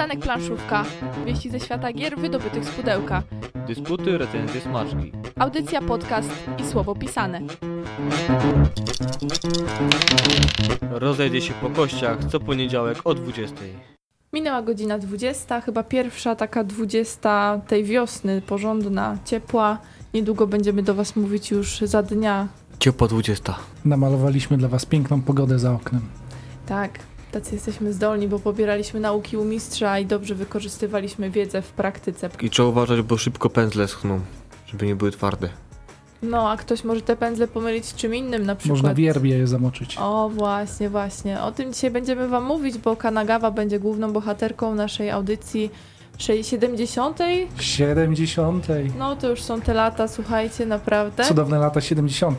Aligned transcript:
Przystanek 0.00 0.24
Planszówka. 0.24 0.84
Wieści 1.26 1.50
ze 1.50 1.60
świata 1.60 1.92
gier 1.92 2.18
wydobytych 2.18 2.64
z 2.64 2.70
pudełka. 2.70 3.22
Dysputy, 3.66 4.18
recenzje, 4.18 4.60
smaczki. 4.60 5.12
Audycja, 5.38 5.82
podcast 5.82 6.30
i 6.58 6.66
słowo 6.66 6.94
pisane. 6.94 7.40
Rozejdzie 10.90 11.40
się 11.40 11.54
po 11.54 11.70
kościach 11.70 12.18
co 12.24 12.40
poniedziałek 12.40 12.98
o 13.04 13.14
20. 13.14 13.56
Minęła 14.32 14.62
godzina 14.62 14.98
20, 14.98 15.60
chyba 15.60 15.82
pierwsza 15.82 16.36
taka 16.36 16.64
20 16.64 17.60
tej 17.68 17.84
wiosny, 17.84 18.42
porządna, 18.42 19.18
ciepła. 19.24 19.78
Niedługo 20.14 20.46
będziemy 20.46 20.82
do 20.82 20.94
Was 20.94 21.16
mówić 21.16 21.50
już 21.50 21.78
za 21.78 22.02
dnia. 22.02 22.48
Ciepła 22.78 23.08
20. 23.08 23.54
Namalowaliśmy 23.84 24.56
dla 24.56 24.68
Was 24.68 24.86
piękną 24.86 25.22
pogodę 25.22 25.58
za 25.58 25.72
oknem. 25.72 26.02
Tak, 26.66 26.98
tacy 27.30 27.54
jesteśmy 27.54 27.92
zdolni, 27.92 28.28
bo 28.28 28.38
pobieraliśmy 28.38 29.00
nauki 29.00 29.36
u 29.36 29.44
mistrza 29.44 29.98
i 29.98 30.06
dobrze 30.06 30.34
wykorzystywaliśmy 30.34 31.30
wiedzę 31.30 31.62
w 31.62 31.72
praktyce. 31.72 32.30
I 32.42 32.50
trzeba 32.50 32.68
uważać, 32.68 33.02
bo 33.02 33.16
szybko 33.18 33.50
pędzle 33.50 33.88
schną, 33.88 34.20
żeby 34.66 34.86
nie 34.86 34.96
były 34.96 35.10
twarde. 35.10 35.48
No, 36.22 36.50
a 36.50 36.56
ktoś 36.56 36.84
może 36.84 37.00
te 37.00 37.16
pędzle 37.16 37.48
pomylić 37.48 37.86
z 37.86 37.94
czym 37.94 38.14
innym 38.14 38.46
na 38.46 38.54
przykład. 38.54 38.78
Można 38.78 38.94
w 38.94 38.98
yerbie 38.98 39.38
je 39.38 39.46
zamoczyć. 39.46 39.96
O, 39.98 40.30
właśnie, 40.34 40.90
właśnie. 40.90 41.42
O 41.42 41.52
tym 41.52 41.72
dzisiaj 41.72 41.90
będziemy 41.90 42.28
Wam 42.28 42.44
mówić, 42.44 42.78
bo 42.78 42.96
Kanagawa 42.96 43.50
będzie 43.50 43.80
główną 43.80 44.12
bohaterką 44.12 44.74
naszej 44.74 45.10
audycji 45.10 45.70
70. 46.18 47.18
70. 47.60 48.66
No, 48.98 49.16
to 49.16 49.28
już 49.28 49.42
są 49.42 49.60
te 49.60 49.74
lata, 49.74 50.08
słuchajcie, 50.08 50.66
naprawdę. 50.66 51.24
Cudowne 51.24 51.58
lata 51.58 51.80
70. 51.80 52.38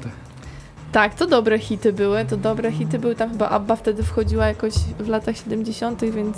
Tak, 0.91 1.15
to 1.15 1.27
dobre 1.27 1.59
hity 1.59 1.93
były, 1.93 2.25
to 2.25 2.37
dobre 2.37 2.71
hity 2.71 2.99
były. 2.99 3.15
Tam 3.15 3.29
chyba 3.31 3.49
Abba 3.49 3.75
wtedy 3.75 4.03
wchodziła 4.03 4.47
jakoś 4.47 4.73
w 4.99 5.07
latach 5.07 5.37
70., 5.37 6.01
więc, 6.05 6.37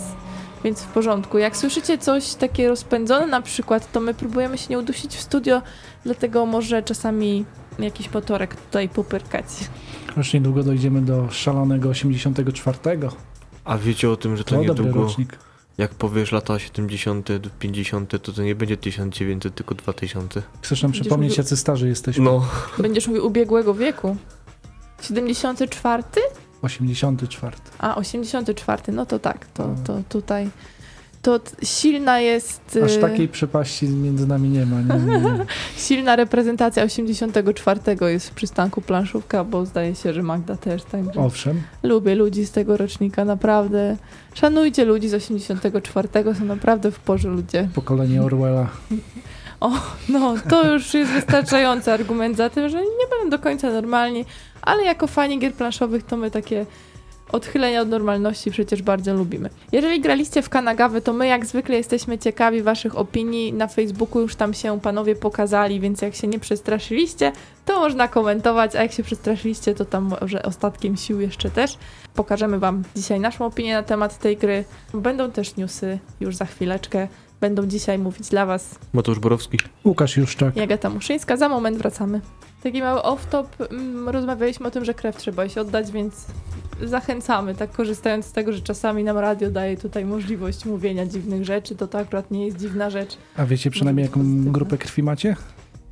więc 0.63 0.81
w 0.81 0.87
porządku. 0.87 1.37
Jak 1.37 1.57
słyszycie 1.57 1.97
coś 1.97 2.33
takie 2.33 2.69
rozpędzone 2.69 3.27
na 3.27 3.41
przykład, 3.41 3.91
to 3.91 3.99
my 3.99 4.13
próbujemy 4.13 4.57
się 4.57 4.67
nie 4.69 4.79
udusić 4.79 5.15
w 5.15 5.21
studio, 5.21 5.61
dlatego 6.03 6.45
może 6.45 6.83
czasami 6.83 7.45
jakiś 7.79 8.09
potorek 8.09 8.55
tutaj 8.55 8.89
popyrkać. 8.89 9.45
Już 10.17 10.33
niedługo 10.33 10.63
dojdziemy 10.63 11.01
do 11.01 11.27
szalonego 11.31 11.89
84. 11.89 12.77
A 13.65 13.77
wiecie 13.77 14.09
o 14.09 14.15
tym, 14.17 14.37
że 14.37 14.43
to 14.43 14.55
To 14.55 14.61
niedługo, 14.61 15.01
rocznik. 15.01 15.37
jak 15.77 15.91
powiesz 15.95 16.31
lata 16.31 16.59
70., 16.59 17.29
50., 17.59 18.21
to 18.23 18.31
to 18.33 18.43
nie 18.43 18.55
będzie 18.55 18.77
1900, 18.77 19.55
tylko 19.55 19.75
2000. 19.75 20.41
Chcesz 20.61 20.83
nam 20.83 20.91
Będziesz 20.91 21.01
przypomnieć, 21.01 21.29
mówił- 21.31 21.43
jacy 21.43 21.57
starzy 21.57 21.87
jesteśmy? 21.87 22.23
No, 22.23 22.45
Będziesz 22.77 23.07
mówił 23.07 23.25
ubiegłego 23.27 23.73
wieku. 23.73 24.17
74? 25.03 26.03
84. 26.61 27.57
A, 27.79 27.95
84, 27.95 28.93
no 28.93 29.05
to 29.05 29.19
tak, 29.19 29.45
to, 29.45 29.75
to 29.83 30.01
tutaj. 30.09 30.49
To 31.21 31.39
silna 31.63 32.19
jest. 32.19 32.79
Aż 32.85 32.95
y, 32.95 32.99
takiej 32.99 33.27
przepaści 33.27 33.87
między 33.87 34.27
nami 34.27 34.49
nie 34.49 34.65
ma. 34.65 34.81
Nie, 34.81 35.05
nie, 35.05 35.19
nie. 35.19 35.45
Silna 35.87 36.15
reprezentacja 36.15 36.83
84 36.83 37.79
jest 38.01 38.29
w 38.29 38.33
przystanku 38.33 38.81
planszówka, 38.81 39.43
bo 39.43 39.65
zdaje 39.65 39.95
się, 39.95 40.13
że 40.13 40.23
Magda 40.23 40.57
też. 40.57 40.83
Także 40.83 41.19
Owszem. 41.19 41.61
lubię 41.83 42.15
ludzi 42.15 42.45
z 42.45 42.51
tego 42.51 42.77
rocznika, 42.77 43.25
naprawdę. 43.25 43.97
Szanujcie 44.33 44.85
ludzi 44.85 45.09
z 45.09 45.13
84, 45.13 46.09
są 46.39 46.45
naprawdę 46.45 46.91
w 46.91 46.99
porze 46.99 47.29
ludzie. 47.29 47.69
Pokolenie 47.75 48.21
Orwella. 48.21 48.67
No, 50.09 50.35
to 50.49 50.73
już 50.73 50.93
jest 50.93 51.11
wystarczający 51.11 51.91
argument 51.91 52.37
za 52.37 52.49
tym, 52.49 52.69
że 52.69 52.77
nie 52.77 53.07
będą 53.11 53.29
do 53.29 53.39
końca 53.39 53.69
normalni, 53.69 54.25
ale 54.61 54.83
jako 54.83 55.07
fani 55.07 55.39
gier 55.39 55.53
planszowych 55.53 56.03
to 56.03 56.17
my 56.17 56.31
takie 56.31 56.65
odchylenia 57.33 57.81
od 57.81 57.89
normalności 57.89 58.51
przecież 58.51 58.81
bardzo 58.81 59.13
lubimy. 59.13 59.49
Jeżeli 59.71 60.01
graliście 60.01 60.41
w 60.41 60.49
Kanagawę, 60.49 61.01
to 61.01 61.13
my 61.13 61.27
jak 61.27 61.45
zwykle 61.45 61.77
jesteśmy 61.77 62.17
ciekawi 62.17 62.61
waszych 62.61 62.97
opinii. 62.97 63.53
Na 63.53 63.67
Facebooku 63.67 64.21
już 64.21 64.35
tam 64.35 64.53
się 64.53 64.79
panowie 64.81 65.15
pokazali, 65.15 65.79
więc 65.79 66.01
jak 66.01 66.15
się 66.15 66.27
nie 66.27 66.39
przestraszyliście, 66.39 67.31
to 67.65 67.79
można 67.79 68.07
komentować, 68.07 68.75
a 68.75 68.81
jak 68.81 68.91
się 68.91 69.03
przestraszyliście, 69.03 69.75
to 69.75 69.85
tam 69.85 70.15
może 70.21 70.43
ostatkiem 70.43 70.97
sił 70.97 71.21
jeszcze 71.21 71.49
też. 71.49 71.77
Pokażemy 72.13 72.59
wam 72.59 72.83
dzisiaj 72.95 73.19
naszą 73.19 73.45
opinię 73.45 73.73
na 73.73 73.83
temat 73.83 74.19
tej 74.19 74.37
gry. 74.37 74.63
Będą 74.93 75.31
też 75.31 75.55
newsy 75.55 75.99
już 76.19 76.35
za 76.35 76.45
chwileczkę. 76.45 77.07
Będą 77.43 77.65
dzisiaj 77.67 77.99
mówić 77.99 78.29
dla 78.29 78.45
was 78.45 78.75
Mateusz 78.93 79.19
Borowski. 79.19 79.57
Łukasz 79.85 80.17
Juszczak. 80.17 80.57
i 80.57 80.61
Agata 80.61 80.89
Muszyńska. 80.89 81.37
Za 81.37 81.49
moment 81.49 81.77
wracamy. 81.77 82.21
Taki 82.63 82.81
mały 82.81 82.99
off-top. 83.01 83.45
mm, 83.71 84.09
Rozmawialiśmy 84.09 84.67
o 84.67 84.71
tym, 84.71 84.85
że 84.85 84.93
krew 84.93 85.17
trzeba 85.17 85.49
się 85.49 85.61
oddać, 85.61 85.91
więc 85.91 86.25
zachęcamy, 86.83 87.55
tak 87.55 87.71
korzystając 87.71 88.25
z 88.25 88.31
tego, 88.31 88.53
że 88.53 88.61
czasami 88.61 89.03
nam 89.03 89.17
radio 89.17 89.51
daje 89.51 89.77
tutaj 89.77 90.05
możliwość 90.05 90.65
mówienia 90.65 91.05
dziwnych 91.05 91.45
rzeczy, 91.45 91.75
to 91.75 91.87
to 91.87 91.97
akurat 91.99 92.31
nie 92.31 92.45
jest 92.45 92.57
dziwna 92.57 92.89
rzecz. 92.89 93.17
A 93.37 93.45
wiecie 93.45 93.71
przynajmniej 93.71 94.03
jaką 94.05 94.19
Pozytywne. 94.19 94.51
grupę 94.51 94.77
krwi 94.77 95.03
macie? 95.03 95.35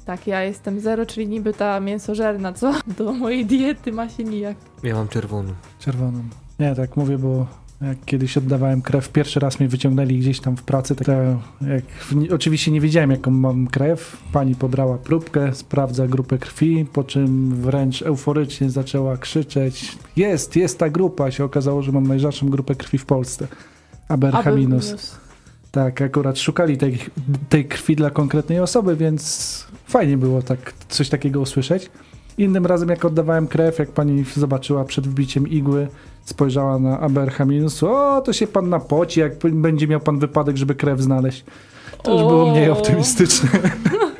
Tak, 0.05 0.27
ja 0.27 0.43
jestem 0.43 0.79
zero, 0.79 1.05
czyli 1.05 1.27
niby 1.27 1.53
ta 1.53 1.79
mięsożerna, 1.79 2.53
co? 2.53 2.73
Do 2.97 3.13
mojej 3.13 3.45
diety 3.45 3.91
ma 3.91 4.09
się 4.09 4.23
nijak. 4.23 4.57
Ja 4.83 4.95
mam 4.95 5.07
czerwoną. 5.07 5.53
Czerwoną. 5.79 6.23
Nie, 6.59 6.75
tak 6.75 6.97
mówię, 6.97 7.17
bo 7.17 7.47
jak 7.81 8.05
kiedyś 8.05 8.37
oddawałem 8.37 8.81
krew, 8.81 9.09
pierwszy 9.09 9.39
raz 9.39 9.59
mnie 9.59 9.69
wyciągnęli 9.69 10.19
gdzieś 10.19 10.39
tam 10.39 10.57
w 10.57 10.63
pracy, 10.63 10.95
tak 10.95 11.07
jak, 11.61 11.83
oczywiście 12.33 12.71
nie 12.71 12.81
wiedziałem 12.81 13.11
jaką 13.11 13.31
mam 13.31 13.67
krew, 13.67 14.17
pani 14.31 14.55
pobrała 14.55 14.97
próbkę, 14.97 15.55
sprawdza 15.55 16.07
grupę 16.07 16.37
krwi, 16.37 16.85
po 16.93 17.03
czym 17.03 17.55
wręcz 17.55 18.01
euforycznie 18.01 18.69
zaczęła 18.69 19.17
krzyczeć, 19.17 19.97
jest, 20.15 20.55
jest 20.55 20.79
ta 20.79 20.89
grupa, 20.89 21.31
się 21.31 21.43
okazało, 21.43 21.81
że 21.81 21.91
mam 21.91 22.07
najrzadszą 22.07 22.49
grupę 22.49 22.75
krwi 22.75 22.97
w 22.97 23.05
Polsce. 23.05 23.47
ABRH 24.07 24.55
minus. 24.55 25.15
Tak, 25.71 26.01
akurat 26.01 26.39
szukali 26.39 26.77
tej, 26.77 26.97
tej 27.49 27.65
krwi 27.65 27.95
dla 27.95 28.09
konkretnej 28.09 28.59
osoby, 28.59 28.95
więc 28.95 29.67
fajnie 29.85 30.17
było 30.17 30.41
tak 30.41 30.73
coś 30.89 31.09
takiego 31.09 31.41
usłyszeć. 31.41 31.89
Innym 32.37 32.65
razem, 32.65 32.89
jak 32.89 33.05
oddawałem 33.05 33.47
krew, 33.47 33.79
jak 33.79 33.91
pani 33.91 34.25
zobaczyła 34.35 34.85
przed 34.85 35.07
wbiciem 35.07 35.47
igły, 35.47 35.87
spojrzała 36.25 36.79
na 36.79 36.99
ABRH 36.99 37.39
minus, 37.45 37.83
o, 37.83 38.21
to 38.25 38.33
się 38.33 38.47
pan 38.47 38.69
napoci, 38.69 39.19
jak 39.19 39.33
będzie 39.43 39.87
miał 39.87 39.99
pan 39.99 40.19
wypadek, 40.19 40.57
żeby 40.57 40.75
krew 40.75 41.01
znaleźć. 41.01 41.45
To 42.03 42.13
już 42.13 42.21
było 42.21 42.51
mniej 42.51 42.69
optymistyczne. 42.69 43.49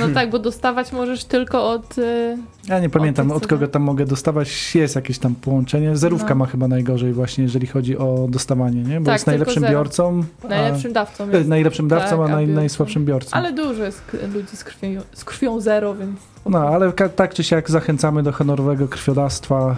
No 0.00 0.08
tak, 0.14 0.30
bo 0.30 0.38
dostawać 0.38 0.92
możesz 0.92 1.24
tylko 1.24 1.70
od... 1.70 1.98
y, 1.98 2.36
Ja 2.68 2.80
nie 2.80 2.90
pamiętam, 2.90 3.32
od 3.32 3.42
co 3.42 3.48
kogo 3.48 3.68
tam 3.68 3.82
mogę 3.82 4.06
dostawać. 4.06 4.74
Jest 4.74 4.96
jakieś 4.96 5.18
tam 5.18 5.34
połączenie. 5.34 5.96
Zerówka 5.96 6.28
No. 6.28 6.34
ma 6.34 6.46
chyba 6.46 6.68
najgorzej 6.68 7.12
właśnie, 7.12 7.44
jeżeli 7.44 7.66
chodzi 7.66 7.98
o 7.98 8.26
dostawanie, 8.30 8.82
nie? 8.82 9.00
Bo 9.00 9.06
Tak, 9.06 9.14
jest 9.14 9.26
najlepszym 9.26 9.60
zero. 9.60 9.72
biorcą. 9.72 10.24
Najlepszym 10.48 10.92
dawcą 10.92 11.24
A, 11.32 11.36
jest. 11.36 11.48
najlepszym 11.48 11.88
dawcą, 11.88 12.18
Tak, 12.18 12.28
a 12.30 12.32
naj, 12.32 12.48
najsłabszym 12.48 13.04
biorcą. 13.04 13.36
Ale 13.36 13.52
dużo 13.52 13.84
jest 13.84 14.02
ludzi 14.34 14.56
z 14.56 14.64
krwią, 14.64 15.00
z 15.12 15.24
krwią 15.24 15.60
zero, 15.60 15.94
więc... 15.94 16.20
No, 16.46 16.58
ale 16.58 16.92
tak 16.92 17.34
czy 17.34 17.44
siak 17.44 17.70
zachęcamy 17.70 18.22
do 18.22 18.32
honorowego 18.32 18.88
krwiodawstwa. 18.88 19.76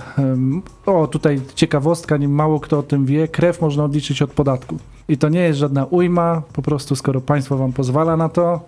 O, 0.87 1.07
tutaj 1.07 1.41
ciekawostka, 1.55 2.17
nie 2.17 2.29
mało 2.29 2.61
kto 2.61 2.79
o 2.79 2.83
tym 2.83 3.07
wie, 3.07 3.29
krew 3.29 3.61
można 3.61 3.85
odliczyć 3.85 4.23
od 4.23 4.31
podatku. 4.31 4.77
I 5.09 5.19
to 5.19 5.29
nie 5.29 5.41
jest 5.41 5.59
żadna 5.59 5.85
ujma, 5.85 6.43
po 6.53 6.63
prostu 6.63 6.97
skoro 6.97 7.21
państwo 7.21 7.57
wam 7.57 7.73
pozwala 7.73 8.17
na 8.17 8.29
to, 8.29 8.61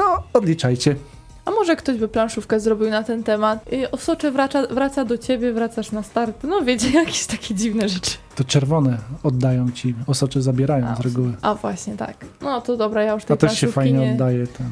to 0.00 0.22
odliczajcie. 0.32 0.96
A 1.44 1.50
może 1.50 1.76
ktoś 1.76 1.98
by 1.98 2.08
planszówkę 2.08 2.60
zrobił 2.60 2.90
na 2.90 3.02
ten 3.02 3.22
temat? 3.22 3.72
I 3.72 3.90
Osocze 3.90 4.32
wraca, 4.32 4.66
wraca 4.66 5.04
do 5.04 5.18
ciebie, 5.18 5.52
wracasz 5.52 5.92
na 5.92 6.02
start. 6.02 6.44
No 6.44 6.62
wiecie, 6.62 6.90
jakieś 7.00 7.26
takie 7.26 7.54
dziwne 7.54 7.88
rzeczy. 7.88 8.16
To 8.36 8.44
czerwone 8.44 8.98
oddają 9.22 9.70
ci, 9.70 9.94
osocze 10.06 10.42
zabierają 10.42 10.86
A, 10.86 10.96
z 10.96 11.00
reguły. 11.00 11.32
A 11.42 11.54
właśnie, 11.54 11.96
tak. 11.96 12.14
No 12.40 12.60
to 12.60 12.76
dobra, 12.76 13.02
ja 13.02 13.12
już 13.12 13.24
tej 13.24 13.34
A 13.34 13.36
też 13.36 13.58
się 13.58 13.66
fajnie 13.66 13.98
nie... 13.98 14.12
oddaje 14.12 14.46
ten. 14.46 14.66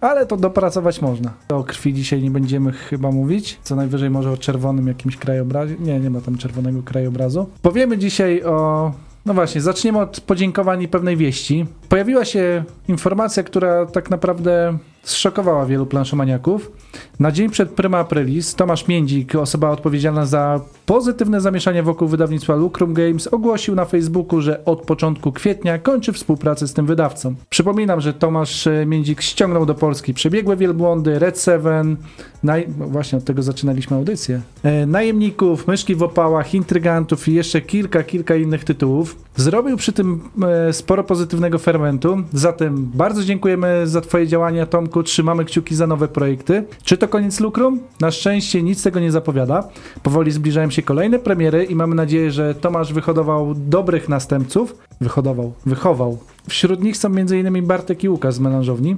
Ale 0.00 0.26
to 0.26 0.36
dopracować 0.36 1.02
można. 1.02 1.32
O 1.48 1.64
krwi 1.64 1.94
dzisiaj 1.94 2.22
nie 2.22 2.30
będziemy 2.30 2.72
chyba 2.72 3.10
mówić. 3.10 3.58
Co 3.62 3.76
najwyżej 3.76 4.10
może 4.10 4.30
o 4.30 4.36
czerwonym 4.36 4.86
jakimś 4.86 5.16
krajobrazie. 5.16 5.76
Nie, 5.78 6.00
nie 6.00 6.10
ma 6.10 6.20
tam 6.20 6.38
czerwonego 6.38 6.82
krajobrazu. 6.82 7.48
Powiemy 7.62 7.98
dzisiaj 7.98 8.42
o. 8.44 8.92
No 9.26 9.34
właśnie, 9.34 9.60
zaczniemy 9.60 9.98
od 9.98 10.20
podziękowań 10.20 10.82
i 10.82 10.88
pewnej 10.88 11.16
wieści. 11.16 11.66
Pojawiła 11.88 12.24
się 12.24 12.64
informacja, 12.88 13.42
która 13.42 13.86
tak 13.86 14.10
naprawdę 14.10 14.78
zszokowała 15.06 15.66
wielu 15.66 15.86
planszomaniaków. 15.86 16.72
Na 17.20 17.32
dzień 17.32 17.50
przed 17.50 17.70
Prima 17.70 17.98
Aprilis 17.98 18.54
Tomasz 18.54 18.88
Międzik, 18.88 19.34
osoba 19.34 19.70
odpowiedzialna 19.70 20.26
za 20.26 20.60
pozytywne 20.86 21.40
zamieszanie 21.40 21.82
wokół 21.82 22.08
wydawnictwa 22.08 22.54
Lucrum 22.54 22.94
Games, 22.94 23.26
ogłosił 23.26 23.74
na 23.74 23.84
Facebooku, 23.84 24.40
że 24.40 24.64
od 24.64 24.82
początku 24.82 25.32
kwietnia 25.32 25.78
kończy 25.78 26.12
współpracę 26.12 26.68
z 26.68 26.72
tym 26.72 26.86
wydawcą. 26.86 27.34
Przypominam, 27.50 28.00
że 28.00 28.12
Tomasz 28.12 28.66
e, 28.66 28.86
Międzik 28.86 29.22
ściągnął 29.22 29.66
do 29.66 29.74
Polski 29.74 30.14
Przebiegłe 30.14 30.56
Wielbłądy, 30.56 31.18
Red 31.18 31.38
Seven, 31.38 31.96
naj... 32.42 32.68
no 32.78 32.86
właśnie 32.86 33.18
od 33.18 33.24
tego 33.24 33.42
zaczynaliśmy 33.42 33.96
audycję, 33.96 34.40
e, 34.62 34.86
Najemników, 34.86 35.66
Myszki 35.66 35.94
w 35.94 36.02
opałach, 36.02 36.54
Intrygantów 36.54 37.28
i 37.28 37.34
jeszcze 37.34 37.60
kilka, 37.60 38.02
kilka 38.02 38.36
innych 38.36 38.64
tytułów. 38.64 39.16
Zrobił 39.36 39.76
przy 39.76 39.92
tym 39.92 40.20
e, 40.68 40.72
sporo 40.72 41.04
pozytywnego 41.04 41.58
fermentu, 41.58 42.16
zatem 42.32 42.90
bardzo 42.94 43.24
dziękujemy 43.24 43.86
za 43.86 44.00
twoje 44.00 44.26
działania 44.26 44.66
Tomku 44.66 44.95
roku. 44.96 45.02
Trzymamy 45.02 45.44
kciuki 45.44 45.74
za 45.74 45.86
nowe 45.86 46.08
projekty. 46.08 46.64
Czy 46.82 46.96
to 46.96 47.08
koniec 47.08 47.40
lukrum? 47.40 47.80
Na 48.00 48.10
szczęście 48.10 48.62
nic 48.62 48.82
tego 48.82 49.00
nie 49.00 49.12
zapowiada. 49.12 49.68
Powoli 50.02 50.32
zbliżają 50.32 50.70
się 50.70 50.82
kolejne 50.82 51.18
premiery 51.18 51.64
i 51.64 51.74
mamy 51.74 51.94
nadzieję, 51.94 52.30
że 52.30 52.54
Tomasz 52.54 52.92
wyhodował 52.92 53.54
dobrych 53.54 54.08
następców. 54.08 54.74
Wyhodował, 55.00 55.52
wychował. 55.66 56.18
Wśród 56.48 56.82
nich 56.82 56.96
są 56.96 57.08
m.in. 57.08 57.66
Bartek 57.66 58.04
i 58.04 58.08
Łukasz 58.08 58.34
z 58.34 58.40
melanżowni. 58.40 58.96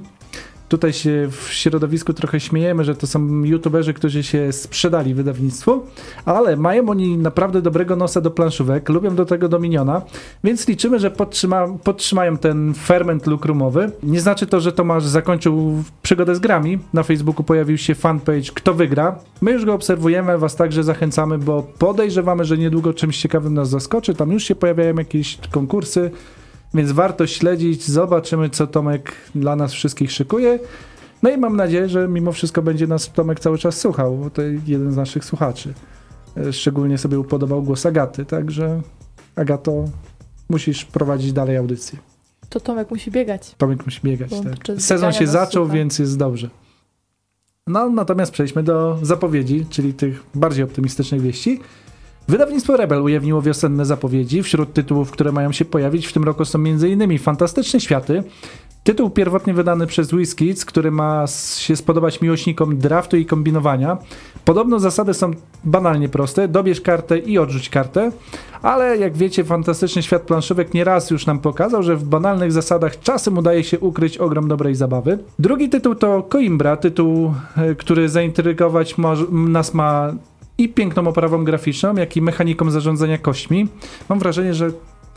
Tutaj 0.69 0.93
się 0.93 1.27
w 1.31 1.47
środowisku 1.53 2.13
trochę 2.13 2.39
śmiejemy, 2.39 2.83
że 2.83 2.95
to 2.95 3.07
są 3.07 3.43
youtuberzy, 3.43 3.93
którzy 3.93 4.23
się 4.23 4.53
sprzedali 4.53 5.13
wydawnictwu, 5.13 5.83
ale 6.25 6.57
mają 6.57 6.89
oni 6.89 7.17
naprawdę 7.17 7.61
dobrego 7.61 7.95
nosa 7.95 8.21
do 8.21 8.31
planszówek, 8.31 8.89
lubią 8.89 9.15
do 9.15 9.25
tego 9.25 9.49
Dominiona, 9.49 10.01
więc 10.43 10.67
liczymy, 10.67 10.99
że 10.99 11.11
podtrzyma, 11.11 11.67
podtrzymają 11.83 12.37
ten 12.37 12.73
ferment 12.73 13.27
lukrumowy. 13.27 13.91
Nie 14.03 14.21
znaczy 14.21 14.47
to, 14.47 14.59
że 14.59 14.71
Tomasz 14.71 15.05
zakończył 15.05 15.83
przygodę 16.01 16.35
z 16.35 16.39
grami. 16.39 16.79
Na 16.93 17.03
Facebooku 17.03 17.43
pojawił 17.43 17.77
się 17.77 17.95
fanpage 17.95 18.51
Kto 18.53 18.73
wygra. 18.73 19.19
My 19.41 19.51
już 19.51 19.65
go 19.65 19.73
obserwujemy, 19.73 20.37
was 20.37 20.55
także 20.55 20.83
zachęcamy, 20.83 21.37
bo 21.37 21.63
podejrzewamy, 21.79 22.45
że 22.45 22.57
niedługo 22.57 22.93
czymś 22.93 23.17
ciekawym 23.17 23.53
nas 23.53 23.69
zaskoczy. 23.69 24.13
Tam 24.13 24.31
już 24.31 24.43
się 24.43 24.55
pojawiają 24.55 24.95
jakieś 24.95 25.37
konkursy, 25.51 26.11
więc 26.73 26.91
warto 26.91 27.27
śledzić, 27.27 27.87
zobaczymy, 27.87 28.49
co 28.49 28.67
Tomek 28.67 29.11
dla 29.35 29.55
nas 29.55 29.73
wszystkich 29.73 30.11
szykuje. 30.11 30.59
No 31.23 31.29
i 31.29 31.37
mam 31.37 31.55
nadzieję, 31.55 31.89
że 31.89 32.07
mimo 32.07 32.31
wszystko 32.31 32.61
będzie 32.61 32.87
nas 32.87 33.11
Tomek 33.11 33.39
cały 33.39 33.57
czas 33.57 33.77
słuchał, 33.79 34.17
bo 34.17 34.29
to 34.29 34.41
jeden 34.67 34.91
z 34.91 34.95
naszych 34.95 35.25
słuchaczy. 35.25 35.73
E, 36.37 36.53
Szczególnie 36.53 36.97
sobie 36.97 37.19
upodobał 37.19 37.63
głos 37.63 37.85
Agaty, 37.85 38.25
także 38.25 38.81
Agato, 39.35 39.85
musisz 40.49 40.85
prowadzić 40.85 41.33
dalej 41.33 41.57
audycję. 41.57 41.99
To 42.49 42.59
Tomek 42.59 42.91
musi 42.91 43.11
biegać. 43.11 43.55
Tomek 43.57 43.85
musi 43.85 43.99
biegać. 44.03 44.29
Bo 44.29 44.43
Tak. 44.43 44.81
Sezon 44.81 45.13
się 45.13 45.27
zaczął, 45.27 45.63
słucha. 45.63 45.73
więc 45.75 45.99
jest 45.99 46.17
dobrze. 46.17 46.49
No, 47.67 47.89
natomiast 47.89 48.31
przejdźmy 48.31 48.63
do 48.63 48.99
zapowiedzi, 49.01 49.65
czyli 49.69 49.93
tych 49.93 50.23
bardziej 50.35 50.63
optymistycznych 50.63 51.21
wieści. 51.21 51.59
Wydawnictwo 52.29 52.77
Rebel 52.77 53.01
ujawniło 53.01 53.41
wiosenne 53.41 53.85
zapowiedzi. 53.85 54.43
Wśród 54.43 54.73
tytułów, 54.73 55.11
które 55.11 55.31
mają 55.31 55.51
się 55.51 55.65
pojawić 55.65 56.07
w 56.07 56.13
tym 56.13 56.23
roku 56.23 56.45
są 56.45 56.59
m.in. 56.59 57.19
Fantastyczne 57.19 57.79
Światy, 57.79 58.23
tytuł 58.83 59.09
pierwotnie 59.09 59.53
wydany 59.53 59.87
przez 59.87 60.11
WizKids, 60.11 60.65
który 60.65 60.91
ma 60.91 61.25
się 61.57 61.75
spodobać 61.75 62.21
miłośnikom 62.21 62.77
draftu 62.77 63.17
i 63.17 63.25
kombinowania. 63.25 63.97
Podobno 64.45 64.79
zasady 64.79 65.13
są 65.13 65.31
banalnie 65.63 66.09
proste. 66.09 66.47
Dobierz 66.47 66.81
kartę 66.81 67.17
i 67.19 67.37
odrzuć 67.37 67.69
kartę, 67.69 68.11
ale 68.61 68.97
jak 68.97 69.17
wiecie, 69.17 69.43
fantastyczny 69.43 70.03
świat 70.03 70.21
planszówek 70.21 70.73
nieraz 70.73 71.11
już 71.11 71.25
nam 71.25 71.39
pokazał, 71.39 71.83
że 71.83 71.95
w 71.95 72.03
banalnych 72.03 72.51
zasadach 72.51 72.99
czasem 72.99 73.37
udaje 73.37 73.63
się 73.63 73.79
ukryć 73.79 74.17
ogrom 74.17 74.47
dobrej 74.47 74.75
zabawy. 74.75 75.19
Drugi 75.39 75.69
tytuł 75.69 75.95
to 75.95 76.23
Coimbra, 76.23 76.77
tytuł, 76.77 77.33
e, 77.57 77.75
który 77.75 78.09
zaintrygować 78.09 78.95
nas 79.31 79.73
ma 79.73 80.13
i 80.59 80.69
piękną 80.69 81.07
oprawą 81.07 81.43
graficzną, 81.43 81.95
jak 81.95 82.17
i 82.17 82.21
mechaniką 82.21 82.71
zarządzania 82.71 83.17
kośćmi. 83.17 83.67
Mam 84.09 84.19
wrażenie, 84.19 84.53
że 84.53 84.71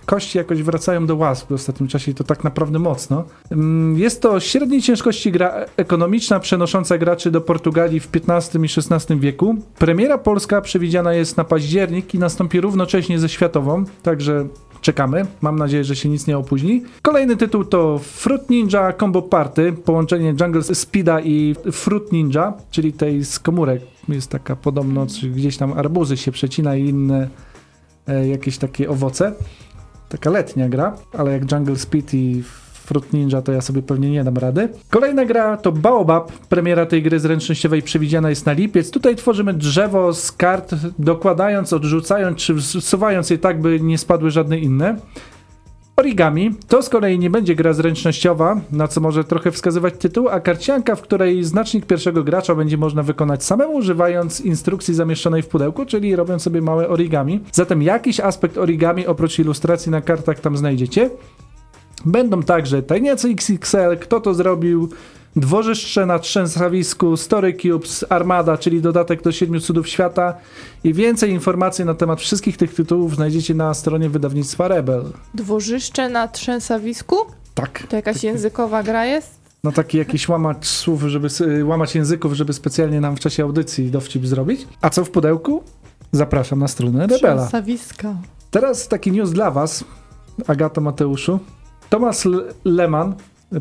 kości 0.06 0.38
jakoś 0.38 0.62
wracają 0.62 1.06
do 1.06 1.16
łask 1.16 1.48
w 1.48 1.52
ostatnim 1.52 1.88
czasie 1.88 2.10
i 2.10 2.14
to 2.14 2.24
tak 2.24 2.44
naprawdę 2.44 2.78
mocno. 2.78 3.24
Mm, 3.50 3.98
Jest 3.98 4.22
to 4.22 4.40
średniej 4.40 4.82
ciężkości 4.82 5.32
gra 5.32 5.54
ekonomiczna, 5.76 6.40
przenosząca 6.40 6.98
graczy 6.98 7.30
do 7.30 7.40
Portugalii 7.40 8.00
w 8.00 8.08
XV 8.28 8.64
i 8.64 8.68
XVI 8.94 9.20
wieku. 9.20 9.54
Premiera 9.78 10.18
polska 10.18 10.60
przewidziana 10.60 11.14
jest 11.14 11.36
na 11.36 11.44
październik 11.44 12.14
i 12.14 12.18
nastąpi 12.18 12.60
równocześnie 12.60 13.18
ze 13.18 13.28
światową, 13.28 13.84
także 14.02 14.46
czekamy. 14.82 15.26
Mam 15.40 15.58
nadzieję, 15.58 15.84
że 15.84 15.96
się 15.96 16.08
nic 16.08 16.26
nie 16.26 16.38
opóźni. 16.38 16.82
Kolejny 17.02 17.36
tytuł 17.36 17.64
to 17.64 17.98
Fruit 17.98 18.50
Ninja 18.50 18.92
Combo 18.92 19.22
Party, 19.22 19.72
połączenie 19.72 20.34
Jungle 20.40 20.62
Speeda 20.62 21.20
i 21.20 21.54
Fruit 21.72 22.12
Ninja, 22.12 22.52
czyli 22.70 22.92
tej 22.92 23.24
z 23.24 23.38
komórek. 23.38 23.82
Jest 24.08 24.30
taka 24.30 24.56
podobno, 24.56 25.06
gdzieś 25.34 25.56
tam 25.56 25.72
arbuzy 25.72 26.16
się 26.16 26.32
przecina 26.32 26.76
i 26.76 26.88
inne 26.88 27.28
e, 28.06 28.28
jakieś 28.28 28.58
takie 28.58 28.90
owoce. 28.90 29.34
Taka 30.08 30.30
letnia 30.30 30.68
gra, 30.68 30.96
ale 31.12 31.32
jak 31.32 31.52
Jungle 31.52 31.76
Speed 31.76 32.16
i 32.16 32.42
Fruit 32.82 33.12
Ninja 33.12 33.42
to 33.42 33.52
ja 33.52 33.60
sobie 33.60 33.82
pewnie 33.82 34.10
nie 34.10 34.24
dam 34.24 34.36
rady. 34.36 34.68
Kolejna 34.90 35.24
gra 35.24 35.56
to 35.56 35.72
Baobab. 35.72 36.32
Premiera 36.32 36.86
tej 36.86 37.02
gry 37.02 37.20
zręcznościowej 37.20 37.82
przewidziana 37.82 38.30
jest 38.30 38.46
na 38.46 38.52
lipiec. 38.52 38.90
Tutaj 38.90 39.16
tworzymy 39.16 39.54
drzewo 39.54 40.14
z 40.14 40.32
kart, 40.32 40.74
dokładając, 40.98 41.72
odrzucając 41.72 42.38
czy 42.38 42.54
wsuwając 42.54 43.30
je 43.30 43.38
tak, 43.38 43.60
by 43.60 43.80
nie 43.80 43.98
spadły 43.98 44.30
żadne 44.30 44.58
inne. 44.58 44.96
Origami 45.96 46.54
to 46.68 46.82
z 46.82 46.88
kolei 46.88 47.18
nie 47.18 47.30
będzie 47.30 47.54
gra 47.54 47.72
zręcznościowa, 47.72 48.60
na 48.72 48.88
co 48.88 49.00
może 49.00 49.24
trochę 49.24 49.50
wskazywać 49.50 49.94
tytuł, 49.98 50.28
a 50.28 50.40
karcianka, 50.40 50.96
w 50.96 51.02
której 51.02 51.44
znacznik 51.44 51.86
pierwszego 51.86 52.24
gracza 52.24 52.54
będzie 52.54 52.76
można 52.76 53.02
wykonać 53.02 53.44
samemu, 53.44 53.74
używając 53.74 54.40
instrukcji 54.40 54.94
zamieszczonej 54.94 55.42
w 55.42 55.48
pudełku, 55.48 55.86
czyli 55.86 56.16
robiąc 56.16 56.42
sobie 56.42 56.62
małe 56.62 56.88
origami. 56.88 57.40
Zatem 57.52 57.82
jakiś 57.82 58.20
aspekt 58.20 58.58
origami 58.58 59.06
oprócz 59.06 59.38
ilustracji 59.38 59.92
na 59.92 60.00
kartach 60.00 60.40
tam 60.40 60.56
znajdziecie. 60.56 61.10
Będą 62.04 62.42
także 62.42 62.82
tajniacy 62.82 63.28
XXL, 63.28 63.98
kto 64.00 64.20
to 64.20 64.34
zrobił, 64.34 64.88
dworzyszcze 65.36 66.06
na 66.06 66.18
trzęsawisku, 66.18 67.16
Story 67.16 67.54
Cubes, 67.54 68.04
Armada, 68.08 68.58
czyli 68.58 68.80
dodatek 68.80 69.22
do 69.22 69.32
siedmiu 69.32 69.60
cudów 69.60 69.88
świata 69.88 70.34
i 70.84 70.94
więcej 70.94 71.30
informacji 71.30 71.84
na 71.84 71.94
temat 71.94 72.20
wszystkich 72.20 72.56
tych 72.56 72.74
tytułów 72.74 73.16
znajdziecie 73.16 73.54
na 73.54 73.74
stronie 73.74 74.08
wydawnictwa 74.08 74.68
Rebel. 74.68 75.04
Dworzyszcze 75.34 76.08
na 76.08 76.28
trzęsawisku? 76.28 77.16
Tak. 77.54 77.86
To 77.88 77.96
jakaś 77.96 78.24
językowa 78.24 78.82
gra 78.82 79.04
jest? 79.06 79.42
No 79.64 79.72
taki 79.72 79.98
jakiś 79.98 80.28
łamacz 80.28 80.66
słów, 80.66 81.02
żeby 81.02 81.28
y, 81.40 81.64
łamać 81.64 81.94
języków, 81.94 82.32
żeby 82.32 82.52
specjalnie 82.52 83.00
nam 83.00 83.16
w 83.16 83.20
czasie 83.20 83.42
audycji 83.42 83.90
dowcip 83.90 84.26
zrobić. 84.26 84.66
A 84.80 84.90
co 84.90 85.04
w 85.04 85.10
pudełku? 85.10 85.62
Zapraszam 86.12 86.58
na 86.58 86.68
stronę 86.68 87.06
Rebela. 87.06 87.42
Trzęsawiska. 87.42 88.14
Teraz 88.50 88.88
taki 88.88 89.12
news 89.12 89.30
dla 89.30 89.50
was, 89.50 89.84
Agata 90.46 90.80
Mateuszu. 90.80 91.38
Tomasz 91.92 92.26
L- 92.26 92.44
Lehmann 92.64 93.14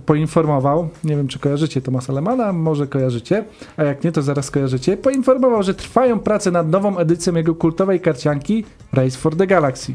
poinformował, 0.06 0.90
nie 1.04 1.16
wiem 1.16 1.28
czy 1.28 1.40
kojarzycie 1.40 1.82
Tomasa 1.82 2.14
Lemana, 2.14 2.54
może 2.54 2.88
kojarzycie, 2.88 3.44
a 3.78 3.84
jak 3.84 4.04
nie 4.04 4.12
to 4.12 4.22
zaraz 4.22 4.52
kojarzycie, 4.52 4.98
poinformował, 4.98 5.64
że 5.64 5.74
trwają 5.74 6.20
prace 6.20 6.52
nad 6.52 6.70
nową 6.70 6.98
edycją 6.98 7.36
jego 7.36 7.56
kultowej 7.56 8.00
karcianki 8.00 8.64
Race 8.94 9.18
for 9.18 9.36
the 9.36 9.48
Galaxy. 9.48 9.94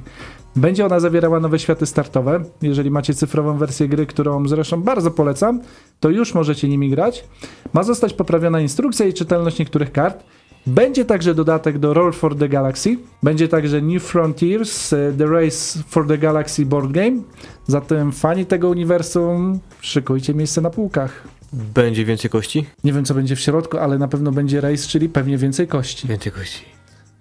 Będzie 0.56 0.86
ona 0.86 1.00
zawierała 1.00 1.40
nowe 1.40 1.58
światy 1.58 1.86
startowe. 1.86 2.44
Jeżeli 2.62 2.90
macie 2.90 3.14
cyfrową 3.14 3.58
wersję 3.58 3.88
gry, 3.88 4.06
którą 4.06 4.48
zresztą 4.48 4.82
bardzo 4.82 5.10
polecam, 5.10 5.60
to 6.00 6.08
już 6.08 6.34
możecie 6.34 6.68
nimi 6.68 6.90
grać. 6.90 7.24
Ma 7.72 7.82
zostać 7.82 8.12
poprawiona 8.12 8.60
instrukcja 8.60 9.06
i 9.06 9.14
czytelność 9.14 9.58
niektórych 9.58 9.92
kart. 9.92 10.24
Będzie 10.66 11.04
także 11.04 11.34
dodatek 11.34 11.78
do 11.78 11.94
Roll 11.94 12.12
for 12.12 12.38
the 12.38 12.48
Galaxy. 12.48 12.96
Będzie 13.22 13.48
także 13.48 13.82
New 13.82 14.02
Frontiers, 14.02 14.92
e, 14.92 15.12
The 15.18 15.26
Race 15.26 15.78
for 15.88 16.06
the 16.06 16.18
Galaxy 16.18 16.66
Board 16.66 16.92
Game. 16.92 17.22
Zatem 17.66 18.12
fani 18.12 18.46
tego 18.46 18.68
uniwersum, 18.68 19.60
szykujcie 19.80 20.34
miejsce 20.34 20.60
na 20.60 20.70
półkach. 20.70 21.28
Będzie 21.52 22.04
więcej 22.04 22.30
kości? 22.30 22.66
Nie 22.84 22.92
wiem, 22.92 23.04
co 23.04 23.14
będzie 23.14 23.36
w 23.36 23.40
środku, 23.40 23.78
ale 23.78 23.98
na 23.98 24.08
pewno 24.08 24.32
będzie 24.32 24.60
race, 24.60 24.88
czyli 24.88 25.08
pewnie 25.08 25.38
więcej 25.38 25.68
kości. 25.68 26.08
Więcej 26.08 26.32
kości. 26.32 26.75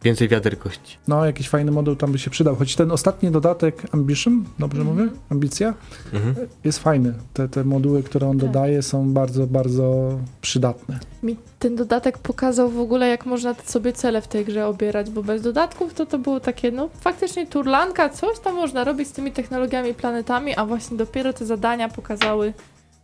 Więcej 0.05 0.27
wiader 0.27 0.59
kości. 0.59 0.97
No, 1.07 1.25
jakiś 1.25 1.50
fajny 1.50 1.71
moduł 1.71 1.95
tam 1.95 2.12
by 2.12 2.19
się 2.19 2.29
przydał. 2.29 2.55
Choć 2.55 2.75
ten 2.75 2.91
ostatni 2.91 3.31
dodatek 3.31 3.83
Ambition, 3.91 4.43
dobrze 4.59 4.83
mówię? 4.83 5.07
Ambicja? 5.29 5.74
Mhm. 6.13 6.35
Jest 6.63 6.79
fajny. 6.79 7.13
Te, 7.33 7.50
te 7.50 7.63
moduły, 7.63 8.03
które 8.03 8.27
on 8.27 8.38
Tak. 8.39 8.47
dodaje, 8.47 8.81
są 8.81 9.13
bardzo, 9.13 9.47
bardzo 9.47 10.09
przydatne. 10.41 11.00
Mi 11.24 11.38
ten 11.59 11.75
dodatek 11.75 12.17
pokazał 12.17 12.69
w 12.69 12.79
ogóle, 12.79 13.07
jak 13.09 13.25
można 13.25 13.55
sobie 13.65 13.93
cele 13.93 14.21
w 14.21 14.27
tej 14.27 14.45
grze 14.45 14.67
obierać, 14.67 15.09
bo 15.09 15.24
bez 15.24 15.41
dodatków 15.41 15.93
to 15.93 16.05
to 16.05 16.19
było 16.19 16.39
takie, 16.39 16.71
no 16.71 16.89
faktycznie 17.01 17.47
turlanka, 17.47 18.09
coś 18.09 18.39
tam 18.39 18.55
można 18.55 18.83
robić 18.83 19.07
z 19.07 19.12
tymi 19.12 19.31
technologiami, 19.31 19.93
planetami, 19.93 20.55
a 20.55 20.65
właśnie 20.65 20.97
dopiero 20.97 21.33
te 21.33 21.45
zadania 21.45 21.89
pokazały, 21.89 22.53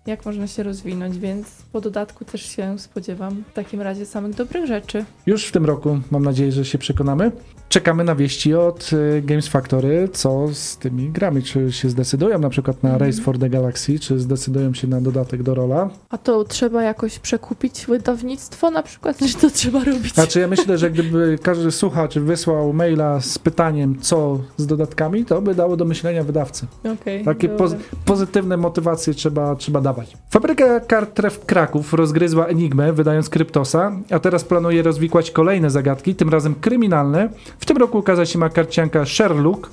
jak 0.05 0.25
można 0.25 0.47
się 0.47 0.63
rozwinąć, 0.63 1.17
więc 1.19 1.47
po 1.71 1.81
dodatku 1.81 2.25
też 2.25 2.41
się 2.41 2.79
spodziewam 2.79 3.43
w 3.51 3.53
takim 3.53 3.81
razie 3.81 4.05
samych 4.05 4.35
dobrych 4.35 4.65
rzeczy. 4.65 5.05
Już 5.25 5.45
w 5.45 5.51
tym 5.51 5.65
roku 5.65 5.99
mam 6.11 6.23
nadzieję, 6.23 6.51
że 6.51 6.65
się 6.65 6.77
przekonamy. 6.77 7.31
Czekamy 7.69 8.03
na 8.03 8.15
wieści 8.15 8.53
od 8.55 8.89
y, 8.93 9.21
Games 9.25 9.47
Factory, 9.47 10.09
co 10.13 10.47
z 10.53 10.77
tymi 10.77 11.09
grami. 11.09 11.43
Czy 11.43 11.71
się 11.71 11.89
zdecydują 11.89 12.39
na 12.39 12.49
przykład 12.49 12.83
na 12.83 12.89
Mhm. 12.89 13.09
Race 13.11 13.21
for 13.23 13.39
the 13.39 13.49
Galaxy, 13.49 13.99
czy 13.99 14.19
zdecydują 14.19 14.73
się 14.73 14.87
na 14.87 15.01
dodatek 15.01 15.43
do 15.43 15.55
rola. 15.55 15.89
A 16.09 16.17
to 16.17 16.43
trzeba 16.43 16.83
jakoś 16.83 17.19
przekupić 17.19 17.85
wydawnictwo 17.85 18.71
na 18.71 18.83
przykład, 18.83 19.17
czy 19.17 19.33
to 19.37 19.49
trzeba 19.49 19.83
robić? 19.83 20.13
Znaczy 20.13 20.39
ja 20.39 20.47
myślę, 20.47 20.77
że 20.77 20.91
gdyby 20.91 21.39
każdy 21.43 21.71
słuchacz 21.71 22.15
wysłał 22.19 22.73
maila 22.73 23.21
z 23.21 23.39
pytaniem, 23.39 23.99
co 24.01 24.39
z 24.57 24.67
dodatkami, 24.67 25.25
to 25.25 25.41
by 25.41 25.55
dało 25.55 25.77
do 25.77 25.85
myślenia 25.85 26.23
wydawcy. 26.23 26.67
Okej, 27.01 27.25
Takie 27.25 27.49
poz- 27.49 27.75
pozytywne 28.05 28.57
motywacje 28.57 29.13
trzeba, 29.13 29.55
trzeba 29.55 29.81
dawać. 29.91 30.17
Fabryka 30.29 30.79
kart 30.79 31.13
Tref 31.13 31.45
Kraków 31.45 31.93
rozgryzła 31.93 32.45
Enigmę, 32.45 32.93
wydając 32.93 33.29
Kryptosa, 33.29 33.91
a 34.11 34.19
teraz 34.19 34.43
planuje 34.43 34.83
rozwikłać 34.83 35.31
kolejne 35.31 35.69
zagadki, 35.69 36.15
tym 36.15 36.29
razem 36.29 36.55
kryminalne. 36.55 37.29
W 37.59 37.65
tym 37.65 37.77
roku 37.77 37.97
ukazać 37.97 38.29
się 38.29 38.39
ma 38.39 38.49
karcianka 38.49 39.05
Sherlock, 39.05 39.69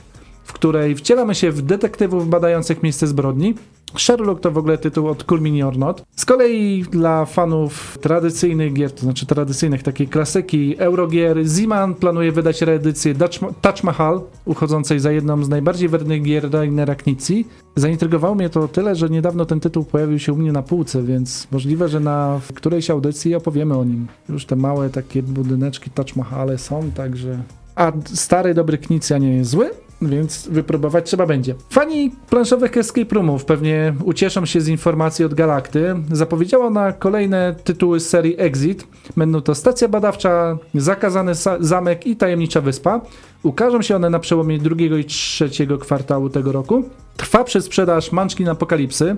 w 0.48 0.52
której 0.52 0.94
wcielamy 0.94 1.34
się 1.34 1.50
w 1.50 1.62
detektywów 1.62 2.28
badających 2.28 2.82
miejsce 2.82 3.06
zbrodni. 3.06 3.54
Sherlock 3.96 4.40
to 4.40 4.50
w 4.50 4.58
ogóle 4.58 4.78
tytuł 4.78 5.08
od 5.08 5.24
Cool 5.24 5.40
Mini 5.40 5.62
or 5.62 5.78
Not. 5.78 6.04
Z 6.16 6.24
kolei 6.24 6.84
dla 6.90 7.24
fanów 7.24 7.98
tradycyjnych 8.00 8.72
gier, 8.72 8.92
to 8.92 9.00
znaczy 9.00 9.26
tradycyjnych 9.26 9.82
takiej 9.82 10.08
klasyki 10.08 10.78
Eurogier, 10.78 11.44
Ziman 11.44 11.94
planuje 11.94 12.32
wydać 12.32 12.62
reedycję 12.62 13.14
Touch 13.60 13.84
Mahal, 13.84 14.20
uchodzącej 14.44 15.00
za 15.00 15.12
jedną 15.12 15.44
z 15.44 15.48
najbardziej 15.48 15.88
wiernych 15.88 16.22
gier 16.22 16.50
Rainera 16.52 16.94
Knizzi. 16.94 17.44
Zaintrygowało 17.76 18.34
mnie 18.34 18.50
to 18.50 18.68
tyle, 18.68 18.96
że 18.96 19.08
niedawno 19.08 19.44
ten 19.44 19.60
tytuł 19.60 19.84
pojawił 19.84 20.18
się 20.18 20.32
u 20.32 20.36
mnie 20.36 20.52
na 20.52 20.62
półce, 20.62 21.02
więc 21.02 21.48
możliwe, 21.50 21.88
że 21.88 22.00
na 22.00 22.40
którejś 22.54 22.90
audycji 22.90 23.34
opowiemy 23.34 23.76
o 23.76 23.84
nim. 23.84 24.06
Już 24.28 24.46
te 24.46 24.56
małe 24.56 24.90
takie 24.90 25.22
budyneczki 25.22 25.90
Touch 25.90 26.16
Mahale 26.16 26.58
są, 26.58 26.90
także... 26.90 27.38
A 27.74 27.92
stary, 28.14 28.54
dobry 28.54 28.78
Knizia 28.78 29.18
nie 29.18 29.36
jest 29.36 29.50
zły, 29.50 29.70
więc 30.02 30.48
wypróbować 30.48 31.06
trzeba 31.06 31.26
będzie. 31.26 31.54
Fani 31.70 32.10
planszowych 32.30 32.76
escape 32.76 33.14
roomów 33.14 33.44
pewnie 33.44 33.94
ucieszą 34.04 34.46
się 34.46 34.60
z 34.60 34.68
informacji 34.68 35.24
od 35.24 35.34
Galakty. 35.34 35.94
Zapowiedziała 36.12 36.70
na 36.70 36.92
kolejne 36.92 37.54
tytuły 37.64 38.00
z 38.00 38.08
serii 38.08 38.34
Exit. 38.38 38.86
Będą 39.16 39.40
to 39.40 39.54
Stacja 39.54 39.88
Badawcza, 39.88 40.58
Zakazany 40.74 41.32
Zamek 41.60 42.06
i 42.06 42.16
Tajemnicza 42.16 42.60
Wyspa. 42.60 43.00
Ukażą 43.42 43.82
się 43.82 43.96
one 43.96 44.10
na 44.10 44.18
przełomie 44.18 44.58
drugiego 44.58 44.96
i 44.96 45.04
trzeciego 45.04 45.78
kwartału 45.78 46.30
tego 46.30 46.52
roku. 46.52 46.84
Trwa 47.16 47.44
przedsprzedaż 47.44 48.12
Munchkin 48.12 48.48
Apokalipsy, 48.48 49.16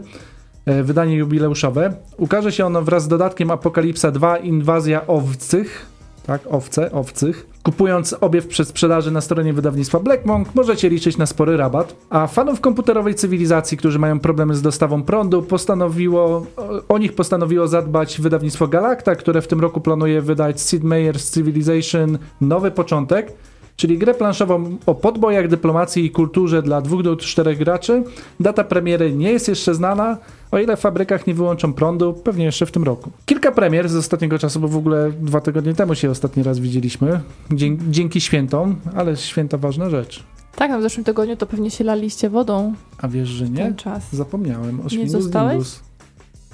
e, 0.67 0.83
wydanie 0.83 1.17
jubileuszowe. 1.17 1.95
Ukaże 2.17 2.53
się 2.53 2.67
ono 2.67 2.83
wraz 2.83 3.03
z 3.03 3.09
dodatkiem 3.09 3.51
Apokalipsa 3.51 4.11
2 4.11 4.37
Inwazja 4.37 5.07
Owcych. 5.07 5.90
Tak, 6.27 6.41
owce, 6.51 6.93
owcych. 6.93 7.47
Kupując 7.63 8.17
obie 8.21 8.41
w 8.41 8.47
przedsprzedaży 8.47 9.11
na 9.11 9.21
stronie 9.21 9.53
wydawnictwa 9.53 10.01
Black 10.01 10.27
Monk, 10.27 10.49
możecie 10.55 10.89
liczyć 10.89 11.17
na 11.17 11.27
spory 11.27 11.57
rabat. 11.57 11.97
A 12.11 12.27
fanów 12.27 12.61
komputerowej 12.61 13.15
cywilizacji, 13.15 13.77
którzy 13.77 13.99
mają 13.99 14.21
problemy 14.21 14.55
z 14.55 14.63
dostawą 14.63 15.03
prądu, 15.03 15.43
postanowiło, 15.43 16.47
o, 16.89 16.99
nich 16.99 17.15
postanowiło 17.15 17.69
zadbać 17.69 18.21
wydawnictwo 18.21 18.69
Galacta, 18.69 19.17
które 19.17 19.43
w 19.43 19.47
tym 19.49 19.61
roku 19.61 19.81
planuje 19.81 20.23
wydać 20.23 20.61
Sid 20.61 20.83
Meier's 20.83 21.35
Civilization 21.35 22.19
Nowy 22.41 22.71
Początek, 22.71 23.33
czyli 23.77 23.99
grę 23.99 24.15
planszową 24.15 24.77
o 24.87 24.95
podbojach, 24.95 25.49
dyplomacji 25.49 26.05
i 26.05 26.11
kulturze 26.11 26.63
dla 26.63 26.81
dwóch 26.81 27.03
do 27.03 27.17
czterech 27.17 27.59
graczy. 27.59 28.03
Data 28.41 28.65
premiery 28.65 29.13
nie 29.13 29.33
jest 29.33 29.49
jeszcze 29.49 29.75
znana, 29.75 30.17
o 30.51 30.59
ile 30.59 30.77
w 30.77 30.81
fabrykach 30.81 31.27
nie 31.27 31.35
wyłączą 31.35 31.73
prądu, 31.73 32.13
pewnie 32.13 32.45
jeszcze 32.45 32.67
w 32.67 32.73
tym 32.73 32.85
roku. 32.85 33.11
Kilka 33.27 33.53
premier 33.53 33.89
z 33.89 33.97
ostatniego 33.97 34.39
czasu, 34.39 34.61
bo 34.61 34.69
w 34.69 34.77
ogóle 34.77 35.13
dwa 35.21 35.41
tygodnie 35.41 35.75
temu 35.75 35.95
się 35.95 36.11
ostatni 36.11 36.43
raz 36.43 36.59
widzieliśmy, 36.59 37.21
Dzie- 37.51 37.77
dzięki 37.91 38.21
świętom, 38.21 38.77
ale 38.97 39.17
święta 39.17 39.59
ważna 39.59 39.91
rzecz. 39.91 40.25
Tak, 40.57 40.71
a 40.71 40.79
w 40.79 40.83
zeszłym 40.83 41.05
tygodniu 41.05 41.37
to 41.37 41.47
pewnie 41.47 41.71
się 41.71 41.85
laliście 41.85 42.31
wodą 42.31 42.75
A 42.99 43.09
wiesz, 43.09 43.29
że 43.29 43.49
nie? 43.49 43.57
ten 43.59 43.77
czas. 43.77 44.13
Zapomniałem 44.13 44.81
o 44.81 44.85
Nie 44.97 45.09
zostałeś? 45.09 45.53
Dingus. 45.53 45.81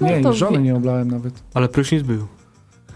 No 0.01 0.07
Nie, 0.07 0.33
żony 0.33 0.57
wie- 0.57 0.63
nie 0.63 0.75
oblałem 0.75 1.11
nawet. 1.11 1.33
Ale 1.53 1.69
prysznic 1.69 2.03
był. 2.03 2.27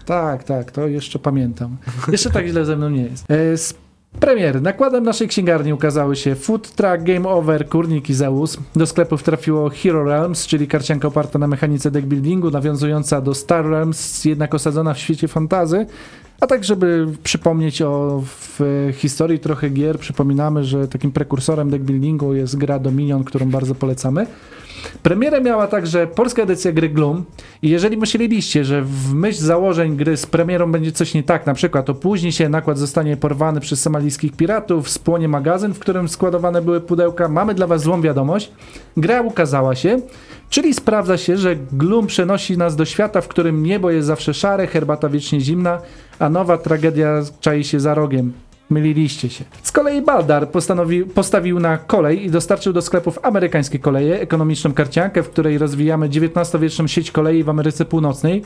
Tak, 0.06 0.44
tak, 0.44 0.70
to 0.72 0.86
jeszcze 0.88 1.18
pamiętam. 1.18 1.76
Jeszcze 2.12 2.30
tak 2.30 2.46
źle 2.46 2.64
ze 2.64 2.76
mną 2.76 2.90
nie 2.90 3.02
jest. 3.02 3.30
E, 3.30 3.56
z 3.56 3.74
premier. 4.20 4.62
Nakładem 4.62 5.04
naszej 5.04 5.28
księgarni 5.28 5.72
ukazały 5.72 6.16
się 6.16 6.34
Food 6.34 6.70
Truck, 6.70 7.02
Game 7.02 7.28
Over, 7.28 7.68
Kurnik 7.68 8.10
i 8.10 8.14
Zeus. 8.14 8.58
Do 8.76 8.86
sklepów 8.86 9.22
trafiło 9.22 9.70
Hero 9.70 10.04
Realms, 10.04 10.46
czyli 10.46 10.68
karcianka 10.68 11.08
oparta 11.08 11.38
na 11.38 11.46
mechanice 11.46 11.90
deckbuildingu, 11.90 12.50
nawiązująca 12.50 13.20
do 13.20 13.34
Star 13.34 13.66
Realms, 13.66 14.24
jednak 14.24 14.54
osadzona 14.54 14.94
w 14.94 14.98
świecie 14.98 15.28
fantazy. 15.28 15.86
A 16.40 16.46
tak, 16.46 16.64
żeby 16.64 17.06
przypomnieć 17.22 17.82
o 17.82 18.22
historii 18.92 19.38
trochę 19.38 19.70
gier, 19.70 19.98
przypominamy, 19.98 20.64
że 20.64 20.88
takim 20.88 21.12
prekursorem 21.12 21.70
deckbuildingu 21.70 22.34
jest 22.34 22.56
gra 22.56 22.78
Dominion, 22.78 23.24
którą 23.24 23.50
bardzo 23.50 23.74
polecamy. 23.74 24.26
Premierę 25.02 25.40
miała 25.40 25.66
także 25.66 26.06
polska 26.06 26.42
edycja 26.42 26.72
gry 26.72 26.88
Gloom 26.88 27.24
i 27.62 27.68
jeżeli 27.68 27.96
myśleliście, 27.96 28.64
że 28.64 28.82
w 28.82 29.14
myśl 29.14 29.44
założeń 29.44 29.96
gry 29.96 30.16
z 30.16 30.26
premierą 30.26 30.72
będzie 30.72 30.92
coś 30.92 31.14
nie 31.14 31.22
tak, 31.22 31.46
na 31.46 31.54
przykład 31.54 31.90
opóźni 31.90 32.32
się, 32.32 32.48
nakład 32.48 32.78
zostanie 32.78 33.16
porwany 33.16 33.60
przez 33.60 33.82
somalijskich 33.82 34.32
piratów, 34.32 34.90
spłonie 34.90 35.28
magazyn, 35.28 35.74
w 35.74 35.78
którym 35.78 36.08
składowane 36.08 36.62
były 36.62 36.80
pudełka, 36.80 37.28
mamy 37.28 37.54
dla 37.54 37.66
was 37.66 37.82
złą 37.82 38.02
wiadomość. 38.02 38.52
Gra 38.96 39.22
ukazała 39.22 39.74
się, 39.74 40.00
czyli 40.50 40.74
sprawdza 40.74 41.18
się, 41.18 41.36
że 41.36 41.56
Gloom 41.56 42.06
przenosi 42.06 42.58
nas 42.58 42.76
do 42.76 42.84
świata, 42.84 43.20
w 43.20 43.28
którym 43.28 43.62
niebo 43.62 43.90
jest 43.90 44.06
zawsze 44.06 44.34
szare, 44.34 44.66
herbata 44.66 45.08
wiecznie 45.08 45.40
zimna, 45.40 45.78
a 46.18 46.28
nowa 46.28 46.58
tragedia 46.58 47.22
czai 47.40 47.64
się 47.64 47.80
za 47.80 47.94
rogiem. 47.94 48.32
Myliliście 48.72 49.30
się. 49.30 49.44
Z 49.62 49.72
kolei 49.72 50.02
Baldar 50.02 50.50
postanowił, 50.50 51.06
postawił 51.06 51.60
na 51.60 51.78
kolej 51.78 52.24
i 52.24 52.30
dostarczył 52.30 52.72
do 52.72 52.82
sklepów 52.82 53.18
amerykańskie 53.22 53.78
koleje, 53.78 54.20
ekonomiczną 54.20 54.72
karciankę, 54.72 55.22
w 55.22 55.30
której 55.30 55.58
rozwijamy 55.58 56.06
XIX-wieczną 56.06 56.86
sieć 56.86 57.10
kolei 57.10 57.44
w 57.44 57.48
Ameryce 57.48 57.84
Północnej. 57.84 58.44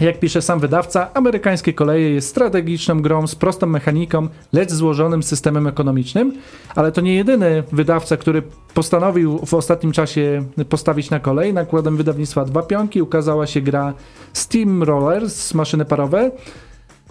Jak 0.00 0.20
pisze 0.20 0.42
sam 0.42 0.60
wydawca, 0.60 1.10
amerykańskie 1.14 1.72
koleje 1.72 2.10
jest 2.10 2.28
strategiczną 2.28 3.02
grą 3.02 3.26
z 3.26 3.34
prostą 3.34 3.66
mechaniką, 3.66 4.28
lecz 4.52 4.70
złożonym 4.70 5.22
systemem 5.22 5.66
ekonomicznym, 5.66 6.32
ale 6.74 6.92
to 6.92 7.00
nie 7.00 7.14
jedyny 7.14 7.62
wydawca, 7.72 8.16
który 8.16 8.42
postanowił 8.74 9.38
w 9.46 9.54
ostatnim 9.54 9.92
czasie 9.92 10.44
postawić 10.68 11.10
na 11.10 11.20
kolej. 11.20 11.54
Nakładem 11.54 11.96
wydawnictwa 11.96 12.44
Dwa 12.44 12.62
Pionki 12.62 13.02
ukazała 13.02 13.46
się 13.46 13.60
gra 13.60 13.94
Steam 14.32 14.82
Rollers, 14.82 15.54
maszyny 15.54 15.84
parowe. 15.84 16.30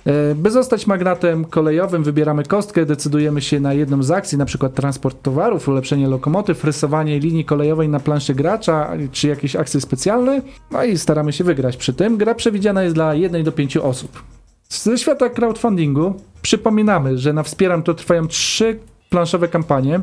E, 0.09 0.35
By 0.35 0.51
zostać 0.51 0.87
magnatem 0.87 1.45
kolejowym, 1.45 2.03
wybieramy 2.03 2.43
kostkę, 2.43 2.85
decydujemy 2.85 3.41
się 3.41 3.59
na 3.59 3.73
jedną 3.73 4.03
z 4.03 4.11
akcji, 4.11 4.37
przykład 4.45 4.73
transport 4.73 5.21
towarów, 5.21 5.67
ulepszenie 5.67 6.07
lokomotyw, 6.07 6.63
rysowanie 6.63 7.19
linii 7.19 7.45
kolejowej 7.45 7.89
na 7.89 7.99
planszy 7.99 8.35
gracza, 8.35 8.91
czy 9.11 9.27
jakieś 9.27 9.55
akcje 9.55 9.81
specjalne, 9.81 10.41
no 10.71 10.83
i 10.83 10.97
staramy 10.97 11.33
się 11.33 11.43
wygrać 11.43 11.77
przy 11.77 11.93
tym. 11.93 12.17
Gra 12.17 12.35
przewidziana 12.35 12.83
jest 12.83 12.95
dla 12.95 13.13
1 13.13 13.43
do 13.43 13.51
5 13.51 13.77
osób. 13.77 14.23
Ze 14.69 14.97
świata 14.97 15.29
crowdfundingu 15.29 16.13
przypominamy, 16.41 17.17
że 17.17 17.33
na 17.33 17.43
Wspieram 17.43 17.83
to 17.83 17.93
trwają 17.93 18.27
trzy 18.27 18.79
planszowe 19.09 19.47
kampanie. 19.47 19.99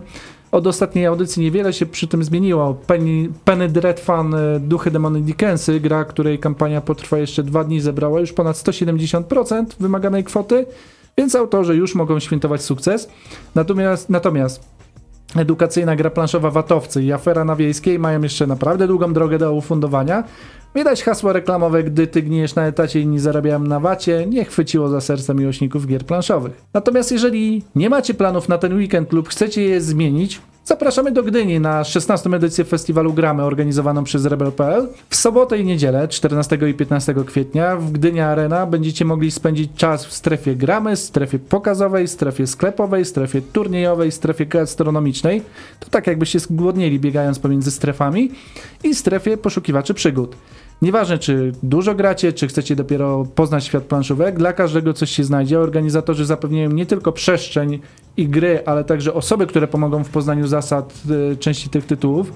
Od 0.52 0.66
ostatniej 0.66 1.06
audycji 1.06 1.42
niewiele 1.42 1.72
się 1.72 1.86
przy 1.86 2.06
tym 2.06 2.24
zmieniło. 2.24 2.74
Penny, 2.74 3.28
Penny 3.44 3.68
Dreadfan 3.68 4.34
e, 4.34 4.60
Duchy 4.60 4.90
Demony 4.90 5.20
Dickensy, 5.20 5.80
gra, 5.80 6.04
której 6.04 6.38
kampania 6.38 6.80
potrwa 6.80 7.18
jeszcze 7.18 7.42
dwa 7.42 7.64
dni, 7.64 7.80
zebrała 7.80 8.20
już 8.20 8.32
ponad 8.32 8.56
170% 8.56 9.64
wymaganej 9.80 10.24
kwoty, 10.24 10.66
więc 11.18 11.34
autorzy 11.34 11.76
już 11.76 11.94
mogą 11.94 12.20
świętować 12.20 12.62
sukces. 12.62 13.08
Natomiast, 13.54 14.10
natomiast 14.10 14.64
edukacyjna 15.36 15.96
gra 15.96 16.10
planszowa 16.10 16.50
Watowcy 16.50 17.02
i 17.02 17.12
Afera 17.12 17.44
na 17.44 17.56
Wiejskiej 17.56 17.98
mają 17.98 18.22
jeszcze 18.22 18.46
naprawdę 18.46 18.86
długą 18.86 19.12
drogę 19.12 19.38
do 19.38 19.52
ufundowania. 19.52 20.24
Widać 20.76 21.02
hasło 21.02 21.32
reklamowe, 21.32 21.82
gdy 21.82 22.06
ty 22.06 22.22
gniesz 22.22 22.54
na 22.54 22.66
etacie 22.66 23.00
i 23.00 23.02
inni 23.02 23.18
zarabiają 23.18 23.58
na 23.58 23.80
wacie, 23.80 24.26
nie 24.26 24.44
chwyciło 24.44 24.88
za 24.88 25.00
serce 25.00 25.34
miłośników 25.34 25.86
gier 25.86 26.04
planszowych. 26.04 26.52
Natomiast 26.74 27.12
jeżeli 27.12 27.64
nie 27.74 27.90
macie 27.90 28.14
planów 28.14 28.48
na 28.48 28.58
ten 28.58 28.76
weekend 28.76 29.12
lub 29.12 29.28
chcecie 29.28 29.62
je 29.62 29.80
zmienić, 29.80 30.40
zapraszamy 30.64 31.12
do 31.12 31.22
Gdyni 31.22 31.60
na 31.60 31.84
16. 31.84 32.30
edycję 32.30 32.64
festiwalu 32.64 33.12
Gramy 33.12 33.42
organizowaną 33.42 34.04
przez 34.04 34.24
Rebel.pl. 34.24 34.88
W 35.08 35.16
sobotę 35.16 35.58
i 35.58 35.64
niedzielę 35.64 36.08
14 36.08 36.58
i 36.70 36.74
15 36.74 37.14
kwietnia 37.26 37.76
w 37.76 37.92
Gdyni 37.92 38.20
Arena 38.20 38.66
będziecie 38.66 39.04
mogli 39.04 39.30
spędzić 39.30 39.70
czas 39.76 40.06
w 40.06 40.12
strefie 40.12 40.56
Gramy, 40.56 40.96
strefie 40.96 41.38
pokazowej, 41.38 42.08
strefie 42.08 42.46
sklepowej, 42.46 43.04
strefie 43.04 43.42
turniejowej, 43.42 44.12
strefie 44.12 44.46
gastronomicznej. 44.46 45.42
To 45.80 45.90
tak 45.90 46.06
jakbyście 46.06 46.40
zgłodnieli 46.40 47.00
biegając 47.00 47.38
pomiędzy 47.38 47.70
strefami 47.70 48.30
i 48.84 48.94
strefie 48.94 49.36
poszukiwaczy 49.36 49.94
przygód. 49.94 50.36
Nieważne, 50.82 51.18
czy 51.18 51.52
dużo 51.62 51.94
gracie, 51.94 52.32
czy 52.32 52.48
chcecie 52.48 52.76
dopiero 52.76 53.26
poznać 53.34 53.64
świat 53.64 53.84
planszówek, 53.84 54.38
dla 54.38 54.52
każdego 54.52 54.92
coś 54.92 55.10
się 55.10 55.24
znajdzie. 55.24 55.60
Organizatorzy 55.60 56.24
zapewniają 56.24 56.70
nie 56.70 56.86
tylko 56.86 57.12
przestrzeń 57.12 57.80
i 58.16 58.28
gry, 58.28 58.62
ale 58.66 58.84
także 58.84 59.14
osoby, 59.14 59.46
które 59.46 59.66
pomogą 59.66 60.04
w 60.04 60.08
poznaniu 60.08 60.46
zasad 60.46 60.94
y, 61.32 61.36
części 61.36 61.68
tych 61.68 61.86
tytułów. 61.86 62.32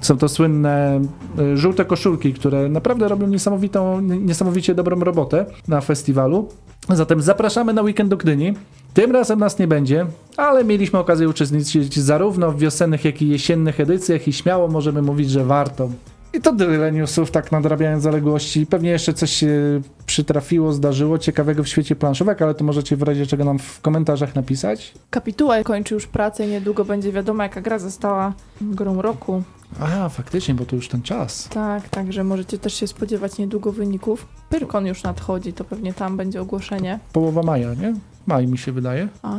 Są 0.00 0.16
to 0.16 0.28
słynne 0.28 1.00
y, 1.38 1.56
żółte 1.56 1.84
koszulki, 1.84 2.34
które 2.34 2.68
naprawdę 2.68 3.08
robią 3.08 3.26
niesamowitą, 3.26 4.00
niesamowicie 4.00 4.74
dobrą 4.74 5.00
robotę 5.00 5.46
na 5.68 5.80
festiwalu. 5.80 6.48
Zatem 6.88 7.22
zapraszamy 7.22 7.72
na 7.72 7.82
weekend 7.82 8.10
do 8.10 8.16
Gdyni. 8.16 8.54
Tym 8.94 9.12
razem 9.12 9.38
nas 9.38 9.58
nie 9.58 9.66
będzie, 9.66 10.06
ale 10.36 10.64
mieliśmy 10.64 10.98
okazję 10.98 11.28
uczestniczyć 11.28 11.98
zarówno 11.98 12.52
w 12.52 12.58
wiosennych, 12.58 13.04
jak 13.04 13.22
i 13.22 13.28
jesiennych 13.28 13.80
edycjach 13.80 14.28
i 14.28 14.32
śmiało 14.32 14.68
możemy 14.68 15.02
mówić, 15.02 15.30
że 15.30 15.44
warto. 15.44 15.88
I 16.34 16.40
to 16.40 16.56
tyle 16.56 16.92
newsów, 16.92 17.30
tak 17.30 17.52
nadrabiając 17.52 18.02
zaległości. 18.02 18.66
Pewnie 18.66 18.90
jeszcze 18.90 19.14
coś 19.14 19.30
się 19.30 19.80
przytrafiło, 20.06 20.72
zdarzyło 20.72 21.18
ciekawego 21.18 21.62
w 21.64 21.68
świecie 21.68 21.96
planszówek, 21.96 22.42
ale 22.42 22.54
to 22.54 22.64
możecie 22.64 22.96
w 22.96 23.02
razie 23.02 23.26
czego 23.26 23.44
nam 23.44 23.58
w 23.58 23.80
komentarzach 23.80 24.34
napisać. 24.34 24.94
Kapituła 25.10 25.62
kończy 25.62 25.94
już 25.94 26.06
pracę 26.06 26.46
i 26.46 26.48
niedługo 26.48 26.84
będzie 26.84 27.12
wiadomo, 27.12 27.42
jaka 27.42 27.60
gra 27.60 27.78
została 27.78 28.32
grą 28.60 29.02
roku. 29.02 29.42
A, 29.80 30.08
faktycznie, 30.08 30.54
bo 30.54 30.64
to 30.66 30.76
już 30.76 30.88
ten 30.88 31.02
czas. 31.02 31.48
Tak, 31.48 31.88
także 31.88 32.24
możecie 32.24 32.58
też 32.58 32.74
się 32.74 32.86
spodziewać 32.86 33.38
niedługo 33.38 33.72
wyników. 33.72 34.26
Pyrkon 34.48 34.86
już 34.86 35.02
nadchodzi, 35.02 35.52
to 35.52 35.64
pewnie 35.64 35.94
tam 35.94 36.16
będzie 36.16 36.40
ogłoszenie. 36.40 36.98
Połowa 37.12 37.42
maja, 37.42 37.74
nie? 37.74 37.94
Maj 38.26 38.46
mi 38.46 38.58
się 38.58 38.72
wydaje. 38.72 39.08
A, 39.22 39.36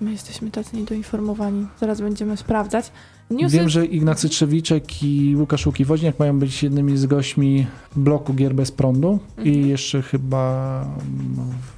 my 0.00 0.12
jesteśmy 0.12 0.50
tacy 0.50 0.76
niedoinformowani. 0.76 1.66
Zaraz 1.80 2.00
będziemy 2.00 2.36
sprawdzać. 2.36 2.92
Newsy... 3.30 3.56
Wiem, 3.56 3.68
że 3.68 3.86
Ignacy 3.86 4.28
Trzewiczek 4.28 5.02
i 5.02 5.36
Łukasz 5.36 5.66
Łukiwoźniak 5.66 6.18
mają 6.18 6.38
być 6.38 6.62
jednymi 6.62 6.96
z 6.98 7.06
gośćmi 7.06 7.66
bloku 7.96 8.34
Gier 8.34 8.54
bez 8.54 8.72
prądu 8.72 9.18
Mhm. 9.38 9.48
i 9.56 9.68
jeszcze 9.68 10.02
chyba 10.02 10.84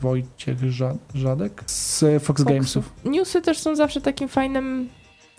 Wojciech 0.02 0.58
Ża- 0.60 0.96
Żadek 1.14 1.62
z 1.66 2.00
Fox, 2.00 2.24
Foxu. 2.26 2.44
Gamesów. 2.44 2.92
Newsy 3.04 3.40
też 3.42 3.58
są 3.58 3.76
zawsze 3.76 4.00
takim 4.00 4.28
fajnym 4.28 4.88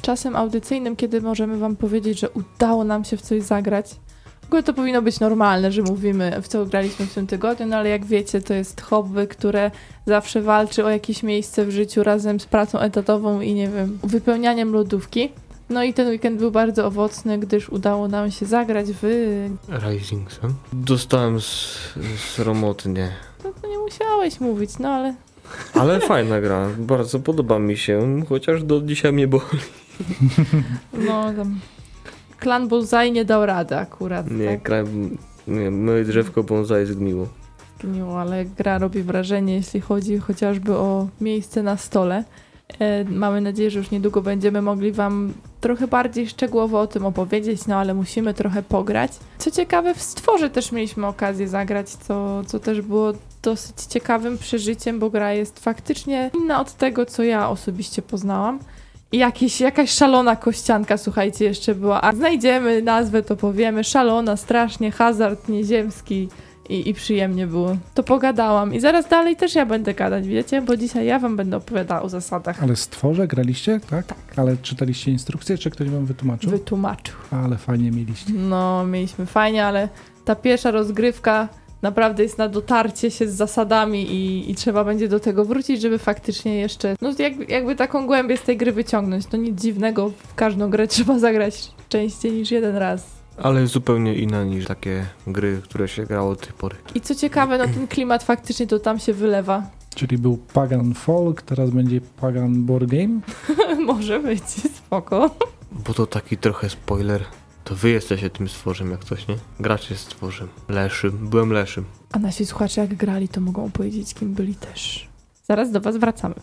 czasem 0.01 0.35
audycyjnym, 0.35 0.95
kiedy 0.95 1.21
możemy 1.21 1.57
wam 1.57 1.75
powiedzieć, 1.75 2.19
że 2.19 2.29
udało 2.29 2.83
nam 2.83 3.03
się 3.03 3.17
w 3.17 3.21
coś 3.21 3.43
zagrać. 3.43 3.95
W 4.41 4.45
ogóle 4.45 4.63
to 4.63 4.73
powinno 4.73 5.01
być 5.01 5.19
normalne, 5.19 5.71
że 5.71 5.81
mówimy, 5.81 6.41
w 6.41 6.47
co 6.47 6.65
graliśmy 6.65 7.05
w 7.05 7.13
tym 7.13 7.27
tygodniu, 7.27 7.65
no 7.67 7.75
ale 7.77 7.89
jak 7.89 8.05
wiecie, 8.05 8.41
to 8.41 8.53
jest 8.53 8.81
hobby, 8.81 9.27
które 9.27 9.71
zawsze 10.05 10.41
walczy 10.41 10.85
o 10.85 10.89
jakieś 10.89 11.23
miejsce 11.23 11.65
w 11.65 11.71
życiu 11.71 12.03
razem 12.03 12.39
z 12.39 12.45
pracą 12.45 12.79
etatową 12.79 13.41
i 13.41 13.53
nie 13.53 13.67
wiem, 13.69 13.99
wypełnianiem 14.03 14.71
lodówki. 14.73 15.29
No 15.73 15.83
i 15.83 15.93
ten 15.93 16.07
weekend 16.07 16.39
był 16.39 16.51
bardzo 16.51 16.85
owocny, 16.85 17.39
gdyż 17.39 17.69
udało 17.69 18.07
nam 18.07 18.31
się 18.31 18.45
zagrać 18.45 18.87
w... 19.01 19.03
Rising 19.69 20.31
Sun? 20.31 20.53
Dostałem 20.73 21.41
z, 21.41 21.79
z 22.17 22.39
romoty, 22.39 22.89
nie. 22.89 23.11
No 23.43 23.51
to 23.61 23.67
nie 23.67 23.77
musiałeś 23.77 24.39
mówić, 24.39 24.79
no 24.79 24.89
ale... 24.89 25.15
Ale 25.73 25.99
fajna 25.99 26.41
gra, 26.41 26.67
bardzo 26.77 27.19
podoba 27.19 27.59
mi 27.59 27.77
się, 27.77 28.23
chociaż 28.29 28.63
do 28.63 28.81
dzisiaj 28.81 29.13
mnie 29.13 29.27
boli. 29.27 29.43
No 31.07 31.33
tam... 31.33 31.59
Klan 32.39 32.67
Bullseye 32.67 33.11
nie 33.11 33.25
dał 33.25 33.45
rady 33.45 33.77
akurat. 33.77 34.31
Nie, 34.31 34.45
tak? 34.45 34.63
kraj, 34.63 34.83
nie, 35.47 35.71
moje 35.71 36.03
drzewko 36.03 36.43
bonsai 36.43 36.85
zgniło. 36.85 37.27
Miło, 37.83 38.21
ale 38.21 38.45
gra 38.45 38.77
robi 38.77 39.03
wrażenie, 39.03 39.53
jeśli 39.55 39.81
chodzi 39.81 40.17
chociażby 40.17 40.75
o 40.75 41.07
miejsce 41.21 41.63
na 41.63 41.77
stole. 41.77 42.23
E, 42.79 43.03
mamy 43.03 43.41
nadzieję, 43.41 43.71
że 43.71 43.79
już 43.79 43.91
niedługo 43.91 44.21
będziemy 44.21 44.61
mogli 44.61 44.91
Wam 44.91 45.33
trochę 45.63 45.87
bardziej 45.87 46.27
szczegółowo 46.29 46.79
o 46.79 46.87
tym 46.87 47.05
opowiedzieć, 47.05 47.67
no 47.67 47.75
ale 47.75 47.93
musimy 47.93 48.33
trochę 48.33 48.63
pograć. 48.63 49.11
Co 49.37 49.51
ciekawe, 49.51 49.93
w 49.93 50.01
stworze 50.01 50.49
też 50.49 50.71
mieliśmy 50.71 51.07
okazję 51.07 51.47
zagrać, 51.47 51.89
co, 51.89 52.43
co 52.43 52.59
też 52.59 52.81
było 52.81 53.13
dosyć 53.41 53.75
ciekawym 53.89 54.37
przeżyciem, 54.37 54.99
bo 54.99 55.09
gra 55.09 55.33
jest 55.33 55.59
faktycznie 55.59 56.31
inna 56.33 56.61
od 56.61 56.73
tego, 56.73 57.05
co 57.05 57.23
ja 57.23 57.49
osobiście 57.49 58.01
poznałam. 58.01 58.59
I 59.11 59.17
jakieś, 59.17 59.61
jakaś 59.61 59.91
szalona 59.91 60.35
kościanka, 60.35 60.97
słuchajcie, 60.97 61.45
jeszcze 61.45 61.75
była. 61.75 62.01
A 62.01 62.15
znajdziemy 62.15 62.81
nazwę, 62.81 63.23
to 63.23 63.35
powiemy. 63.35 63.83
Szalona, 63.83 64.37
strasznie, 64.37 64.91
hazard 64.91 65.49
nieziemski 65.49 66.29
i, 66.69 66.89
i 66.89 66.93
przyjemnie 66.93 67.47
było. 67.47 67.77
To 67.93 68.03
pogadałam 68.03 68.73
i 68.73 68.79
zaraz 68.79 69.09
dalej 69.09 69.35
też 69.35 69.55
ja 69.55 69.65
będę 69.65 69.93
gadać, 69.93 70.27
wiecie? 70.27 70.61
Bo 70.61 70.77
dzisiaj 70.77 71.05
ja 71.05 71.19
wam 71.19 71.35
będę 71.35 71.57
opowiadała 71.57 72.01
o 72.01 72.09
zasadach. 72.09 72.63
Ale 72.63 72.75
stworze 72.75 73.27
graliście, 73.27 73.79
tak? 73.89 74.05
Tak. 74.05 74.17
Ale 74.35 74.57
czytaliście 74.57 75.11
instrukcję, 75.11 75.57
czy 75.57 75.69
ktoś 75.69 75.89
wam 75.89 76.05
wytłumaczył? 76.05 76.49
Wytłumaczył. 76.49 77.15
Ale 77.31 77.57
fajnie 77.57 77.91
mieliście. 77.91 78.33
No, 78.33 78.85
mieliśmy 78.85 79.25
fajnie, 79.25 79.65
ale 79.65 79.89
ta 80.25 80.35
pierwsza 80.35 80.71
rozgrywka 80.71 81.49
naprawdę 81.81 82.23
jest 82.23 82.37
na 82.37 82.49
dotarcie 82.49 83.11
się 83.11 83.27
z 83.27 83.35
zasadami 83.35 84.11
i, 84.11 84.51
i 84.51 84.55
trzeba 84.55 84.83
będzie 84.83 85.07
do 85.07 85.19
tego 85.19 85.45
wrócić, 85.45 85.81
żeby 85.81 85.99
faktycznie 85.99 86.55
jeszcze, 86.55 86.95
no 87.01 87.11
jakby, 87.19 87.45
jakby 87.45 87.75
taką 87.75 88.07
głębię 88.07 88.37
z 88.37 88.41
tej 88.41 88.57
gry 88.57 88.71
wyciągnąć. 88.71 89.25
To 89.25 89.37
nic 89.37 89.61
dziwnego, 89.61 90.09
w 90.09 90.35
każdą 90.35 90.69
grę 90.69 90.87
trzeba 90.93 91.19
zagrać 91.19 91.71
częściej 91.89 92.31
niż 92.31 92.51
jeden 92.51 92.75
raz. 92.75 93.22
Ale 93.37 93.67
zupełnie 93.67 94.15
inna 94.15 94.43
niż 94.43 94.65
takie 94.65 95.05
gry, 95.27 95.61
które 95.63 95.87
się 95.87 96.05
grało 96.05 96.35
do 96.35 96.41
tej 96.41 96.53
pory. 96.53 96.75
I 96.95 97.01
co 97.01 97.15
ciekawe, 97.15 97.57
no 97.57 97.63
ten 97.63 97.87
klimat 97.87 98.23
faktycznie 98.23 98.67
to 98.67 98.79
tam 98.79 98.99
się 98.99 99.13
wylewa. 99.13 99.63
Czyli 99.95 100.17
był 100.17 100.37
Pagan 100.37 100.93
Folk, 100.93 101.41
teraz 101.41 101.69
będzie 101.69 102.01
Pagan 102.01 102.65
Board 102.65 102.85
Game. 102.85 103.19
Może 103.85 104.19
być, 104.19 104.43
spoko. 104.75 105.35
Bo 105.71 105.93
to 105.93 106.07
taki 106.07 106.37
trochę 106.37 106.69
spoiler. 106.69 107.23
To 107.63 107.75
wy 107.75 107.89
jesteście 107.89 108.29
tym 108.29 108.49
stworzem 108.49 108.91
jak 108.91 109.05
coś, 109.05 109.27
nie? 109.27 109.35
Gracz 109.59 109.89
jest 109.89 110.03
stworzem. 110.05 110.47
Leszym. 110.69 111.29
Byłem 111.29 111.53
leszym. 111.53 111.85
A 112.11 112.19
nasi 112.19 112.45
słuchacze 112.45 112.81
jak 112.81 112.95
grali, 112.95 113.27
to 113.29 113.41
mogą 113.41 113.71
powiedzieć, 113.71 114.13
kim 114.13 114.33
byli 114.33 114.55
też. 114.55 115.09
Zaraz 115.43 115.71
do 115.71 115.81
was 115.81 115.97
wracamy. 115.97 116.35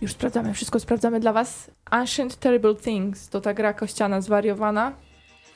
Już 0.00 0.12
sprawdzamy, 0.12 0.54
wszystko 0.54 0.80
sprawdzamy 0.80 1.20
dla 1.20 1.32
was. 1.32 1.70
Ancient 1.84 2.36
Terrible 2.36 2.74
Things 2.74 3.28
to 3.28 3.40
ta 3.40 3.54
gra 3.54 3.72
kościana 3.72 4.20
zwariowana, 4.20 4.92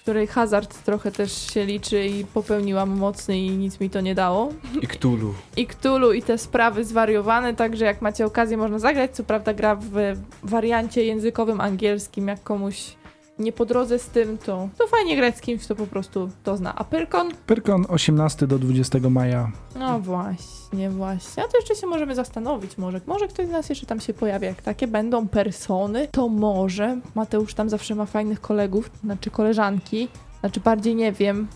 której 0.07 0.27
hazard 0.27 0.85
trochę 0.85 1.13
też 1.13 1.53
się 1.55 1.65
liczy 1.65 2.07
i 2.07 2.25
popełniłam 2.25 2.91
mocny 2.91 3.39
i 3.39 3.51
nic 3.51 3.81
mi 3.81 3.91
to 3.91 4.01
nie 4.01 4.15
dało. 4.15 4.53
I 4.83 4.87
Cthulhu. 4.87 5.35
I 5.57 5.67
Cthulhu 5.67 6.13
i 6.13 6.23
te 6.23 6.39
sprawy 6.39 6.85
zwariowane, 6.85 7.55
także 7.55 7.85
jak 7.85 8.03
macie 8.03 8.27
okazję 8.27 8.57
można 8.57 8.79
zagrać, 8.79 9.11
co 9.11 9.25
prawda 9.25 9.55
gra 9.55 9.75
w 9.75 10.17
wariancie 10.43 11.05
językowym 11.05 11.61
angielskim, 11.61 12.29
jak 12.29 12.43
komuś 12.43 12.97
nie 13.39 13.53
po 13.53 13.65
drodze 13.65 13.99
z 13.99 14.07
tym, 14.07 14.39
to, 14.39 14.69
to 14.79 14.87
fajnie 14.87 15.17
grać 15.17 15.37
z 15.37 15.41
kimś, 15.41 15.67
to 15.67 15.77
po 15.77 15.87
prostu 15.87 16.31
to 16.45 16.57
zna. 16.57 16.75
A 16.77 16.85
Pyrkon? 16.85 17.31
Pyrkon 17.47 17.87
18 17.89 18.47
do 18.47 18.59
20 18.59 18.99
maja. 19.11 19.51
No 19.79 20.01
właśnie, 20.01 20.91
właśnie. 20.91 21.45
A 21.45 21.49
to 21.49 21.59
jeszcze 21.59 21.75
się 21.75 21.87
możemy 21.87 22.15
zastanowić. 22.15 22.79
Może, 22.79 23.01
może 23.07 23.29
ktoś 23.29 23.47
z 23.47 23.51
nas 23.51 23.69
jeszcze 23.69 23.87
tam 23.87 24.01
się 24.01 24.15
pojawia. 24.15 24.49
Jak 24.49 24.63
takie 24.63 24.87
będą 24.87 25.29
persony, 25.29 26.09
to 26.09 26.29
może. 26.29 27.01
Mateusz 27.15 27.55
tam 27.55 27.69
zawsze 27.71 27.95
ma 27.95 28.07
fajnych 28.07 28.41
kolegów, 28.41 28.91
znaczy 29.05 29.31
koleżanki. 29.31 30.09
Znaczy 30.41 30.61
bardziej 30.61 30.95
nie 30.95 31.13
wiem. 31.13 31.49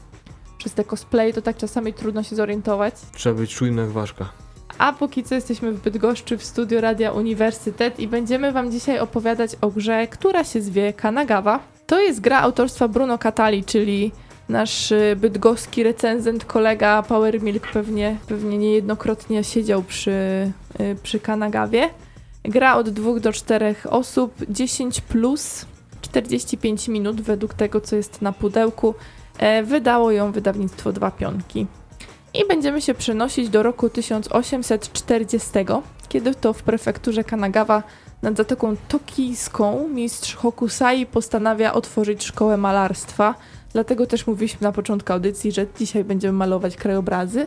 Przez 0.59 0.75
te 0.75 0.85
cosplay 0.85 1.33
to 1.35 1.43
tak 1.43 1.57
czasami 1.57 1.93
trudno 1.95 2.23
się 2.23 2.37
zorientować. 2.37 2.95
Trzeba 3.15 3.35
być 3.35 3.55
czujny 3.55 3.83
jak 3.83 3.91
ważka. 3.91 4.29
A 4.81 4.93
póki 4.93 5.25
co 5.25 5.35
jesteśmy 5.35 5.73
w 5.73 5.81
Bydgoszczy 5.81 6.39
w 6.39 6.45
studio 6.45 6.81
Radia 6.81 7.13
Uniwersytet 7.13 8.01
i 8.01 8.09
będziemy 8.09 8.53
Wam 8.53 8.73
dzisiaj 8.73 8.99
opowiadać 8.99 9.51
o 9.61 9.71
grze, 9.71 10.07
która 10.07 10.45
się 10.45 10.61
zwie 10.61 10.93
Kanagawa. 10.93 11.61
To 11.87 12.01
jest 12.01 12.21
gra 12.21 12.41
autorstwa 12.41 12.89
Bruno 12.89 13.19
Catali, 13.19 13.65
czyli 13.65 14.13
nasz 14.49 14.93
y, 14.93 15.17
bydgoski 15.17 15.83
recenzent, 15.83 16.45
kolega 16.45 17.03
Power 17.03 17.43
Milk 17.43 17.67
pewnie, 17.73 18.17
pewnie 18.27 18.59
niejednokrotnie 18.59 19.45
siedział 19.45 19.83
przy, 19.83 20.11
y, 20.81 20.97
przy 21.03 21.21
Kanagawie. 21.21 21.91
Gra 22.45 22.77
od 22.77 22.89
2 22.91 23.21
do 23.21 23.33
4 23.33 23.75
osób, 23.91 24.35
10 24.49 25.01
plus 25.01 25.67
45 26.01 26.89
minut 26.89 27.21
według 27.21 27.55
tego, 27.55 27.81
co 27.81 27.97
jest 27.97 28.23
na 28.23 28.33
pudełku. 28.33 28.95
E, 29.39 29.63
Wydało 29.63 30.11
ją 30.11 30.33
wydawnictwo 30.33 30.93
Dwa 30.93 31.11
Pionki. 31.11 31.67
I 32.35 32.49
będziemy 32.49 32.83
się 32.83 32.95
przenosić 32.95 33.49
do 33.49 33.63
roku 33.63 33.91
1840, 33.91 35.51
kiedy 36.09 36.35
to 36.35 36.53
w 36.53 36.63
prefekturze 36.63 37.25
Kanagawa 37.25 37.83
nad 38.23 38.37
Zatoką 38.37 38.77
Tokijską 38.89 39.89
mistrz 39.89 40.35
Hokusai 40.35 41.07
postanawia 41.07 41.73
otworzyć 41.73 42.25
szkołę 42.25 42.57
malarstwa. 42.57 43.35
Dlatego 43.73 44.07
też 44.07 44.27
mówiliśmy 44.27 44.59
na 44.61 44.73
początku 44.73 45.13
audycji, 45.13 45.53
że 45.53 45.67
dzisiaj 45.79 46.05
będziemy 46.05 46.39
malować 46.39 46.77
krajobrazy. 46.77 47.47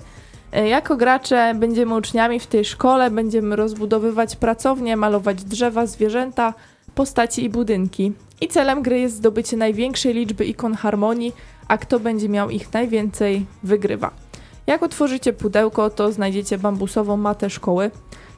E, 0.52 0.68
Jako 0.68 0.98
gracze 0.98 1.54
będziemy 1.56 1.96
uczniami 1.96 2.40
w 2.40 2.48
tej 2.48 2.66
szkole, 2.66 3.12
będziemy 3.12 3.56
rozbudowywać 3.56 4.36
pracownie, 4.36 4.98
malować 4.98 5.44
drzewa, 5.44 5.86
zwierzęta, 5.86 6.54
postaci 6.96 7.44
i 7.44 7.50
budynki. 7.50 8.14
I 8.42 8.48
celem 8.48 8.82
gry 8.82 9.00
jest 9.00 9.16
zdobycie 9.16 9.58
największej 9.58 10.14
liczby 10.14 10.46
ikon 10.46 10.74
harmonii, 10.74 11.36
a 11.68 11.78
kto 11.78 12.00
będzie 12.00 12.30
miał 12.30 12.50
ich 12.50 12.74
najwięcej, 12.74 13.46
wygrywa. 13.64 14.23
Jak 14.68 14.84
otworzycie 14.84 15.34
pudełko, 15.34 15.90
to 15.90 16.12
znajdziecie 16.12 16.58
bambusową 16.58 17.18
matę 17.18 17.50
szkoły, 17.50 17.92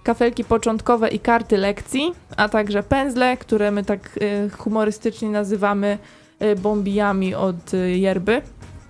kafelki 0.04 0.44
początkowe 0.44 1.10
i 1.10 1.20
karty 1.20 1.58
lekcji, 1.58 2.14
a 2.38 2.50
także 2.50 2.84
pędzle, 2.84 3.38
które 3.38 3.72
my 3.72 3.84
tak 3.84 4.20
y, 4.22 4.50
humorystycznie 4.50 5.30
nazywamy 5.30 5.98
y, 6.42 6.56
bombijami 6.56 7.36
od 7.36 7.74
y, 7.74 7.98
yerby, 7.98 8.42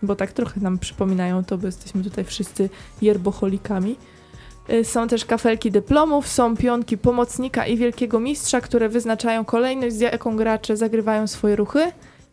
bo 0.03 0.15
tak 0.15 0.31
trochę 0.31 0.61
nam 0.61 0.77
przypominają 0.79 1.43
to, 1.43 1.57
bo 1.57 1.65
jesteśmy 1.65 2.03
tutaj 2.03 2.23
wszyscy 2.23 2.69
yerboholikami. 3.01 3.95
Y, 4.69 4.85
Są 4.85 5.07
też 5.07 5.25
kafelki 5.25 5.71
dyplomów, 5.71 6.27
są 6.27 6.57
pionki 6.57 6.97
pomocnika 6.97 7.67
i 7.67 7.77
wielkiego 7.77 8.19
mistrza, 8.19 8.61
które 8.61 8.89
wyznaczają 8.89 9.45
kolejność, 9.45 9.95
z 9.95 9.99
jaką 9.99 10.35
gracze 10.35 10.77
zagrywają 10.77 11.27
swoje 11.27 11.55
ruchy. 11.55 11.91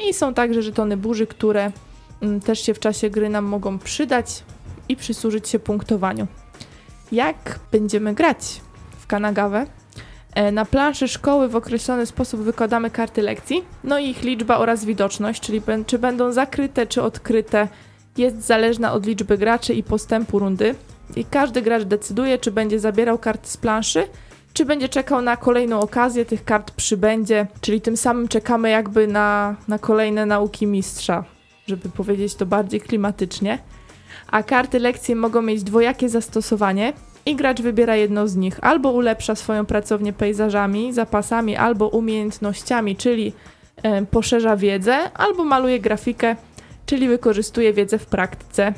I 0.09 0.15
są 0.15 0.35
także 0.35 0.63
żetony 0.63 0.97
burzy, 0.97 1.27
które 1.27 1.73
mm, 2.21 2.41
też 2.41 2.61
się 2.61 2.75
w 2.75 2.79
czasie 2.79 3.11
gry 3.11 3.29
nam 3.29 3.45
mogą 3.45 3.79
przydać 3.79 4.43
i 4.89 4.97
przysłużyć 4.97 5.49
się 5.49 5.59
punktowaniu. 5.59 6.27
Jak 7.13 7.59
będziemy 7.73 8.15
grać 8.15 8.61
w 8.99 9.07
Kanagawę? 9.07 9.67
E, 10.35 10.53
Na 10.53 10.65
planszy 10.65 11.09
szkoły 11.09 11.49
w 11.49 11.57
określony 11.57 12.07
sposób 12.07 12.41
wykładamy 12.41 12.91
karty 12.91 13.23
lekcji, 13.23 13.65
no 13.85 13.99
i 13.99 14.09
ich 14.09 14.23
liczba 14.23 14.59
oraz 14.59 14.85
widoczność, 14.85 15.43
czyli 15.43 15.63
czy 15.87 15.99
będą 15.99 16.33
zakryte, 16.33 16.87
czy 16.87 17.03
odkryte, 17.03 17.69
jest 18.17 18.47
zależna 18.47 18.93
od 18.93 19.07
liczby 19.07 19.39
graczy 19.39 19.75
i 19.75 19.83
postępu 19.83 20.39
rundy. 20.39 20.75
I 21.17 21.25
każdy 21.25 21.63
gracz 21.63 21.83
decyduje, 21.83 22.39
czy 22.39 22.51
będzie 22.51 22.81
zabierał 22.81 23.19
karty 23.19 23.49
z 23.49 23.57
planszy, 23.57 24.09
czy 24.53 24.65
będzie 24.65 24.89
czekał 24.89 25.23
na 25.23 25.37
kolejną 25.37 25.81
okazję, 25.81 26.25
tych 26.25 26.45
kart 26.45 26.71
przybędzie, 26.71 27.47
czyli 27.61 27.81
tym 27.81 27.97
samym 27.97 28.29
czekamy 28.29 28.71
jakby 28.71 29.07
na, 29.07 29.57
na 29.69 29.79
kolejne 29.79 30.27
nauki 30.27 30.67
mistrza, 30.67 31.25
żeby 31.67 31.89
powiedzieć 31.89 32.35
to 32.35 32.47
bardziej 32.47 32.81
klimatycznie. 32.81 33.59
A 34.31 34.43
karty 34.43 34.79
lekcji 34.79 35.15
mogą 35.15 35.43
mieć 35.43 35.63
dwojakie 35.63 36.09
zastosowanie. 36.09 36.93
i 37.27 37.37
gracz 37.37 37.63
wybiera 37.63 37.97
jedno 37.97 38.29
z 38.29 38.37
nich. 38.37 38.59
Albo 38.63 38.91
ulepsza 38.91 39.35
swoją 39.35 39.67
pracownię 39.67 40.13
pejzażami, 40.13 40.93
zapasami 40.93 41.57
albo 41.57 41.89
umiejętnościami, 41.89 42.97
czyli 42.97 43.33
e, 43.83 44.07
poszerza 44.07 44.57
wiedzę, 44.57 45.13
albo 45.15 45.45
maluje 45.45 45.81
grafikę, 45.81 46.37
czyli 46.87 47.09
wykorzystuje 47.09 47.73
wiedzę 47.73 47.99
w 47.99 48.07
praktyce. 48.07 48.73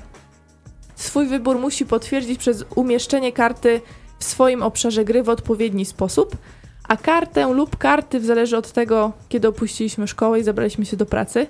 Swój 0.95 1.27
wybór 1.27 1.59
musi 1.59 1.87
potwierdzić 1.87 2.39
przez 2.39 2.65
umieszczenie 2.75 3.33
karty 3.33 3.81
w 4.19 4.25
swoim 4.25 4.63
obszarze 4.63 5.05
gry 5.05 5.23
w 5.23 5.29
odpowiedni 5.29 5.85
sposób, 5.85 6.37
a 6.89 6.97
kartę 6.97 7.53
lub 7.53 7.77
karty, 7.77 8.21
w 8.21 8.25
zależy 8.25 8.57
od 8.57 8.73
tego, 8.73 9.13
kiedy 9.29 9.49
opuściliśmy 9.49 10.09
szkołę 10.09 10.41
i 10.41 10.43
zabraliśmy 10.43 10.87
się 10.87 10.97
do 10.97 11.07
pracy, 11.07 11.47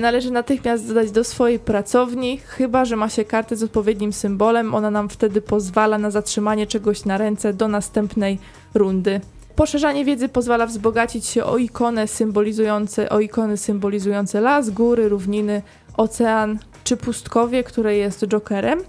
należy 0.00 0.30
natychmiast 0.30 0.88
dodać 0.88 1.10
do 1.10 1.24
swojej 1.24 1.58
pracowni, 1.58 2.38
chyba 2.38 2.84
że 2.84 2.96
ma 2.96 3.08
się 3.08 3.24
kartę 3.24 3.56
z 3.56 3.62
odpowiednim 3.62 4.12
symbolem. 4.12 4.74
Ona 4.74 4.90
nam 4.90 5.08
wtedy 5.08 5.40
pozwala 5.40 5.98
na 5.98 6.10
zatrzymanie 6.10 6.66
czegoś 6.66 7.04
na 7.04 7.18
ręce 7.18 7.52
do 7.52 7.68
następnej 7.68 8.38
rundy. 8.74 9.20
Poszerzanie 9.56 10.04
wiedzy 10.04 10.28
pozwala 10.28 10.66
wzbogacić 10.66 11.26
się 11.26 11.44
o 11.44 11.58
ikony 11.58 12.08
symbolizujące, 12.08 13.08
o 13.10 13.20
ikony 13.20 13.56
symbolizujące 13.56 14.40
las, 14.40 14.70
góry, 14.70 15.08
równiny, 15.08 15.62
ocean 15.96 16.58
czy 16.84 16.96
pustkowie, 16.96 17.64
które 17.64 17.96
jest 17.96 18.26
jokerem. 18.26 18.80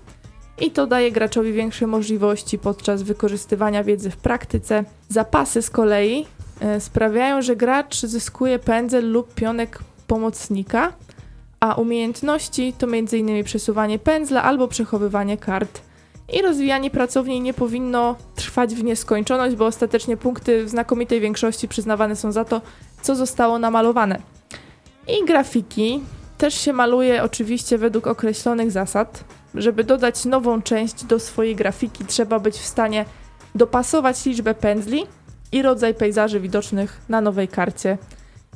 I 0.62 0.72
to 0.72 0.88
daje 0.88 1.12
graczowi 1.12 1.54
większe 1.54 1.88
możliwości 1.88 2.60
podczas 2.60 3.04
wykorzystywania 3.04 3.84
wiedzy 3.84 4.10
w 4.10 4.18
praktyce. 4.18 4.84
Zapasy 5.10 5.62
z 5.62 5.70
kolei 5.70 6.26
e, 6.60 6.80
sprawiają, 6.80 7.42
że 7.42 7.56
gracz 7.56 8.02
zyskuje 8.02 8.60
pędzel 8.60 9.12
lub 9.12 9.34
pionek 9.34 9.80
pomocnika, 10.14 10.94
a 11.60 11.74
umiejętności 11.74 12.74
to 12.78 12.88
m.in. 12.88 13.44
przesuwanie 13.44 14.00
pędzla 14.00 14.44
albo 14.44 14.68
przechowywanie 14.68 15.38
kart. 15.38 15.82
I 16.34 16.42
rozwijanie 16.42 16.90
pracowni 16.90 17.42
nie 17.42 17.54
powinno 17.54 18.16
trwać 18.36 18.76
w 18.76 18.84
nieskończoność, 18.84 19.56
bo 19.56 19.66
ostatecznie 19.66 20.18
punkty 20.18 20.66
w 20.66 20.70
znakomitej 20.70 21.22
większości 21.22 21.68
przyznawane 21.68 22.16
są 22.16 22.32
za 22.32 22.46
to, 22.46 22.62
co 23.02 23.16
zostało 23.16 23.60
namalowane. 23.60 24.20
I 25.08 25.26
grafiki 25.26 26.02
też 26.38 26.54
się 26.54 26.74
maluje 26.74 27.24
oczywiście 27.24 27.78
według 27.78 28.08
określonych 28.08 28.72
zasad. 28.72 29.24
Żeby 29.56 29.84
dodać 29.84 30.26
nową 30.26 30.62
część 30.62 31.04
do 31.04 31.20
swojej 31.20 31.56
grafiki, 31.56 32.06
trzeba 32.06 32.40
być 32.40 32.56
w 32.56 32.66
stanie 32.66 33.06
dopasować 33.56 34.26
liczbę 34.26 34.54
pędzli 34.54 35.06
i 35.52 35.62
rodzaj 35.62 35.94
pejzaży 35.94 36.40
widocznych 36.40 37.02
na 37.10 37.22
nowej 37.22 37.48
karcie. 37.48 37.98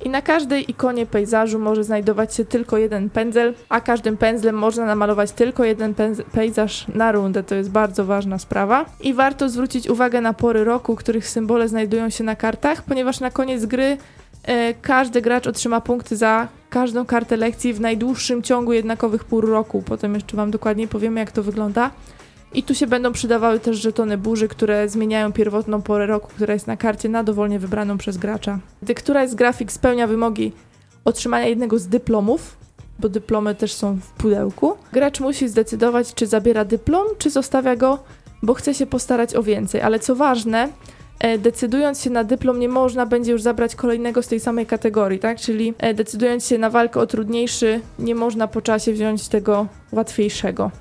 I 0.06 0.10
na 0.10 0.22
każdej 0.22 0.72
ikonie 0.72 1.06
pejzażu 1.06 1.60
może 1.60 1.84
znajdować 1.84 2.36
się 2.36 2.46
tylko 2.46 2.78
jeden 2.78 3.10
pędzel, 3.10 3.54
a 3.70 3.82
każdym 3.82 4.18
pędzlem 4.18 4.56
można 4.56 4.86
namalować 4.86 5.32
tylko 5.32 5.64
jeden 5.64 5.94
pejzaż 6.32 6.88
na 6.88 7.12
rundę. 7.12 7.44
To 7.44 7.56
jest 7.56 7.72
bardzo 7.72 8.06
ważna 8.06 8.40
sprawa. 8.40 8.86
I 9.02 9.14
warto 9.14 9.50
zwrócić 9.50 9.90
uwagę 9.90 10.22
na 10.22 10.34
pory 10.34 10.64
roku, 10.64 10.96
których 10.96 11.30
symbole 11.30 11.68
znajdują 11.68 12.10
się 12.10 12.24
na 12.24 12.36
kartach, 12.36 12.84
ponieważ 12.84 13.20
na 13.20 13.32
koniec 13.32 13.66
gry 13.66 13.98
e, 14.44 14.74
każdy 14.74 15.22
gracz 15.22 15.48
otrzyma 15.48 15.82
punkty 15.82 16.16
za 16.16 16.48
każdą 16.70 17.06
kartę 17.06 17.38
lekcji 17.38 17.74
w 17.74 17.82
najdłuższym 17.82 18.44
ciągu 18.44 18.74
jednakowych 18.74 19.24
pór 19.24 19.50
roku. 19.50 19.84
Potem 19.86 20.14
jeszcze 20.14 20.38
Wam 20.38 20.52
dokładniej 20.52 20.88
powiemy, 20.88 21.20
jak 21.20 21.32
to 21.32 21.44
wygląda. 21.44 21.92
I 22.54 22.64
tu 22.64 22.76
się 22.76 22.88
będą 22.88 23.12
przydawały 23.12 23.60
też 23.60 23.78
żetony 23.78 24.18
burzy, 24.18 24.48
które 24.48 24.90
zmieniają 24.90 25.34
pierwotną 25.34 25.82
porę 25.82 26.06
roku, 26.06 26.28
która 26.36 26.54
jest 26.54 26.68
na 26.68 26.78
karcie 26.78 27.10
na 27.10 27.24
dowolnie 27.24 27.60
wybraną 27.60 27.98
przez 27.98 28.18
gracza. 28.18 28.60
Gdy 28.82 28.96
któraś 28.96 29.30
z 29.30 29.36
grafik 29.36 29.72
spełnia 29.72 30.08
wymogi 30.08 30.52
otrzymania 31.06 31.48
jednego 31.48 31.80
z 31.80 31.88
dyplomów, 31.88 32.58
bo 33.00 33.10
dyplomy 33.10 33.56
też 33.56 33.74
są 33.74 33.96
w 33.96 34.10
pudełku, 34.12 34.78
gracz 34.94 35.20
musi 35.20 35.48
zdecydować, 35.48 36.14
czy 36.14 36.28
zabiera 36.28 36.66
dyplom, 36.66 37.08
czy 37.18 37.30
zostawia 37.30 37.76
go, 37.76 38.00
bo 38.44 38.54
chce 38.54 38.74
się 38.74 38.86
postarać 38.86 39.36
o 39.36 39.44
więcej. 39.44 39.82
Ale 39.82 40.00
co 40.00 40.16
ważne, 40.16 40.70
E, 41.20 41.38
decydując 41.38 42.02
się 42.02 42.10
na 42.10 42.24
dyplom, 42.24 42.60
nie 42.60 42.70
można 42.70 43.06
będzie 43.06 43.32
już 43.32 43.42
zabrać 43.42 43.76
kolejnego 43.76 44.24
z 44.24 44.28
tej 44.28 44.40
samej 44.40 44.66
kategorii, 44.66 45.20
tak? 45.20 45.40
Czyli 45.40 45.74
e, 45.78 45.94
decydując 45.94 46.48
się 46.48 46.58
na 46.58 46.70
walkę 46.70 47.00
o 47.00 47.08
trudniejszy, 47.08 47.82
nie 48.00 48.16
można 48.16 48.48
po 48.48 48.62
czasie 48.62 48.94
wziąć 48.94 49.28
tego 49.28 49.68
łatwiejszego. 49.92 50.72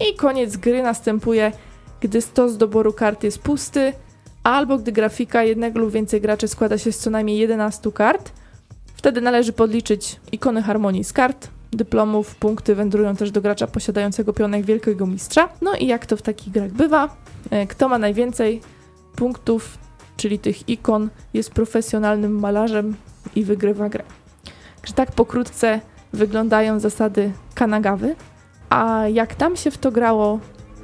I 0.00 0.14
koniec 0.14 0.56
gry 0.56 0.82
następuje, 0.82 1.52
gdy 2.00 2.20
stos 2.20 2.56
doboru 2.56 2.92
kart 2.92 3.22
jest 3.24 3.38
pusty, 3.38 3.92
albo 4.42 4.78
gdy 4.78 4.92
grafika 4.92 5.42
jednego 5.44 5.78
lub 5.78 5.90
więcej 5.90 6.20
graczy 6.20 6.48
składa 6.48 6.78
się 6.78 6.92
z 6.92 6.98
co 6.98 7.10
najmniej 7.10 7.38
11 7.38 7.92
kart. 7.92 8.32
Wtedy 8.94 9.20
należy 9.20 9.52
podliczyć 9.52 10.20
ikony 10.32 10.62
harmonii 10.62 11.04
z 11.04 11.12
kart, 11.12 11.48
dyplomów, 11.72 12.34
punkty 12.34 12.74
wędrują 12.74 13.16
też 13.16 13.30
do 13.30 13.40
gracza 13.40 13.66
posiadającego 13.66 14.32
pionek 14.32 14.64
wielkiego 14.64 15.06
mistrza. 15.06 15.48
No 15.62 15.74
i 15.74 15.86
jak 15.86 16.06
to 16.06 16.16
w 16.16 16.22
takich 16.22 16.52
grach 16.52 16.70
bywa, 16.70 17.16
e, 17.50 17.66
kto 17.66 17.88
ma 17.88 17.98
najwięcej 17.98 18.60
punktów, 19.16 19.78
czyli 20.16 20.38
tych 20.38 20.68
ikon, 20.68 21.10
jest 21.34 21.50
profesjonalnym 21.50 22.40
malarzem 22.40 22.96
i 23.34 23.44
wygrywa 23.44 23.88
grę. 23.88 24.04
Że 24.84 24.92
tak 24.92 25.12
pokrótce 25.12 25.80
wyglądają 26.12 26.80
zasady 26.80 27.32
Kanagawy, 27.54 28.16
a 28.74 29.08
jak 29.08 29.34
tam 29.34 29.56
się 29.56 29.70
w 29.70 29.78
to 29.78 29.90
grało, 29.92 30.38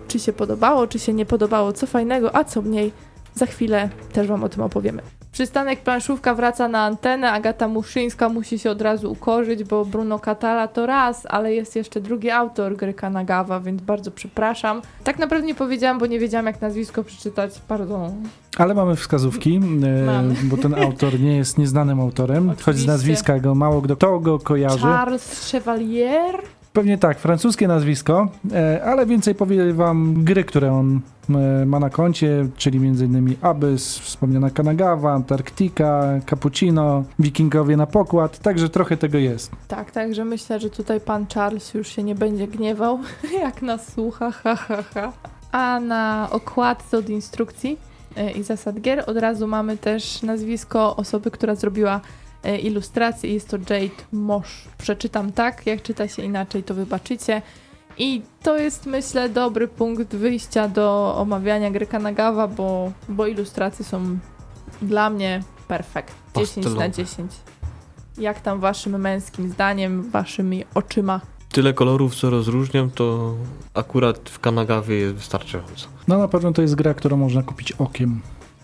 czy 0.09 0.19
się 0.19 0.33
podobało, 0.33 0.87
czy 0.87 0.99
się 0.99 1.13
nie 1.13 1.27
podobało, 1.27 1.73
co 1.73 1.87
fajnego, 1.87 2.37
a 2.37 2.45
co 2.45 2.63
mniej, 2.63 2.93
za 3.35 3.47
chwilę 3.47 3.89
też 4.13 4.27
Wam 4.27 4.45
o 4.45 4.49
tym 4.49 4.63
opowiemy. 4.63 5.03
Przystanek 5.33 5.81
planszówka 5.81 6.35
wraca 6.35 6.69
na 6.69 6.85
antenę, 6.85 7.33
Agata 7.33 7.69
Muszyńska 7.69 8.29
musi 8.29 8.59
się 8.59 8.71
od 8.71 8.83
razu 8.83 9.13
ukorzyć, 9.13 9.65
bo 9.65 9.85
Bruno 9.85 10.19
Catala 10.19 10.69
to 10.69 10.87
raz, 10.87 11.27
ale 11.29 11.55
jest 11.55 11.77
jeszcze 11.77 12.01
drugi 12.01 12.31
autor 12.31 12.77
gry 12.77 12.95
Kanagawa, 12.95 13.61
więc 13.61 13.83
bardzo 13.83 14.11
przepraszam. 14.11 14.83
Tak 15.05 15.19
naprawdę 15.19 15.47
nie 15.47 15.55
powiedziałam, 15.55 15.99
bo 15.99 16.07
nie 16.07 16.19
wiedziałam 16.19 16.47
jak 16.47 16.61
nazwisko 16.61 17.05
przeczytać, 17.05 17.61
pardon. 17.69 18.13
Ale 18.57 18.75
mamy 18.75 18.97
wskazówki, 18.97 19.57
e, 19.57 20.05
mamy. 20.05 20.35
bo 20.43 20.57
ten 20.57 20.75
autor 20.75 21.21
nie 21.21 21.37
jest 21.37 21.59
nieznanym 21.59 22.01
autorem, 22.01 22.53
choć 22.63 22.77
z 22.77 22.87
nazwiska 22.87 23.39
go 23.39 23.55
mało 23.55 23.83
kto 23.83 24.21
go 24.21 24.39
kojarzy. 24.39 24.79
Charles 24.79 25.51
Chevalier? 25.51 26.60
Pewnie 26.73 26.99
tak, 26.99 27.19
francuskie 27.19 27.69
nazwisko, 27.69 28.29
e, 28.53 28.85
ale 28.85 29.07
więcej 29.07 29.35
powie 29.35 29.73
wam 29.73 30.25
gry, 30.25 30.45
które 30.45 30.73
on 30.73 31.01
e, 31.31 31.67
ma 31.67 31.81
na 31.81 31.91
koncie, 31.91 32.49
czyli 32.57 32.79
m.in. 32.79 33.37
Abyss, 33.41 33.99
wspomniana 33.99 34.51
Kanagawa, 34.51 35.13
Antarktika, 35.13 36.21
Cappuccino, 36.27 37.05
Wikingowie 37.19 37.77
na 37.77 37.87
pokład, 37.87 38.39
także 38.39 38.69
trochę 38.69 38.97
tego 38.97 39.19
jest. 39.19 39.53
Tak, 39.69 39.91
także 39.91 40.25
myślę, 40.25 40.61
że 40.61 40.71
tutaj 40.71 41.01
pan 41.01 41.27
Charles 41.35 41.75
już 41.75 41.89
się 41.89 42.03
nie 42.03 42.15
będzie 42.15 42.47
gniewał, 42.47 42.99
jak 43.45 43.63
nas 43.63 43.93
słucha, 43.93 44.31
ha, 44.31 44.57
ha, 44.57 44.83
ha. 44.95 45.13
A 45.53 45.81
na 45.81 46.29
okładce 46.33 46.99
od 46.99 47.09
instrukcji 47.09 47.79
e, 48.17 48.31
i 48.31 48.43
zasad 48.43 48.81
gier 48.81 49.05
od 49.07 49.17
razu 49.17 49.47
mamy 49.47 49.77
też 49.77 50.23
nazwisko 50.23 50.97
osoby, 50.97 51.31
która 51.31 51.55
zrobiła 51.55 52.01
E, 52.45 52.59
ilustracji. 52.59 53.35
Jest 53.35 53.49
to 53.49 53.57
Jade 53.57 54.03
Mosh. 54.13 54.69
Przeczytam 54.79 55.33
tak, 55.33 55.67
jak 55.67 55.83
czyta 55.83 56.09
się 56.09 56.23
inaczej, 56.23 56.63
to 56.63 56.75
wybaczycie. 56.75 57.43
I 57.99 58.23
to 58.43 58.59
jest, 58.59 58.87
myślę, 58.87 59.29
dobry 59.29 59.69
punkt 59.69 60.15
wyjścia 60.15 60.69
do 60.69 61.15
omawiania 61.17 61.71
gry 61.71 61.87
Kanagawa, 61.87 62.49
bo, 62.49 62.93
bo 63.09 63.27
ilustracje 63.27 63.85
są 63.85 64.19
dla 64.83 65.11
mnie 65.11 65.43
perfekt. 65.69 66.15
10 66.37 66.67
na 66.75 66.89
10. 66.89 67.33
Jak 68.19 68.41
tam 68.41 68.61
waszym 68.61 69.01
męskim 69.01 69.49
zdaniem, 69.49 70.11
waszymi 70.11 70.65
oczyma? 70.75 71.21
Tyle 71.53 71.73
kolorów, 71.73 72.15
co 72.15 72.31
rozróżniam, 72.31 72.91
to 72.91 73.35
akurat 73.75 74.31
w 74.31 74.39
Kanagawie 74.39 74.97
jest 74.97 75.15
wystarczająco. 75.15 75.87
No 76.09 76.19
na 76.19 76.29
pewno 76.29 76.53
to 76.53 76.63
jest 76.63 76.75
gra, 76.75 76.95
którą 76.95 77.17
można 77.17 77.43
kupić 77.43 77.73
okiem 77.73 78.21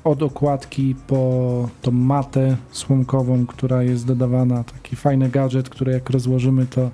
od 0.07 0.23
okładki 0.23 0.95
po 1.07 1.69
tą 1.83 1.91
matę 1.91 2.57
słomkową, 2.71 3.47
która 3.47 3.83
jest 3.83 4.07
dodawana, 4.07 4.65
taki 4.65 4.97
fajny 4.97 5.29
gadżet, 5.29 5.69
który 5.69 5.93
jak 5.93 6.11
rozłożymy 6.11 6.67
to 6.67 6.91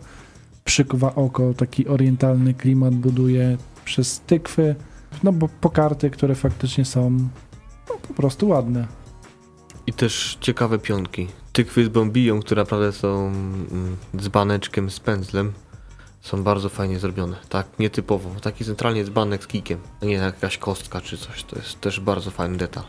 przykuwa 0.65 1.15
oko, 1.15 1.55
taki 1.55 1.89
orientalny 1.89 2.55
klimat 2.55 2.95
buduje 2.95 3.57
przez 3.85 4.21
tykwy, 4.21 4.75
no 5.23 5.33
bo 5.33 5.49
po 5.61 5.71
karty, 5.71 6.11
które 6.11 6.35
faktycznie 6.35 6.85
są 6.85 7.11
no, 7.89 7.95
po 8.09 8.15
prostu 8.15 8.49
ładne. 8.49 8.87
I 9.87 9.93
też 9.93 10.39
ciekawe 10.41 10.79
pionki. 10.79 11.29
Tykwy 11.53 11.85
z 11.85 11.89
bombiją, 11.89 12.41
które 12.41 12.63
naprawdę 12.63 12.93
są 12.93 13.27
mm, 13.27 13.97
dzbaneczkiem 14.17 14.91
z 14.91 15.01
pędzlem 15.01 15.53
są 16.23 16.43
bardzo 16.43 16.69
fajnie 16.69 16.99
zrobione. 16.99 17.37
Tak, 17.49 17.67
nietypowo. 17.79 18.31
Taki 18.41 18.65
centralnie 18.65 19.05
dzbanek 19.05 19.45
z 19.45 19.47
kikiem, 19.47 19.79
a 20.03 20.05
nie 20.05 20.15
jakaś 20.15 20.59
kostka 20.59 21.01
czy 21.01 21.19
coś. 21.19 21.45
To 21.45 21.57
jest 21.57 21.81
też 21.81 22.01
bardzo 22.01 22.31
fajny 22.31 22.57
detal. 22.57 22.85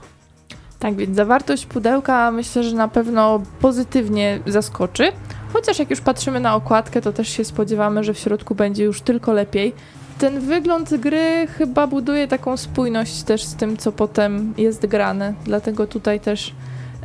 Tak 0.83 0.95
więc 0.95 1.15
zawartość 1.15 1.65
pudełka 1.65 2.31
myślę, 2.31 2.63
że 2.63 2.75
na 2.75 2.87
pewno 2.87 3.41
pozytywnie 3.59 4.39
zaskoczy. 4.47 5.11
Chociaż 5.53 5.79
jak 5.79 5.89
już 5.89 6.01
patrzymy 6.01 6.39
na 6.39 6.55
okładkę, 6.55 7.01
to 7.01 7.13
też 7.13 7.29
się 7.29 7.45
spodziewamy, 7.45 8.03
że 8.03 8.13
w 8.13 8.19
środku 8.19 8.55
będzie 8.55 8.83
już 8.83 9.01
tylko 9.01 9.33
lepiej. 9.33 9.73
Ten 10.19 10.39
wygląd 10.39 10.95
gry 10.95 11.47
chyba 11.47 11.87
buduje 11.87 12.27
taką 12.27 12.57
spójność 12.57 13.23
też 13.23 13.43
z 13.43 13.55
tym, 13.55 13.77
co 13.77 13.91
potem 13.91 14.53
jest 14.57 14.85
grane. 14.85 15.33
Dlatego 15.45 15.87
tutaj 15.87 16.19
też 16.19 16.53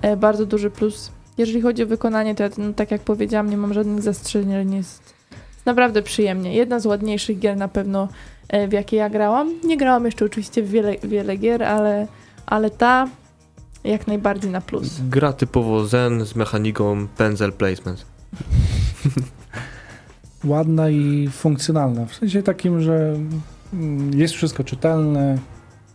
e, 0.02 0.16
bardzo 0.16 0.46
duży 0.46 0.70
plus. 0.70 1.10
Jeżeli 1.38 1.60
chodzi 1.60 1.82
o 1.82 1.86
wykonanie, 1.86 2.34
to 2.34 2.42
ja, 2.42 2.50
no, 2.58 2.72
tak 2.72 2.90
jak 2.90 3.00
powiedziałam, 3.00 3.50
nie 3.50 3.56
mam 3.56 3.74
żadnych 3.74 4.02
zastrzeżeń, 4.02 4.74
jest 4.74 5.14
naprawdę 5.64 6.02
przyjemnie. 6.02 6.54
Jedna 6.54 6.80
z 6.80 6.86
ładniejszych 6.86 7.38
gier 7.38 7.56
na 7.56 7.68
pewno 7.68 8.08
e, 8.48 8.68
w 8.68 8.72
jakie 8.72 8.96
ja 8.96 9.10
grałam. 9.10 9.52
Nie 9.64 9.76
grałam 9.76 10.04
jeszcze 10.04 10.24
oczywiście 10.24 10.62
w 10.62 10.70
wiele, 10.70 10.96
wiele 11.04 11.36
gier, 11.36 11.62
ale, 11.62 12.06
ale 12.46 12.70
ta 12.70 13.08
jak 13.84 14.06
najbardziej 14.06 14.50
na 14.50 14.60
plus. 14.60 15.00
Gra 15.08 15.32
typowo 15.32 15.86
zen 15.86 16.26
z 16.26 16.34
mechaniką 16.34 17.06
pędzel 17.16 17.52
placement. 17.52 18.06
Ładna 20.44 20.90
i 20.90 21.28
funkcjonalna. 21.32 22.06
W 22.06 22.14
sensie 22.14 22.42
takim, 22.42 22.80
że 22.80 23.16
mm, 23.72 24.18
jest 24.18 24.34
wszystko 24.34 24.64
czytelne, 24.64 25.38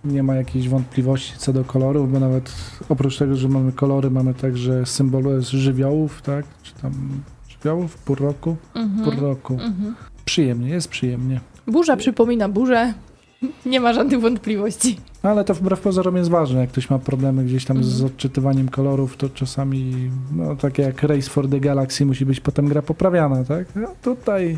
nie 0.06 0.24
ma 0.24 0.36
jakichś 0.36 0.67
wątpliwości 0.67 1.34
co 1.38 1.54
do 1.54 1.63
kolorów, 1.63 2.12
bo 2.12 2.19
nawet 2.19 2.54
oprócz 2.89 3.17
tego, 3.17 3.36
że 3.36 3.50
mamy 3.50 3.72
kolory, 3.72 4.12
mamy 4.12 4.34
także 4.34 4.86
symbole 4.86 5.41
z 5.41 5.48
żywiołów, 5.48 6.22
tak? 6.22 6.46
Czy 6.63 6.74
tam 6.74 6.91
żywiołów, 7.50 7.98
pół 7.98 8.15
roku? 8.15 8.56
Mhm. 8.76 9.12
Pół 9.12 9.22
roku. 9.22 9.54
Mhm. 9.54 9.96
Przyjemnie, 10.26 10.69
jest 10.69 10.88
przyjemnie. 10.88 11.39
Burza 11.67 11.98
przypomina 11.98 12.50
burzę. 12.50 12.93
Nie 13.65 13.80
ma 13.80 13.93
żadnych 13.93 14.22
wątpliwości. 14.22 14.98
No, 15.23 15.29
ale 15.29 15.43
to 15.43 15.53
wbrew 15.53 15.79
pozorom 15.81 16.15
jest 16.15 16.29
ważne. 16.29 16.59
Jak 16.62 16.69
ktoś 16.69 16.89
ma 16.89 16.99
problemy 16.99 17.43
gdzieś 17.45 17.65
tam 17.65 17.83
z 17.83 17.91
Mhm. 17.93 18.05
odczytywaniem 18.05 18.69
kolorów, 18.69 19.17
to 19.17 19.29
czasami, 19.29 19.93
no 20.36 20.55
takie 20.55 20.83
jak 20.83 21.03
Race 21.03 21.29
for 21.29 21.49
the 21.49 21.59
Galaxy, 21.59 22.05
musi 22.05 22.25
być 22.25 22.39
potem 22.39 22.67
gra 22.67 22.81
poprawiana, 22.81 23.43
tak? 23.43 23.67
No 23.75 23.88
tutaj 24.01 24.57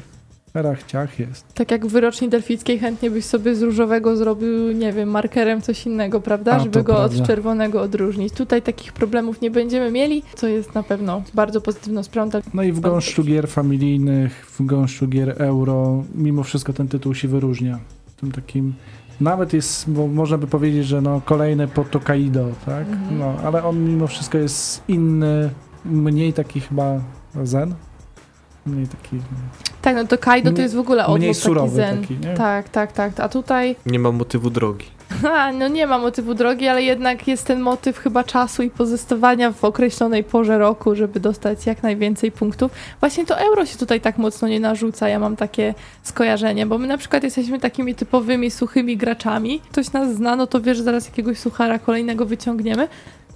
erach 0.55 0.83
ciach 0.83 1.19
jest. 1.19 1.53
Tak 1.53 1.71
jak 1.71 1.85
w 1.85 1.89
wyroczni 1.91 2.29
delfickiej 2.29 2.79
chętnie 2.79 3.11
byś 3.11 3.25
sobie 3.25 3.55
z 3.55 3.61
różowego 3.61 4.17
zrobił, 4.17 4.71
nie 4.71 4.93
wiem, 4.93 5.09
markerem 5.09 5.61
coś 5.61 5.85
innego, 5.85 6.21
prawda? 6.21 6.51
A, 6.51 6.59
Żeby 6.59 6.83
go 6.83 6.93
prawda. 6.95 7.17
od 7.21 7.27
czerwonego 7.27 7.81
odróżnić. 7.81 8.33
Tutaj 8.33 8.61
takich 8.61 8.93
problemów 8.93 9.41
nie 9.41 9.51
będziemy 9.51 9.91
mieli, 9.91 10.23
co 10.35 10.47
jest 10.47 10.75
na 10.75 10.83
pewno 10.83 11.23
bardzo 11.33 11.61
pozytywną 11.61 12.03
sprawą. 12.03 12.29
No 12.53 12.63
i 12.63 12.71
w 12.71 12.79
gąszczu 12.79 13.23
gier 13.23 13.47
familijnych, 13.47 14.45
w 14.59 14.65
gąszczu 14.65 15.07
gier 15.07 15.35
euro, 15.41 16.03
mimo 16.15 16.43
wszystko 16.43 16.73
ten 16.73 16.87
tytuł 16.87 17.15
się 17.15 17.27
wyróżnia. 17.27 17.79
Tym 18.21 18.31
takim, 18.31 18.73
nawet 19.21 19.53
jest, 19.53 19.89
bo 19.89 20.07
można 20.07 20.37
by 20.37 20.47
powiedzieć, 20.47 20.87
że 20.87 21.01
no 21.01 21.21
kolejne 21.25 21.67
po 21.67 21.83
Tokaido, 21.83 22.45
tak? 22.65 22.87
Mhm. 22.87 23.19
No, 23.19 23.33
ale 23.45 23.63
on 23.63 23.85
mimo 23.85 24.07
wszystko 24.07 24.37
jest 24.37 24.81
inny, 24.87 25.49
mniej 25.85 26.33
taki 26.33 26.59
chyba 26.61 26.99
zen. 27.43 27.75
Mniej 28.65 28.87
taki, 28.87 29.21
Tak, 29.81 29.95
no 29.95 30.05
to 30.07 30.17
Kaido 30.17 30.49
to 30.49 30.53
Mniej- 30.53 30.63
jest 30.63 30.75
w 30.75 30.79
ogóle 30.79 31.03
mniej 31.03 31.11
odwrót 31.13 31.27
taki 31.27 31.41
surowy 31.41 31.75
zen. 31.75 32.01
taki, 32.01 32.17
nie? 32.17 32.33
Tak, 32.33 32.69
tak, 32.69 32.91
tak. 32.91 33.19
A 33.19 33.29
tutaj, 33.29 33.75
Nie 33.85 33.99
ma 33.99 34.11
motywu 34.11 34.49
drogi. 34.49 34.85
ha, 35.21 35.51
no 35.51 35.67
nie 35.67 35.87
ma 35.87 35.97
motywu 35.97 36.33
drogi, 36.33 36.67
ale 36.67 36.83
jednak 36.83 37.27
jest 37.27 37.45
ten 37.45 37.59
motyw 37.59 37.97
chyba 37.97 38.23
czasu 38.23 38.63
i 38.63 38.69
pozostawania 38.69 39.51
w 39.51 39.63
określonej 39.63 40.23
porze 40.23 40.57
roku, 40.57 40.95
żeby 40.95 41.19
dostać 41.19 41.65
jak 41.65 41.83
najwięcej 41.83 42.31
punktów. 42.31 42.71
Właśnie 42.99 43.25
to 43.25 43.39
euro 43.39 43.65
się 43.65 43.77
tutaj 43.77 44.01
tak 44.01 44.17
mocno 44.17 44.47
nie 44.47 44.59
narzuca, 44.59 45.09
ja 45.09 45.19
mam 45.19 45.35
takie 45.35 45.73
skojarzenie, 46.03 46.65
bo 46.65 46.77
my 46.77 46.87
na 46.87 46.97
przykład 46.97 47.23
jesteśmy 47.23 47.59
takimi 47.59 47.95
typowymi 47.95 48.51
suchymi 48.51 48.97
graczami. 48.97 49.61
Ktoś 49.71 49.91
nas 49.91 50.15
zna, 50.15 50.35
no 50.35 50.47
to 50.47 50.61
wiesz, 50.61 50.79
zaraz 50.79 51.05
jakiegoś 51.05 51.39
suchara 51.39 51.79
kolejnego 51.79 52.25
wyciągniemy. 52.25 52.87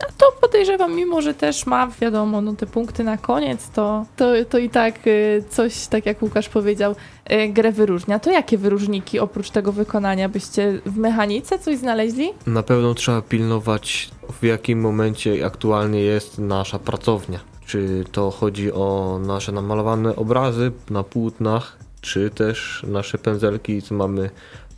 A 0.07 0.11
to 0.17 0.25
podejrzewam, 0.41 0.95
mimo 0.95 1.21
że 1.21 1.33
też 1.33 1.65
ma, 1.65 1.87
wiadomo, 2.01 2.41
no 2.41 2.53
te 2.53 2.65
punkty 2.65 3.03
na 3.03 3.17
koniec, 3.17 3.69
to, 3.69 4.05
to, 4.15 4.25
to 4.49 4.57
i 4.57 4.69
tak 4.69 5.07
y, 5.07 5.43
coś, 5.49 5.87
tak 5.87 6.05
jak 6.05 6.21
Łukasz 6.21 6.49
powiedział, 6.49 6.95
y, 7.31 7.47
grę 7.47 7.71
wyróżnia. 7.71 8.19
To 8.19 8.31
jakie 8.31 8.57
wyróżniki 8.57 9.19
oprócz 9.19 9.49
tego 9.49 9.71
wykonania 9.71 10.29
byście 10.29 10.81
w 10.85 10.97
mechanice 10.97 11.59
coś 11.59 11.77
znaleźli? 11.77 12.33
Na 12.47 12.63
pewno 12.63 12.93
trzeba 12.93 13.21
pilnować, 13.21 14.09
w 14.41 14.45
jakim 14.45 14.81
momencie 14.81 15.45
aktualnie 15.45 16.01
jest 16.01 16.37
nasza 16.37 16.79
pracownia. 16.79 17.39
Czy 17.65 18.03
to 18.11 18.31
chodzi 18.31 18.71
o 18.71 19.19
nasze 19.25 19.51
namalowane 19.51 20.15
obrazy 20.15 20.71
na 20.89 21.03
płótnach, 21.03 21.77
czy 22.01 22.29
też 22.29 22.85
nasze 22.87 23.17
pędzelki, 23.17 23.81
co 23.81 23.95
mamy 23.95 24.29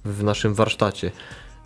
w 0.05 0.23
naszym 0.23 0.53
warsztacie. 0.53 1.11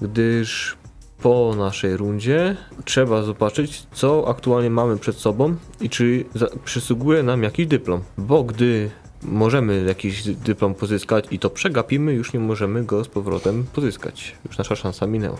Gdyż 0.01 0.77
po 1.21 1.53
naszej 1.57 1.97
rundzie 1.97 2.55
trzeba 2.85 3.21
zobaczyć, 3.23 3.83
co 3.93 4.27
aktualnie 4.27 4.69
mamy 4.69 4.97
przed 4.97 5.17
sobą 5.17 5.55
i 5.81 5.89
czy 5.89 6.25
przysługuje 6.65 7.23
nam 7.23 7.43
jakiś 7.43 7.67
dyplom. 7.67 8.01
Bo 8.17 8.43
gdy 8.43 8.89
możemy 9.23 9.83
jakiś 9.87 10.23
dyplom 10.23 10.75
pozyskać 10.75 11.25
i 11.31 11.39
to 11.39 11.49
przegapimy, 11.49 12.13
już 12.13 12.33
nie 12.33 12.39
możemy 12.39 12.83
go 12.83 13.03
z 13.03 13.07
powrotem 13.07 13.65
pozyskać. 13.73 14.35
Już 14.47 14.57
nasza 14.57 14.75
szansa 14.75 15.07
minęła. 15.07 15.37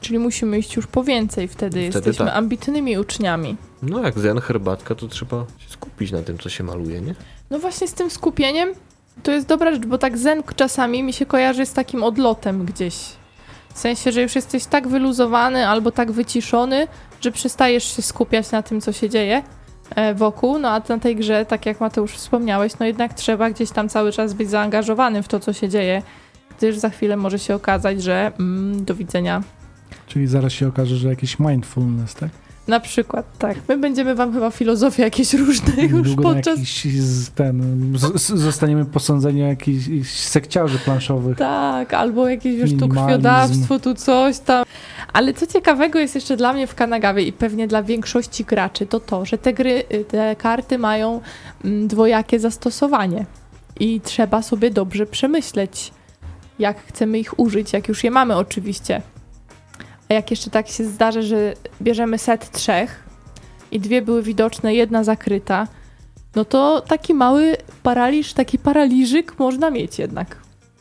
Czyli 0.00 0.18
musimy 0.18 0.58
iść 0.58 0.76
już 0.76 0.86
po 0.86 1.04
więcej, 1.04 1.48
wtedy, 1.48 1.70
Wtedy 1.70 2.06
jesteśmy 2.08 2.26
tak. 2.26 2.36
ambitnymi 2.36 2.98
uczniami. 2.98 3.56
No 3.82 4.02
jak 4.02 4.18
zen, 4.18 4.40
herbatka, 4.40 4.94
to 4.94 5.08
trzeba 5.08 5.46
się 5.58 5.68
skupić 5.68 6.12
na 6.12 6.22
tym, 6.22 6.38
co 6.38 6.48
się 6.48 6.64
maluje, 6.64 7.00
nie? 7.00 7.14
No 7.50 7.58
właśnie 7.58 7.88
z 7.88 7.94
tym 7.94 8.10
skupieniem 8.10 8.68
to 9.22 9.32
jest 9.32 9.46
dobra 9.46 9.74
rzecz, 9.74 9.86
bo 9.86 9.98
tak 9.98 10.18
zen 10.18 10.42
czasami 10.56 11.02
mi 11.02 11.12
się 11.12 11.26
kojarzy 11.26 11.66
z 11.66 11.72
takim 11.72 12.02
odlotem 12.02 12.64
gdzieś. 12.64 12.94
W 13.74 13.78
sensie, 13.78 14.12
że 14.12 14.22
już 14.22 14.34
jesteś 14.34 14.64
tak 14.64 14.88
wyluzowany 14.88 15.68
albo 15.68 15.90
tak 15.92 16.12
wyciszony, 16.12 16.88
że 17.20 17.32
przestajesz 17.32 17.96
się 17.96 18.02
skupiać 18.02 18.50
na 18.50 18.62
tym, 18.62 18.80
co 18.80 18.92
się 18.92 19.10
dzieje 19.10 19.42
e, 19.94 20.14
wokół. 20.14 20.58
No 20.58 20.68
a 20.68 20.82
na 20.88 20.98
tej 20.98 21.16
grze, 21.16 21.46
tak 21.46 21.66
jak 21.66 21.80
Mateusz 21.80 22.12
wspomniałeś, 22.12 22.72
no 22.80 22.86
jednak 22.86 23.14
trzeba 23.14 23.50
gdzieś 23.50 23.70
tam 23.70 23.88
cały 23.88 24.12
czas 24.12 24.34
być 24.34 24.50
zaangażowanym 24.50 25.22
w 25.22 25.28
to, 25.28 25.40
co 25.40 25.52
się 25.52 25.68
dzieje, 25.68 26.02
gdyż 26.58 26.76
za 26.78 26.90
chwilę 26.90 27.16
może 27.16 27.38
się 27.38 27.54
okazać, 27.54 28.02
że 28.02 28.32
mm, 28.40 28.84
do 28.84 28.94
widzenia. 28.94 29.42
czyli 30.06 30.26
zaraz 30.26 30.52
się 30.52 30.68
okaże, 30.68 30.96
że 30.96 31.08
jakiś 31.08 31.38
mindfulness, 31.38 32.14
tak? 32.14 32.30
Na 32.68 32.80
przykład, 32.80 33.38
tak. 33.38 33.56
My 33.68 33.76
będziemy 33.76 34.14
wam 34.14 34.32
chyba 34.32 34.50
filozofie 34.50 35.02
jakieś 35.02 35.34
różne 35.34 35.82
już 35.82 36.08
Niedługo 36.08 36.22
na 36.22 36.34
podczas 36.34 36.58
jakiś 36.58 37.00
z, 37.00 37.30
ten, 37.30 37.92
z, 38.14 38.26
zostaniemy 38.26 38.84
posądzeni 38.84 39.42
o 39.42 39.46
jakichś 39.46 40.10
sekciarzy 40.10 40.78
planszowych. 40.78 41.38
Tak, 41.38 41.94
albo 41.94 42.28
jakieś 42.28 42.56
wiesz, 42.56 42.70
tu 42.78 42.88
krwiodawstwo, 42.88 43.78
tu 43.78 43.94
coś 43.94 44.38
tam. 44.38 44.64
Ale 45.12 45.34
co 45.34 45.46
ciekawego 45.46 45.98
jest 45.98 46.14
jeszcze 46.14 46.36
dla 46.36 46.52
mnie 46.52 46.66
w 46.66 46.74
Kanagawie 46.74 47.22
i 47.22 47.32
pewnie 47.32 47.68
dla 47.68 47.82
większości 47.82 48.44
graczy, 48.44 48.86
to 48.86 49.00
to, 49.00 49.24
że 49.24 49.38
te 49.38 49.52
gry, 49.52 49.84
y, 49.94 50.04
te 50.04 50.36
karty 50.36 50.78
mają 50.78 51.20
mm, 51.64 51.88
dwojakie 51.88 52.40
zastosowanie. 52.40 53.26
I 53.80 54.00
trzeba 54.00 54.42
sobie 54.42 54.70
dobrze 54.70 55.06
przemyśleć, 55.06 55.92
jak 56.58 56.86
chcemy 56.86 57.18
ich 57.18 57.38
użyć, 57.38 57.72
jak 57.72 57.88
już 57.88 58.04
je 58.04 58.10
mamy 58.10 58.36
oczywiście. 58.36 59.02
A 60.12 60.14
jak 60.14 60.30
jeszcze 60.30 60.50
tak 60.50 60.68
się 60.68 60.84
zdarzy, 60.84 61.22
że 61.22 61.54
bierzemy 61.82 62.18
set 62.18 62.50
trzech 62.50 63.04
i 63.70 63.80
dwie 63.80 64.02
były 64.02 64.22
widoczne, 64.22 64.74
jedna 64.74 65.04
zakryta, 65.04 65.68
no 66.36 66.44
to 66.44 66.80
taki 66.80 67.14
mały 67.14 67.56
paraliż, 67.82 68.32
taki 68.32 68.58
paraliżyk 68.58 69.38
można 69.38 69.70
mieć 69.70 69.98
jednak 69.98 70.36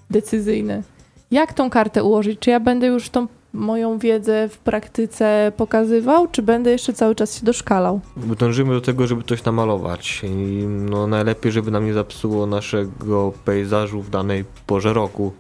decyzyjny. 0.10 0.84
Jak 1.32 1.54
tą 1.54 1.70
kartę 1.70 2.04
ułożyć? 2.04 2.39
Czy 2.39 2.50
ja 2.50 2.60
będę 2.60 2.88
już 2.88 3.10
tą 3.10 3.28
moją 3.54 3.98
wiedzę 3.98 4.50
w 4.50 4.58
praktyce 4.58 5.52
pokazywał, 5.58 6.28
czy 6.28 6.41
będę 6.41 6.72
jeszcze 6.72 6.94
cały 6.94 7.15
czas 7.15 7.39
się 7.39 7.46
doszkalał? 7.46 8.00
Dążymy 8.39 8.74
do 8.74 8.82
tego, 8.82 9.08
żeby 9.08 9.24
coś 9.24 9.44
namalować. 9.44 10.22
I 10.24 10.65
no 10.67 11.08
najlepiej, 11.08 11.52
żeby 11.52 11.72
nam 11.72 11.86
nie 11.86 11.94
zapsuło 11.94 12.46
naszego 12.46 13.34
pejzażu 13.46 14.02
w 14.02 14.10
danej 14.10 14.46
porze 14.67 14.94
roku. 14.94 15.34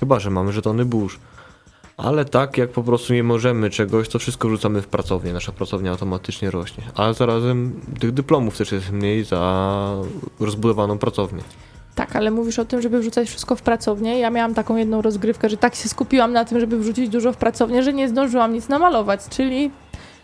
Chyba, 0.00 0.20
że 0.20 0.30
mamy 0.30 0.52
żetony 0.52 0.84
burz. 0.84 1.18
Ale 1.96 2.24
tak, 2.24 2.58
jak 2.58 2.70
po 2.70 2.82
prostu 2.82 3.14
nie 3.14 3.22
możemy 3.22 3.70
czegoś, 3.70 4.08
to 4.08 4.18
wszystko 4.18 4.48
rzucamy 4.48 4.82
w 4.82 4.86
pracownię. 4.86 5.32
Nasza 5.32 5.52
pracownia 5.52 5.90
automatycznie 5.90 6.50
rośnie. 6.50 6.84
Ale 6.94 7.14
zarazem 7.14 7.80
tych 8.00 8.12
dyplomów 8.12 8.58
też 8.58 8.72
jest 8.72 8.92
mniej 8.92 9.24
za 9.24 9.94
rozbudowaną 10.40 10.98
pracownię. 10.98 11.42
Tak, 11.94 12.16
ale 12.16 12.30
mówisz 12.30 12.58
o 12.58 12.64
tym, 12.64 12.82
żeby 12.82 13.00
wrzucać 13.00 13.28
wszystko 13.28 13.56
w 13.56 13.62
pracownię. 13.62 14.18
Ja 14.18 14.30
miałam 14.30 14.54
taką 14.54 14.76
jedną 14.76 15.02
rozgrywkę, 15.02 15.48
że 15.48 15.56
tak 15.56 15.74
się 15.74 15.88
skupiłam 15.88 16.32
na 16.32 16.44
tym, 16.44 16.60
żeby 16.60 16.78
wrzucić 16.78 17.08
dużo 17.08 17.32
w 17.32 17.36
pracownię, 17.36 17.82
że 17.82 17.92
nie 17.92 18.08
zdążyłam 18.08 18.52
nic 18.52 18.68
namalować, 18.68 19.20
czyli 19.30 19.70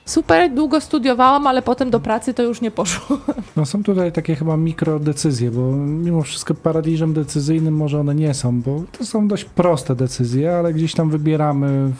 super, 0.04 0.54
długo 0.54 0.80
studiowałam, 0.80 1.46
ale 1.46 1.62
potem 1.62 1.90
do 1.90 2.00
pracy 2.00 2.34
to 2.34 2.42
już 2.42 2.60
nie 2.60 2.70
poszło. 2.70 3.18
No 3.56 3.66
są 3.66 3.82
tutaj 3.82 4.12
takie 4.12 4.34
chyba 4.34 4.56
mikrodecyzje, 4.56 5.50
bo 5.50 5.72
mimo 5.76 6.22
wszystko 6.22 6.54
paraliżem 6.54 7.12
decyzyjnym 7.12 7.76
może 7.76 8.00
one 8.00 8.14
nie 8.14 8.34
są, 8.34 8.60
bo 8.60 8.82
to 8.98 9.04
są 9.04 9.28
dość 9.28 9.44
proste 9.44 9.94
decyzje, 9.94 10.56
ale 10.56 10.72
gdzieś 10.72 10.94
tam 10.94 11.10
wybieramy 11.10 11.92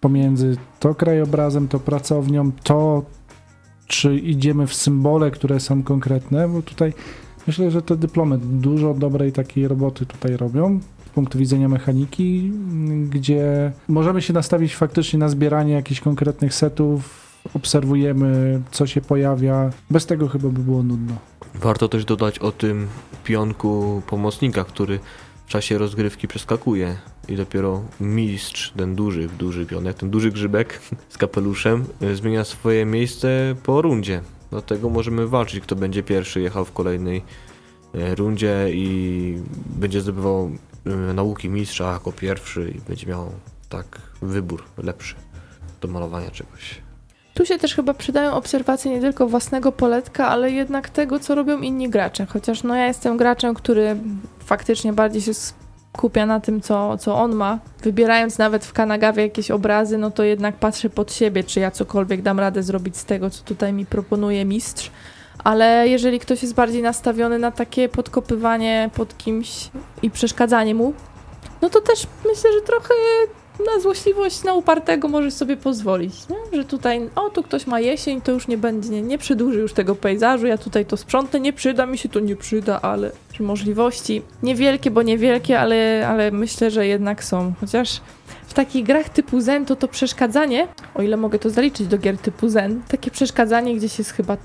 pomiędzy 0.00 0.56
to 0.80 0.94
krajobrazem, 0.94 1.68
to 1.68 1.80
pracownią, 1.80 2.52
to 2.62 3.02
czy 3.86 4.16
idziemy 4.16 4.66
w 4.66 4.74
symbole, 4.74 5.30
które 5.30 5.60
są 5.60 5.82
konkretne, 5.82 6.48
bo 6.48 6.62
tutaj 6.62 6.92
myślę, 7.46 7.70
że 7.70 7.82
te 7.82 7.96
dyplomy 7.96 8.38
dużo 8.38 8.94
dobrej 8.94 9.32
takiej 9.32 9.68
roboty 9.68 10.06
tutaj 10.06 10.36
robią 10.36 10.80
punktu 11.14 11.38
widzenia 11.38 11.68
mechaniki, 11.68 12.52
gdzie 13.10 13.72
możemy 13.88 14.22
się 14.22 14.32
nastawić 14.32 14.76
faktycznie 14.76 15.18
na 15.18 15.28
zbieranie 15.28 15.72
jakichś 15.72 16.00
konkretnych 16.00 16.54
setów, 16.54 17.23
obserwujemy, 17.54 18.62
co 18.70 18.86
się 18.86 19.00
pojawia. 19.00 19.70
Bez 19.90 20.06
tego 20.06 20.28
chyba 20.28 20.48
by 20.48 20.60
było 20.60 20.82
nudno. 20.82 21.14
Warto 21.54 21.88
też 21.88 22.04
dodać 22.04 22.38
o 22.38 22.52
tym 22.52 22.88
pionku 23.24 24.02
pomocnika, 24.06 24.64
który 24.64 24.98
w 25.46 25.48
czasie 25.48 25.78
rozgrywki 25.78 26.28
przeskakuje 26.28 26.96
i 27.28 27.36
dopiero 27.36 27.82
mistrz, 28.00 28.72
ten 28.76 28.94
duży, 28.94 29.28
duży 29.28 29.66
pionek, 29.66 29.96
ten 29.96 30.10
duży 30.10 30.30
grzybek 30.30 30.80
z 31.08 31.18
kapeluszem 31.18 31.84
y, 32.02 32.16
zmienia 32.16 32.44
swoje 32.44 32.84
miejsce 32.84 33.54
po 33.62 33.82
rundzie. 33.82 34.20
Dlatego 34.50 34.90
możemy 34.90 35.26
walczyć, 35.26 35.60
kto 35.60 35.76
będzie 35.76 36.02
pierwszy 36.02 36.40
jechał 36.40 36.64
w 36.64 36.72
kolejnej 36.72 37.22
e, 37.94 38.14
rundzie 38.14 38.66
i 38.72 39.38
będzie 39.66 40.00
zdobywał 40.00 40.50
y, 41.10 41.14
nauki 41.14 41.48
mistrza 41.48 41.92
jako 41.92 42.12
pierwszy 42.12 42.72
i 42.76 42.80
będzie 42.80 43.06
miał 43.06 43.32
tak 43.68 44.00
wybór 44.22 44.64
lepszy 44.76 45.14
do 45.80 45.88
malowania 45.88 46.30
czegoś. 46.30 46.83
Tu 47.34 47.46
się 47.46 47.58
też 47.58 47.74
chyba 47.74 47.94
przydają 47.94 48.32
obserwacje 48.32 48.90
nie 48.90 49.00
tylko 49.00 49.26
własnego 49.26 49.72
poletka, 49.72 50.28
ale 50.28 50.50
jednak 50.50 50.90
tego, 50.90 51.18
co 51.18 51.34
robią 51.34 51.60
inni 51.60 51.88
gracze. 51.88 52.26
Chociaż 52.26 52.62
no 52.62 52.74
ja 52.74 52.86
jestem 52.86 53.16
graczem, 53.16 53.54
który 53.54 53.96
faktycznie 54.44 54.92
bardziej 54.92 55.22
się 55.22 55.32
skupia 55.96 56.26
na 56.26 56.40
tym, 56.40 56.60
co, 56.60 56.98
co 56.98 57.14
on 57.14 57.34
ma. 57.34 57.58
Wybierając 57.82 58.38
nawet 58.38 58.64
w 58.64 58.72
Kanagawie 58.72 59.22
jakieś 59.22 59.50
obrazy, 59.50 59.98
no 59.98 60.10
to 60.10 60.22
jednak 60.22 60.56
patrzę 60.56 60.90
pod 60.90 61.12
siebie, 61.12 61.44
czy 61.44 61.60
ja 61.60 61.70
cokolwiek 61.70 62.22
dam 62.22 62.40
radę 62.40 62.62
zrobić 62.62 62.96
z 62.96 63.04
tego, 63.04 63.30
co 63.30 63.44
tutaj 63.44 63.72
mi 63.72 63.86
proponuje 63.86 64.44
mistrz. 64.44 64.90
Ale 65.44 65.88
jeżeli 65.88 66.20
ktoś 66.20 66.42
jest 66.42 66.54
bardziej 66.54 66.82
nastawiony 66.82 67.38
na 67.38 67.50
takie 67.50 67.88
podkopywanie 67.88 68.90
pod 68.94 69.18
kimś 69.18 69.70
i 70.02 70.10
przeszkadzanie 70.10 70.74
mu, 70.74 70.92
no 71.62 71.70
to 71.70 71.80
też 71.80 72.06
myślę, 72.26 72.52
że 72.52 72.60
trochę 72.60 72.94
na 73.58 73.80
złośliwość 73.80 74.44
na 74.44 74.54
upartego 74.54 75.08
możesz 75.08 75.34
sobie 75.34 75.56
pozwolić, 75.56 76.28
nie? 76.28 76.36
że 76.58 76.64
tutaj, 76.64 77.10
o 77.14 77.30
tu 77.30 77.42
ktoś 77.42 77.66
ma 77.66 77.80
jesień, 77.80 78.20
to 78.20 78.32
już 78.32 78.48
nie 78.48 78.58
będzie, 78.58 78.88
nie, 78.88 79.02
nie 79.02 79.18
przedłuży 79.18 79.58
już 79.58 79.72
tego 79.72 79.94
pejzażu, 79.94 80.46
ja 80.46 80.58
tutaj 80.58 80.86
to 80.86 80.96
sprzątnę, 80.96 81.40
nie 81.40 81.52
przyda 81.52 81.86
mi 81.86 81.98
się 81.98 82.08
to, 82.08 82.20
nie 82.20 82.36
przyda, 82.36 82.80
ale 82.80 83.12
możliwości 83.40 84.22
niewielkie, 84.42 84.90
bo 84.90 85.02
niewielkie, 85.02 85.60
ale, 85.60 86.08
ale 86.08 86.30
myślę, 86.30 86.70
że 86.70 86.86
jednak 86.86 87.24
są, 87.24 87.52
chociaż 87.60 88.00
w 88.46 88.54
takich 88.54 88.84
grach 88.86 89.08
typu 89.08 89.40
Zen 89.40 89.66
to 89.66 89.76
to 89.76 89.88
przeszkadzanie, 89.88 90.68
o 90.94 91.02
ile 91.02 91.16
mogę 91.16 91.38
to 91.38 91.50
zaliczyć 91.50 91.86
do 91.86 91.98
gier 91.98 92.18
typu 92.18 92.48
Zen, 92.48 92.82
takie 92.88 93.10
przeszkadzanie 93.10 93.76
gdzieś 93.76 93.98
jest 93.98 94.10
chyba 94.10 94.36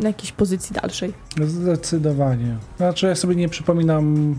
na 0.00 0.08
jakiejś 0.08 0.32
pozycji 0.32 0.76
dalszej. 0.82 1.12
Zdecydowanie. 1.44 2.56
Znaczy 2.76 3.06
ja 3.06 3.14
sobie 3.14 3.34
nie 3.34 3.48
przypominam 3.48 4.34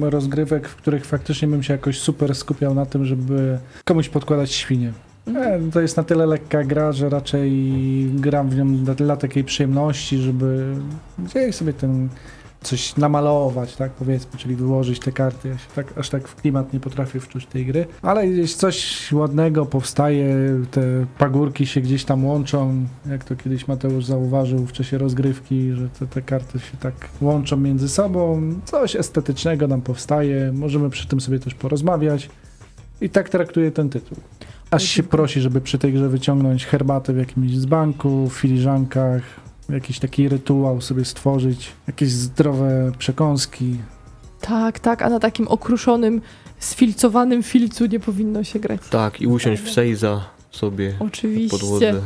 rozgrywek, 0.00 0.68
w 0.68 0.76
których 0.76 1.04
faktycznie 1.04 1.48
bym 1.48 1.62
się 1.62 1.72
jakoś 1.72 1.98
super 1.98 2.34
skupiał 2.34 2.74
na 2.74 2.86
tym, 2.86 3.04
żeby 3.04 3.58
komuś 3.84 4.08
podkładać 4.08 4.52
świnie. 4.52 4.92
Mhm. 5.26 5.68
E, 5.68 5.72
to 5.72 5.80
jest 5.80 5.96
na 5.96 6.02
tyle 6.02 6.26
lekka 6.26 6.64
gra, 6.64 6.92
że 6.92 7.08
raczej 7.08 7.50
gram 8.14 8.50
w 8.50 8.56
nią 8.56 8.76
dla, 8.76 8.94
dla 8.94 9.16
takiej 9.16 9.44
przyjemności, 9.44 10.18
żeby 10.18 10.74
gdzieś 11.18 11.54
sobie 11.54 11.72
ten 11.72 12.08
coś 12.62 12.96
namalować, 12.96 13.76
tak 13.76 13.90
powiedzmy, 13.90 14.38
czyli 14.38 14.56
wyłożyć 14.56 15.00
te 15.00 15.12
karty. 15.12 15.48
Ja 15.48 15.58
się 15.58 15.66
tak, 15.74 15.98
aż 15.98 16.10
tak 16.10 16.28
w 16.28 16.36
klimat 16.36 16.72
nie 16.72 16.80
potrafię 16.80 17.20
wczuć 17.20 17.46
tej 17.46 17.66
gry, 17.66 17.86
ale 18.02 18.28
gdzieś 18.28 18.54
coś 18.54 19.08
ładnego 19.12 19.66
powstaje, 19.66 20.34
te 20.70 20.82
pagórki 21.18 21.66
się 21.66 21.80
gdzieś 21.80 22.04
tam 22.04 22.24
łączą, 22.24 22.86
jak 23.10 23.24
to 23.24 23.36
kiedyś 23.36 23.68
Mateusz 23.68 24.04
zauważył 24.04 24.66
w 24.66 24.72
czasie 24.72 24.98
rozgrywki, 24.98 25.72
że 25.72 25.88
te, 25.88 26.06
te 26.06 26.22
karty 26.22 26.58
się 26.58 26.76
tak 26.80 26.94
łączą 27.20 27.56
między 27.56 27.88
sobą, 27.88 28.42
coś 28.64 28.96
estetycznego 28.96 29.68
nam 29.68 29.80
powstaje, 29.80 30.52
możemy 30.52 30.90
przy 30.90 31.08
tym 31.08 31.20
sobie 31.20 31.38
też 31.38 31.54
porozmawiać 31.54 32.30
i 33.00 33.10
tak 33.10 33.28
traktuję 33.28 33.70
ten 33.70 33.90
tytuł. 33.90 34.16
Aż 34.70 34.82
się 34.82 35.02
prosi, 35.02 35.40
żeby 35.40 35.60
przy 35.60 35.78
tej 35.78 35.92
grze 35.92 36.08
wyciągnąć 36.08 36.66
herbatę 36.66 37.12
w 37.12 37.16
jakimś 37.16 37.58
dzbanku, 37.58 38.28
w 38.28 38.32
filiżankach, 38.32 39.22
jakiś 39.74 39.98
taki 39.98 40.28
rytuał 40.28 40.80
sobie 40.80 41.04
stworzyć, 41.04 41.72
jakieś 41.86 42.10
zdrowe 42.12 42.92
przekąski. 42.98 43.76
Tak, 44.40 44.78
tak, 44.78 45.02
a 45.02 45.08
na 45.08 45.20
takim 45.20 45.48
okruszonym, 45.48 46.22
sfilcowanym 46.58 47.42
filcu 47.42 47.86
nie 47.86 48.00
powinno 48.00 48.44
się 48.44 48.58
grać. 48.58 48.80
Tak, 48.90 49.20
i 49.20 49.26
usiąść 49.26 49.62
w 49.62 49.70
sejza 49.70 50.24
sobie 50.50 50.94
na 51.00 51.06
Oczywiście. 51.06 51.58
podłodze. 51.58 52.00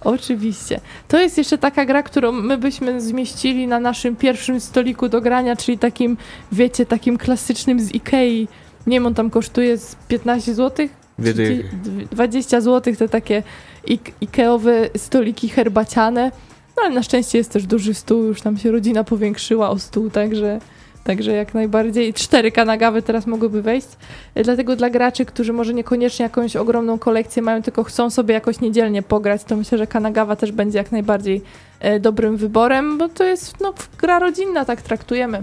Oczywiście. 0.00 0.80
To 1.08 1.20
jest 1.20 1.38
jeszcze 1.38 1.58
taka 1.58 1.84
gra, 1.84 2.02
którą 2.02 2.32
my 2.32 2.58
byśmy 2.58 3.00
zmieścili 3.00 3.66
na 3.66 3.80
naszym 3.80 4.16
pierwszym 4.16 4.60
stoliku 4.60 5.08
do 5.08 5.20
grania, 5.20 5.56
czyli 5.56 5.78
takim, 5.78 6.16
wiecie, 6.52 6.86
takim 6.86 7.18
klasycznym 7.18 7.80
z 7.80 7.94
Ikei. 7.94 8.48
Nie 8.86 8.96
wiem, 8.96 9.06
on 9.06 9.14
tam 9.14 9.30
kosztuje 9.30 9.78
z 9.78 9.96
15 10.08 10.54
zł? 10.54 10.88
Wiedzy, 11.18 11.64
20 12.10 12.60
zł 12.60 12.96
te 12.96 13.08
takie 13.08 13.42
ik- 13.86 14.12
Ikeowe 14.20 14.90
stoliki 14.96 15.48
herbaciane. 15.48 16.32
No 16.78 16.84
ale 16.84 16.94
na 16.94 17.02
szczęście 17.02 17.38
jest 17.38 17.52
też 17.52 17.66
duży 17.66 17.94
stół, 17.94 18.24
już 18.24 18.40
tam 18.40 18.58
się 18.58 18.70
rodzina 18.70 19.04
powiększyła 19.04 19.70
o 19.70 19.78
stół, 19.78 20.10
także, 20.10 20.58
także 21.04 21.32
jak 21.32 21.54
najbardziej. 21.54 22.14
Cztery 22.14 22.52
kanagawy 22.52 23.02
teraz 23.02 23.26
mogłyby 23.26 23.62
wejść. 23.62 23.88
E, 24.34 24.42
Dlatego 24.42 24.76
dla 24.76 24.90
graczy, 24.90 25.24
którzy 25.24 25.52
może 25.52 25.74
niekoniecznie 25.74 26.22
jakąś 26.22 26.56
ogromną 26.56 26.98
kolekcję 26.98 27.42
mają, 27.42 27.62
tylko 27.62 27.84
chcą 27.84 28.10
sobie 28.10 28.34
jakoś 28.34 28.60
niedzielnie 28.60 29.02
pograć, 29.02 29.44
to 29.44 29.56
myślę, 29.56 29.78
że 29.78 29.86
kanagawa 29.86 30.36
też 30.36 30.52
będzie 30.52 30.78
jak 30.78 30.92
najbardziej 30.92 31.42
e, 31.80 32.00
dobrym 32.00 32.36
wyborem, 32.36 32.98
bo 32.98 33.08
to 33.08 33.24
jest 33.24 33.60
no, 33.60 33.74
gra 33.98 34.18
rodzinna, 34.18 34.64
tak 34.64 34.82
traktujemy. 34.82 35.42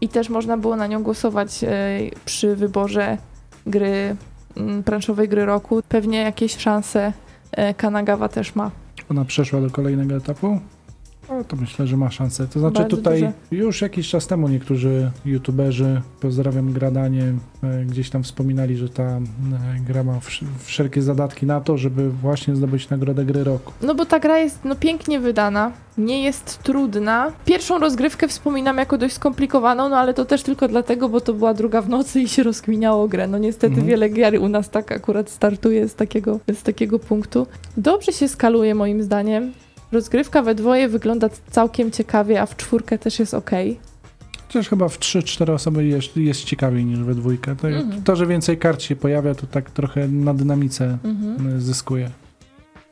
I 0.00 0.08
też 0.08 0.28
można 0.28 0.56
było 0.56 0.76
na 0.76 0.86
nią 0.86 1.02
głosować 1.02 1.64
e, 1.64 1.68
przy 2.24 2.56
wyborze 2.56 3.18
gry, 3.66 4.16
planszowej 4.84 5.28
gry 5.28 5.44
roku. 5.44 5.80
Pewnie 5.88 6.18
jakieś 6.18 6.56
szanse 6.56 7.12
Kanagawa 7.76 8.28
też 8.28 8.54
ma. 8.54 8.85
Ona 9.10 9.24
przeszła 9.24 9.60
do 9.60 9.70
kolejnego 9.70 10.16
etapu. 10.16 10.60
O, 11.28 11.44
to 11.44 11.56
myślę, 11.56 11.86
że 11.86 11.96
ma 11.96 12.10
szansę. 12.10 12.46
To 12.48 12.60
znaczy 12.60 12.74
Bardzo 12.80 12.96
tutaj 12.96 13.20
duże. 13.20 13.32
już 13.50 13.80
jakiś 13.82 14.08
czas 14.08 14.26
temu 14.26 14.48
niektórzy 14.48 15.10
youtuberzy, 15.24 16.00
pozdrawiam 16.20 16.72
Gradanie, 16.72 17.32
e, 17.62 17.84
gdzieś 17.84 18.10
tam 18.10 18.22
wspominali, 18.22 18.76
że 18.76 18.88
ta 18.88 19.02
e, 19.02 19.20
gra 19.86 20.04
ma 20.04 20.12
wsz- 20.12 20.44
wszelkie 20.64 21.02
zadatki 21.02 21.46
na 21.46 21.60
to, 21.60 21.76
żeby 21.78 22.10
właśnie 22.10 22.56
zdobyć 22.56 22.90
nagrodę 22.90 23.24
gry 23.24 23.44
roku. 23.44 23.72
No 23.82 23.94
bo 23.94 24.06
ta 24.06 24.20
gra 24.20 24.38
jest 24.38 24.64
no, 24.64 24.74
pięknie 24.76 25.20
wydana, 25.20 25.72
nie 25.98 26.22
jest 26.24 26.62
trudna. 26.62 27.32
Pierwszą 27.44 27.78
rozgrywkę 27.78 28.28
wspominam 28.28 28.76
jako 28.78 28.98
dość 28.98 29.14
skomplikowaną, 29.14 29.88
no 29.88 29.96
ale 29.96 30.14
to 30.14 30.24
też 30.24 30.42
tylko 30.42 30.68
dlatego, 30.68 31.08
bo 31.08 31.20
to 31.20 31.34
była 31.34 31.54
druga 31.54 31.82
w 31.82 31.88
nocy 31.88 32.20
i 32.20 32.28
się 32.28 32.42
rozkminiało 32.42 33.08
grę. 33.08 33.28
No 33.28 33.38
niestety 33.38 33.66
Mhm. 33.66 33.86
wiele 33.86 34.08
gier 34.08 34.38
u 34.40 34.48
nas 34.48 34.70
tak 34.70 34.92
akurat 34.92 35.30
startuje 35.30 35.88
z 35.88 35.94
takiego, 35.94 36.40
z 36.54 36.62
takiego 36.62 36.98
punktu. 36.98 37.46
Dobrze 37.76 38.12
się 38.12 38.28
skaluje 38.28 38.74
moim 38.74 39.02
zdaniem. 39.02 39.52
Rozgrywka 40.00 40.42
we 40.42 40.54
dwoje 40.54 40.88
wygląda 40.88 41.28
całkiem 41.50 41.90
ciekawie, 41.90 42.42
a 42.42 42.46
w 42.46 42.56
czwórkę 42.56 42.98
też 42.98 43.18
jest 43.18 43.34
ok. 43.34 43.50
Chociaż 44.46 44.68
chyba 44.68 44.88
w 44.88 44.98
3-4 44.98 45.52
osoby 45.52 45.84
jest, 45.86 46.16
jest 46.16 46.44
ciekawiej 46.44 46.84
niż 46.84 46.98
we 46.98 47.14
dwójkę. 47.14 47.56
To, 47.56 47.68
Mhm. 47.68 48.02
to, 48.02 48.16
że 48.16 48.26
więcej 48.26 48.58
kart 48.58 48.82
się 48.82 48.96
pojawia, 48.96 49.34
to 49.34 49.46
tak 49.46 49.70
trochę 49.70 50.08
na 50.08 50.34
dynamice 50.34 50.98
Mhm. 51.04 51.56
e, 51.56 51.60
zyskuje. 51.60 52.10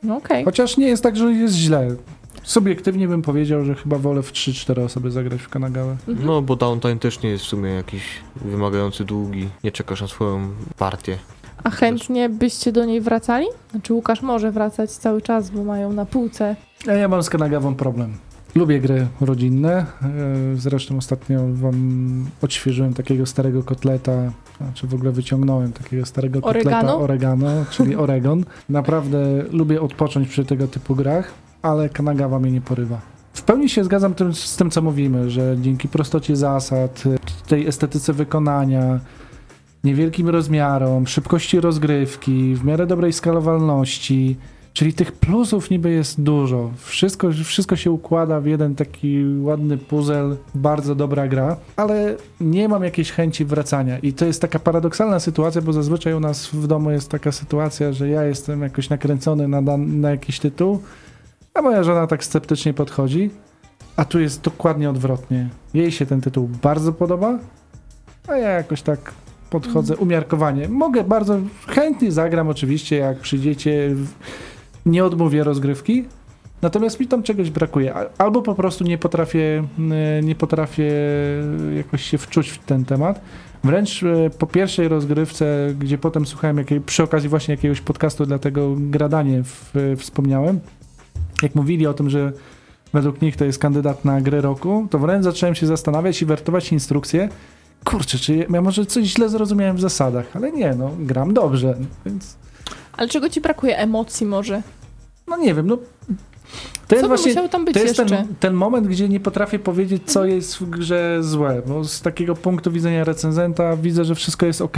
No 0.03 0.17
okej. 0.17 0.45
Chociaż 0.45 0.77
nie 0.77 0.87
jest 0.87 1.03
tak, 1.03 1.17
że 1.17 1.31
jest 1.31 1.55
źle. 1.55 1.95
Subiektywnie 2.43 3.07
bym 3.07 3.21
powiedział, 3.21 3.65
że 3.65 3.75
chyba 3.75 3.97
wolę 3.97 4.21
w 4.23 4.31
3-4 4.31 4.81
osoby 4.83 5.11
zagrać 5.11 5.41
w 5.41 5.49
Kanagałę. 5.49 5.97
Mhm. 6.07 6.27
No, 6.27 6.41
bo 6.41 6.55
downtime 6.55 6.95
też 6.99 7.21
nie 7.21 7.29
jest 7.29 7.43
w 7.43 7.47
sumie 7.47 7.69
jakiś 7.69 8.03
wymagający 8.35 9.05
długi. 9.05 9.49
Nie 9.63 9.71
czekasz 9.71 10.01
na 10.01 10.07
swoją 10.07 10.49
partię. 10.77 11.17
A 11.65 11.69
chętnie 11.69 12.29
byście 12.29 12.71
do 12.71 12.85
niej 12.85 13.01
wracali? 13.01 13.45
Znaczy 13.71 13.93
Łukasz 13.93 14.21
może 14.21 14.51
wracać 14.51 14.91
cały 14.91 15.21
czas, 15.21 15.49
bo 15.49 15.63
mają 15.63 15.93
na 15.93 16.05
półce. 16.05 16.55
A 16.87 16.91
ja 16.91 17.07
mam 17.07 17.23
z 17.23 17.29
Kanagawą 17.29 17.75
problem. 17.75 18.13
Lubię 18.55 18.79
gry 18.79 19.07
rodzinne. 19.21 19.71
e, 19.73 19.85
Zresztą 20.55 20.97
ostatnio 20.97 21.39
wam 21.53 22.25
odświeżyłem 22.41 22.93
takiego 22.93 23.25
starego 23.25 23.63
kotleta, 23.63 24.11
znaczy 24.61 24.87
w 24.87 24.93
ogóle 24.93 25.11
wyciągnąłem 25.11 25.73
takiego 25.73 26.05
starego 26.05 26.41
kotleta 26.41 26.69
Oregano? 26.69 26.97
oregano, 26.97 27.47
czyli 27.71 27.95
Oregon. 28.05 28.43
Naprawdę 28.69 29.17
lubię 29.51 29.81
odpocząć 29.81 30.27
przy 30.27 30.45
tego 30.45 30.67
typu 30.67 30.95
grach, 30.95 31.33
ale 31.61 31.89
Kanagawa 31.89 32.39
mnie 32.39 32.51
nie 32.51 32.61
porywa. 32.61 33.01
W 33.33 33.41
pełni 33.41 33.69
się 33.69 33.83
zgadzam 33.83 34.13
tym, 34.13 34.33
z 34.33 34.55
tym, 34.55 34.69
co 34.71 34.81
mówimy, 34.81 35.29
że 35.29 35.55
dzięki 35.61 35.87
prostocie 35.87 36.35
zasad, 36.35 37.03
tej 37.47 37.67
estetyce 37.67 38.13
wykonania, 38.13 38.99
niewielkim 39.85 40.29
rozmiarom, 40.29 41.07
szybkości 41.07 41.59
rozgrywki, 41.59 42.55
w 42.55 42.65
miarę 42.65 42.87
dobrej 42.87 43.13
skalowalności, 43.13 44.37
Czyli 44.75 44.93
tych 44.93 45.11
plusów 45.11 45.69
niby 45.69 45.91
jest 45.91 46.21
dużo. 46.21 46.71
Wszystko, 46.77 47.29
wszystko 47.43 47.75
się 47.75 47.91
układa 47.91 48.41
w 48.41 48.45
jeden 48.45 48.75
taki 48.75 49.25
ładny 49.41 49.77
puzzle, 49.77 50.35
bardzo 50.55 50.95
dobra 50.95 51.27
gra, 51.27 51.57
ale 51.75 52.15
nie 52.41 52.69
mam 52.69 52.83
jakiejś 52.83 53.11
chęci 53.11 53.45
wracania. 53.45 53.99
I 53.99 54.13
to 54.13 54.25
jest 54.25 54.41
taka 54.41 54.59
paradoksalna 54.59 55.19
sytuacja, 55.19 55.61
bo 55.61 55.73
zazwyczaj 55.73 56.13
u 56.13 56.19
nas 56.19 56.47
w 56.47 56.67
domu 56.67 56.91
jest 56.91 57.09
taka 57.09 57.31
sytuacja, 57.31 57.93
że 57.93 58.09
ja 58.09 58.23
jestem 58.23 58.61
jakoś 58.61 58.89
nakręcony 58.89 59.47
na, 59.47 59.61
na 59.77 60.11
jakiś 60.11 60.39
tytuł, 60.39 60.81
a 61.53 61.61
moja 61.61 61.83
żona 61.83 62.07
tak 62.07 62.23
sceptycznie 62.23 62.73
podchodzi, 62.73 63.29
a 63.95 64.05
tu 64.05 64.19
jest 64.19 64.41
dokładnie 64.41 64.89
odwrotnie. 64.89 65.49
Jej 65.73 65.91
się 65.91 66.05
ten 66.05 66.21
tytuł 66.21 66.49
bardzo 66.61 66.93
podoba, 66.93 67.39
a 68.27 68.37
ja 68.37 68.49
jakoś 68.49 68.81
tak 68.81 69.13
podchodzę 69.59 69.97
umiarkowanie. 69.97 70.69
Mogę 70.69 71.03
bardzo 71.03 71.39
chętnie 71.67 72.11
zagram 72.11 72.47
oczywiście, 72.47 72.95
jak 72.95 73.19
przyjdziecie. 73.19 73.95
Nie 74.85 75.05
odmówię 75.05 75.43
rozgrywki. 75.43 76.05
Natomiast 76.61 76.99
mi 76.99 77.07
tam 77.07 77.23
czegoś 77.23 77.49
brakuje. 77.49 77.93
Albo 78.17 78.41
po 78.41 78.55
prostu 78.55 78.83
nie 78.83 78.97
potrafię, 78.97 79.63
e, 79.91 80.21
nie 80.21 80.35
potrafię 80.35 80.91
jakoś 81.77 82.03
się 82.03 82.17
wczuć 82.17 82.49
w 82.49 82.57
ten 82.57 82.85
temat. 82.85 83.21
Wręcz 83.63 84.03
e, 84.03 84.29
po 84.29 84.47
pierwszej 84.47 84.87
rozgrywce, 84.87 85.73
gdzie 85.79 85.97
potem 85.97 86.25
słuchałem 86.25 86.57
jakiej, 86.57 86.81
przy 86.81 87.03
okazji 87.03 87.29
właśnie 87.29 87.53
jakiegoś 87.53 87.81
podcastu, 87.81 88.25
dlatego 88.25 88.75
gradanie 88.77 89.43
w, 89.43 89.73
wspomniałem, 89.97 90.59
jak 91.43 91.55
mówili 91.55 91.87
o 91.87 91.93
tym, 91.93 92.09
że 92.09 92.31
według 92.93 93.21
nich 93.21 93.35
to 93.35 93.45
jest 93.45 93.59
kandydat 93.59 94.05
na 94.05 94.21
grę 94.21 94.41
roku, 94.41 94.87
to 94.89 94.99
wręcz 94.99 95.23
zacząłem 95.23 95.55
się 95.55 95.67
zastanawiać 95.67 96.21
i 96.21 96.25
wertować 96.25 96.71
instrukcje, 96.71 97.29
kurczę, 97.85 98.17
czy 98.17 98.47
ja 98.49 98.61
może 98.61 98.85
coś 98.85 99.05
źle 99.05 99.29
zrozumiałem 99.29 99.77
w 99.77 99.81
zasadach, 99.81 100.25
ale 100.35 100.51
nie, 100.51 100.75
no 100.75 100.91
gram 100.99 101.33
dobrze, 101.33 101.75
więc 102.05 102.35
Ale 102.97 103.09
czego 103.09 103.29
ci 103.29 103.41
brakuje? 103.41 103.77
Emocji 103.77 104.25
może? 104.25 104.61
no 105.27 105.37
nie 105.37 105.53
wiem, 105.53 105.67
no 105.67 105.77
to 106.87 106.95
jest 106.95 107.07
właśnie 107.07 107.31
musiało 107.31 107.49
tam 107.49 107.65
być 107.65 107.73
to 107.73 107.79
jest 107.79 107.97
ten, 107.97 108.35
ten 108.39 108.53
moment, 108.53 108.87
gdzie 108.87 109.09
nie 109.09 109.19
potrafię 109.19 109.59
powiedzieć, 109.59 110.03
co 110.05 110.25
jest 110.25 110.55
w 110.55 110.69
grze 110.69 111.17
złe, 111.21 111.61
bo 111.67 111.83
z 111.83 112.01
takiego 112.01 112.35
punktu 112.35 112.71
widzenia 112.71 113.03
recenzenta 113.03 113.77
widzę, 113.77 114.05
że 114.05 114.15
wszystko 114.15 114.45
jest 114.45 114.61
ok. 114.61 114.77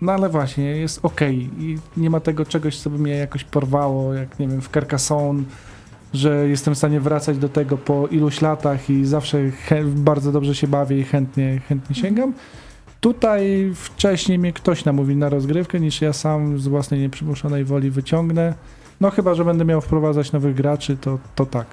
No 0.00 0.12
ale 0.12 0.28
właśnie, 0.28 0.64
jest 0.64 1.00
ok 1.02 1.20
i 1.58 1.78
nie 1.96 2.10
ma 2.10 2.20
tego 2.20 2.44
czegoś, 2.44 2.78
co 2.78 2.90
by 2.90 2.98
mnie 2.98 3.12
jakoś 3.12 3.44
porwało, 3.44 4.14
jak 4.14 4.38
nie 4.38 4.48
wiem, 4.48 4.60
w 4.60 4.68
Carcassonne, 4.68 5.42
że 6.14 6.48
jestem 6.48 6.74
w 6.74 6.78
stanie 6.78 7.00
wracać 7.00 7.38
do 7.38 7.48
tego 7.48 7.76
po 7.78 8.06
iluś 8.06 8.40
latach 8.40 8.90
i 8.90 9.04
zawsze 9.04 9.38
bardzo 9.84 10.32
dobrze 10.32 10.54
się 10.54 10.68
bawię 10.68 10.98
i 10.98 11.04
chętnie, 11.04 11.60
chętnie 11.68 11.96
sięgam. 11.96 12.32
Tutaj 13.00 13.72
wcześniej 13.74 14.38
mnie 14.38 14.52
ktoś 14.52 14.84
namówi 14.84 15.16
na 15.16 15.28
rozgrywkę, 15.28 15.80
niż 15.80 16.00
ja 16.00 16.12
sam 16.12 16.58
z 16.58 16.68
własnej 16.68 17.00
nieprzymuszonej 17.00 17.64
woli 17.64 17.90
wyciągnę. 17.90 18.54
No 19.00 19.10
chyba, 19.10 19.34
że 19.34 19.44
będę 19.44 19.64
miał 19.64 19.80
wprowadzać 19.80 20.32
nowych 20.32 20.54
graczy, 20.54 20.96
to, 20.96 21.18
to 21.34 21.46
tak. 21.46 21.66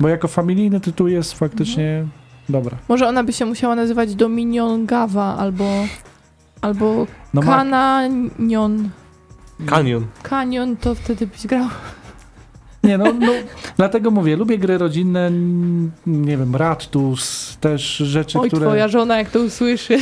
Bo 0.00 0.08
jako 0.08 0.28
familijny 0.28 0.80
tytuł 0.80 1.08
jest 1.08 1.32
faktycznie 1.32 2.06
dobra. 2.48 2.76
Może 2.88 3.08
ona 3.08 3.24
by 3.24 3.32
się 3.32 3.46
musiała 3.46 3.74
nazywać 3.74 4.14
Dominion 4.14 4.86
Gava 4.86 5.36
albo, 5.36 5.64
albo 6.60 7.06
No 7.34 7.42
ma, 7.42 7.56
Cananion. 7.56 8.88
Kanion. 9.66 10.06
Canyon 10.22 10.76
to 10.76 10.94
wtedy 10.94 11.26
byś 11.26 11.46
grał. 11.46 11.68
Nie 12.84 12.98
no, 12.98 13.12
no, 13.12 13.32
dlatego 13.76 14.10
mówię, 14.10 14.36
lubię 14.36 14.58
gry 14.58 14.78
rodzinne, 14.78 15.30
nie 16.06 16.36
wiem, 16.36 16.56
Raptus, 16.56 17.56
też 17.60 17.96
rzeczy, 17.96 18.38
Oj, 18.38 18.48
które... 18.48 18.66
twoja 18.66 18.88
żona 18.88 19.18
jak 19.18 19.30
to 19.30 19.40
usłyszy. 19.40 19.98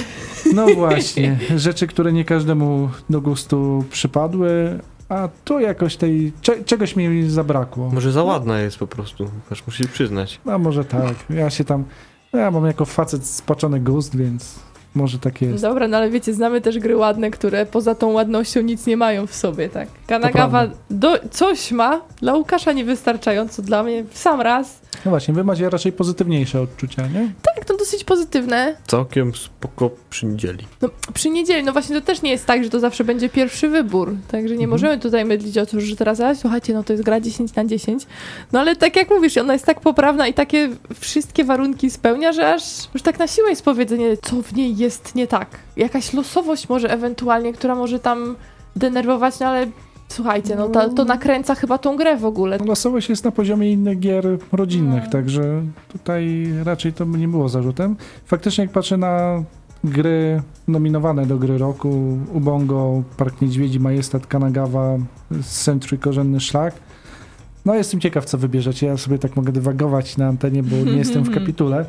No 0.55 0.67
właśnie, 0.67 1.39
rzeczy, 1.57 1.87
które 1.87 2.13
nie 2.13 2.25
każdemu 2.25 2.91
do 3.11 3.21
gustu 3.21 3.85
przypadły, 3.91 4.79
a 5.09 5.29
tu 5.45 5.61
jakoś 5.61 5.97
tej, 5.97 6.33
cze, 6.43 6.65
czegoś 6.65 6.97
mi 6.97 7.31
zabrakło. 7.31 7.91
Może 7.91 8.13
za 8.13 8.23
ładna 8.23 8.61
jest 8.61 8.79
po 8.79 8.87
prostu, 8.87 9.31
aż 9.51 9.67
musisz 9.67 9.89
przyznać. 9.89 10.41
No 10.45 10.59
może 10.59 10.85
tak, 10.85 11.15
ja 11.31 11.51
się 11.51 11.65
tam, 11.65 11.85
ja 12.33 12.51
mam 12.51 12.67
jako 12.67 12.85
facet 12.85 13.27
spaczony 13.27 13.81
gust, 13.81 14.17
więc 14.17 14.59
może 14.95 15.19
tak 15.19 15.43
jest. 15.43 15.63
Dobra, 15.63 15.89
no 15.89 15.97
ale 15.97 16.11
wiecie, 16.11 16.35
znamy 16.35 16.61
też 16.61 16.79
gry 16.79 16.97
ładne, 16.97 17.31
które 17.31 17.67
poza 17.67 17.95
tą 17.95 18.13
ładnością 18.13 18.61
nic 18.61 18.87
nie 18.87 18.97
mają 18.97 19.27
w 19.27 19.35
sobie, 19.35 19.69
tak? 19.69 19.89
Kanagawa 20.07 20.67
do, 20.91 21.19
coś 21.31 21.73
ma, 21.73 22.01
dla 22.21 22.35
Łukasza 22.35 22.73
niewystarczająco, 22.73 23.63
dla 23.63 23.83
mnie 23.83 24.05
w 24.11 24.19
sam 24.19 24.41
raz. 24.41 24.81
No 25.05 25.11
właśnie, 25.11 25.35
wy 25.35 25.45
macie 25.45 25.71
raczej 25.71 25.93
pozytywniejsze 25.93 26.61
odczucia, 26.61 27.03
nie? 27.07 27.33
Tak, 27.43 27.65
to 27.65 27.77
dosyć 27.77 28.05
pozytywne. 28.05 28.77
Całkiem 28.87 29.35
spoko 29.35 29.91
przy 30.11 30.27
niedzieli. 30.27 30.65
No, 30.83 30.89
przy 31.15 31.31
niedzieli, 31.31 31.65
no 31.65 31.73
właśnie 31.73 32.01
to 32.01 32.07
też 32.07 32.23
nie 32.23 32.31
jest 32.31 32.47
tak, 32.47 32.65
że 32.65 32.71
to 32.71 32.81
zawsze 32.81 33.05
będzie 33.05 33.29
pierwszy 33.29 33.69
wybór, 33.69 34.17
także 34.31 34.49
nie 34.55 34.65
Mhm. 34.65 34.71
możemy 34.71 34.99
tutaj 34.99 35.25
mydlić 35.25 35.59
o 35.59 35.67
to, 35.67 35.81
że 35.81 35.97
teraz, 35.97 36.21
a 36.21 36.35
słuchajcie, 36.35 36.75
no 36.75 36.85
to 36.85 36.93
jest 36.93 37.03
gra 37.05 37.21
10 37.21 37.55
na 37.55 37.65
10, 37.65 38.07
no 38.53 38.61
ale 38.61 38.77
tak 38.77 38.97
jak 38.97 39.11
mówisz, 39.11 39.37
ona 39.37 39.53
jest 39.53 39.67
tak 39.67 39.81
poprawna 39.81 40.27
i 40.29 40.35
takie 40.35 40.69
wszystkie 41.01 41.45
warunki 41.45 41.91
spełnia, 41.91 42.33
że 42.33 42.55
aż 42.55 42.63
już 42.95 43.03
tak 43.03 43.19
na 43.19 43.27
siłę 43.27 43.51
jest 43.51 43.65
powiedzenie, 43.65 44.17
co 44.23 44.43
w 44.43 44.55
niej 44.55 44.77
jest 44.77 44.88
nie 45.15 45.27
tak. 45.27 45.49
Jakaś 45.77 46.13
losowość 46.13 46.69
może 46.69 46.91
ewentualnie, 46.91 47.53
która 47.53 47.75
może 47.75 47.99
tam 47.99 48.37
denerwować, 48.77 49.41
no 49.41 49.47
ale 49.47 49.67
słuchajcie, 50.09 50.57
no 50.57 50.69
to, 50.69 50.89
to 50.89 51.05
nakręca 51.05 51.55
chyba 51.55 51.79
tą 51.79 51.97
grę 51.97 52.17
w 52.17 52.25
ogóle. 52.25 52.59
Losowość 52.67 53.09
jest 53.09 53.25
na 53.25 53.31
poziomie 53.31 53.73
innych 53.73 53.99
gier 53.99 54.25
rodzinnych, 54.53 55.05
No. 55.05 55.11
także 55.11 55.63
tutaj 55.93 56.53
raczej 56.65 56.93
to 56.93 57.07
by 57.07 57.19
nie 57.19 57.29
było 57.29 57.49
zarzutem. 57.49 57.97
Faktycznie 58.25 58.65
jak 58.65 58.73
patrzę 58.73 58.97
na 58.97 59.43
gry 59.85 60.43
nominowane 60.69 61.27
do 61.27 61.39
gry 61.39 61.59
roku, 61.59 62.19
Ubongo, 62.35 63.03
Park 63.17 63.41
Niedźwiedzi, 63.43 63.81
Majestat, 63.81 64.27
Kanagawa, 64.27 64.97
Century, 65.43 65.99
Korzenny 65.99 66.41
Szlak, 66.41 66.75
no 67.65 67.75
jestem 67.75 68.01
ciekaw, 68.01 68.25
co 68.25 68.39
wybierzecie. 68.39 68.87
Ja 68.87 68.97
sobie 68.97 69.19
tak 69.19 69.37
mogę 69.37 69.53
dywagować 69.53 70.17
na 70.17 70.27
antenie, 70.27 70.63
bo 70.63 70.77
nie 70.77 70.97
jestem 70.97 71.23
w 71.25 71.35
kapitule. 71.39 71.87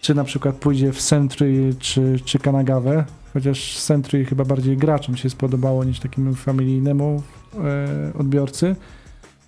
Czy 0.00 0.14
na 0.14 0.24
przykład 0.24 0.56
pójdzie 0.56 0.92
w 0.92 1.02
Century 1.02 1.74
czy, 1.78 2.20
czy 2.24 2.38
Kanagawę, 2.38 3.04
chociaż 3.34 3.78
Century 3.78 4.24
chyba 4.24 4.44
bardziej 4.44 4.76
graczom 4.76 5.16
się 5.16 5.30
spodobało 5.30 5.84
niż 5.84 6.00
takiemu 6.00 6.34
familijnemu 6.34 7.22
e, 7.54 8.12
odbiorcy. 8.18 8.76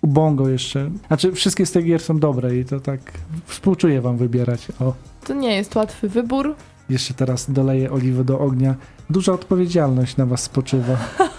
Ubongo 0.01 0.49
jeszcze. 0.49 0.91
Znaczy, 1.07 1.31
wszystkie 1.31 1.65
z 1.65 1.71
tych 1.71 1.85
gier 1.85 2.01
są 2.01 2.19
dobre 2.19 2.57
i 2.57 2.65
to 2.65 2.79
tak 2.79 2.99
współczuję 3.45 4.01
wam 4.01 4.17
wybierać. 4.17 4.67
O, 4.79 4.93
To 5.27 5.33
nie 5.33 5.55
jest 5.55 5.75
łatwy 5.75 6.09
wybór. 6.09 6.55
jeszcze 6.89 7.13
teraz 7.13 7.51
doleję 7.51 7.91
oliwy 7.91 8.23
do 8.25 8.39
ognia. 8.39 8.75
Duża 9.09 9.33
odpowiedzialność 9.33 10.17
na 10.17 10.25
was 10.25 10.43
spoczywa. 10.43 10.97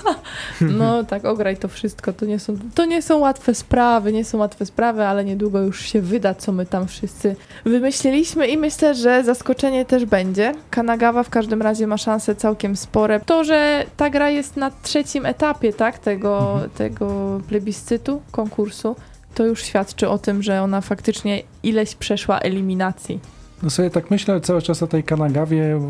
No 0.61 1.05
tak, 1.05 1.25
ograj 1.25 1.57
to 1.57 1.68
wszystko. 1.68 2.12
To 2.12 2.27
nie, 2.27 2.39
są, 2.39 2.57
to 2.75 2.85
nie 2.85 3.03
są 3.03 3.18
łatwe 3.18 3.55
sprawy, 3.55 4.12
nie 4.12 4.25
są 4.25 4.39
łatwe 4.39 4.66
sprawy, 4.66 5.05
ale 5.07 5.25
niedługo 5.25 5.61
już 5.61 5.81
się 5.81 6.01
wyda, 6.01 6.35
co 6.35 6.53
my 6.53 6.66
tam 6.66 6.89
wszyscy 6.89 7.37
wymyśliliśmy 7.64 8.47
i 8.49 8.57
myślę, 8.59 8.95
że 8.95 9.25
zaskoczenie 9.25 9.85
też 9.85 10.05
będzie. 10.05 10.55
Kanagawa 10.71 11.23
w 11.23 11.31
każdym 11.31 11.62
razie 11.62 11.87
ma 11.87 11.97
szanse 11.99 12.35
całkiem 12.35 12.77
spore. 12.77 13.21
To, 13.21 13.45
że 13.45 13.85
ta 13.97 14.11
gra 14.11 14.31
jest 14.31 14.57
na 14.57 14.71
trzecim 14.83 15.27
etapie, 15.27 15.73
tak, 15.73 15.99
tego, 15.99 16.51
Mhm. 16.53 16.71
tego 16.71 17.41
plebiscytu, 17.49 18.23
konkursu, 18.31 18.97
to 19.35 19.47
już 19.47 19.62
świadczy 19.62 20.09
o 20.09 20.18
tym, 20.18 20.43
że 20.43 20.62
ona 20.62 20.81
faktycznie 20.81 21.43
ileś 21.62 21.95
przeszła 21.95 22.39
eliminacji. 22.39 23.21
No 23.62 23.71
sobie 23.71 23.91
tak 23.91 24.11
myślę 24.11 24.41
cały 24.41 24.62
czas 24.62 24.83
o 24.83 24.87
tej 24.87 25.05
Kanagawie. 25.05 25.81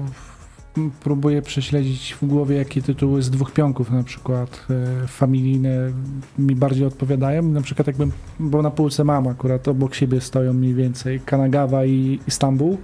Próbuję 1.01 1.43
prześledzić 1.43 2.17
w 2.23 2.27
głowie, 2.27 2.57
jakie 2.57 2.83
tytuły 2.83 3.23
z 3.23 3.31
dwóch 3.31 3.53
pionków 3.53 3.91
na 3.91 4.03
przykład 4.03 4.67
e, 4.71 5.07
familijne 5.07 5.93
mi 6.39 6.57
bardziej 6.57 6.87
odpowiadają. 6.87 7.43
Na 7.43 7.61
przykład 7.61 7.87
jakbym, 7.87 8.13
bo 8.41 8.63
na 8.63 8.71
półce 8.71 9.05
mam 9.05 9.29
akurat, 9.29 9.69
obok 9.69 9.95
siebie 9.95 10.21
stoją 10.21 10.53
mniej 10.53 10.75
więcej 10.75 11.21
Kanagawa 11.21 11.85
i 11.85 12.21
Istanbul. 12.27 12.77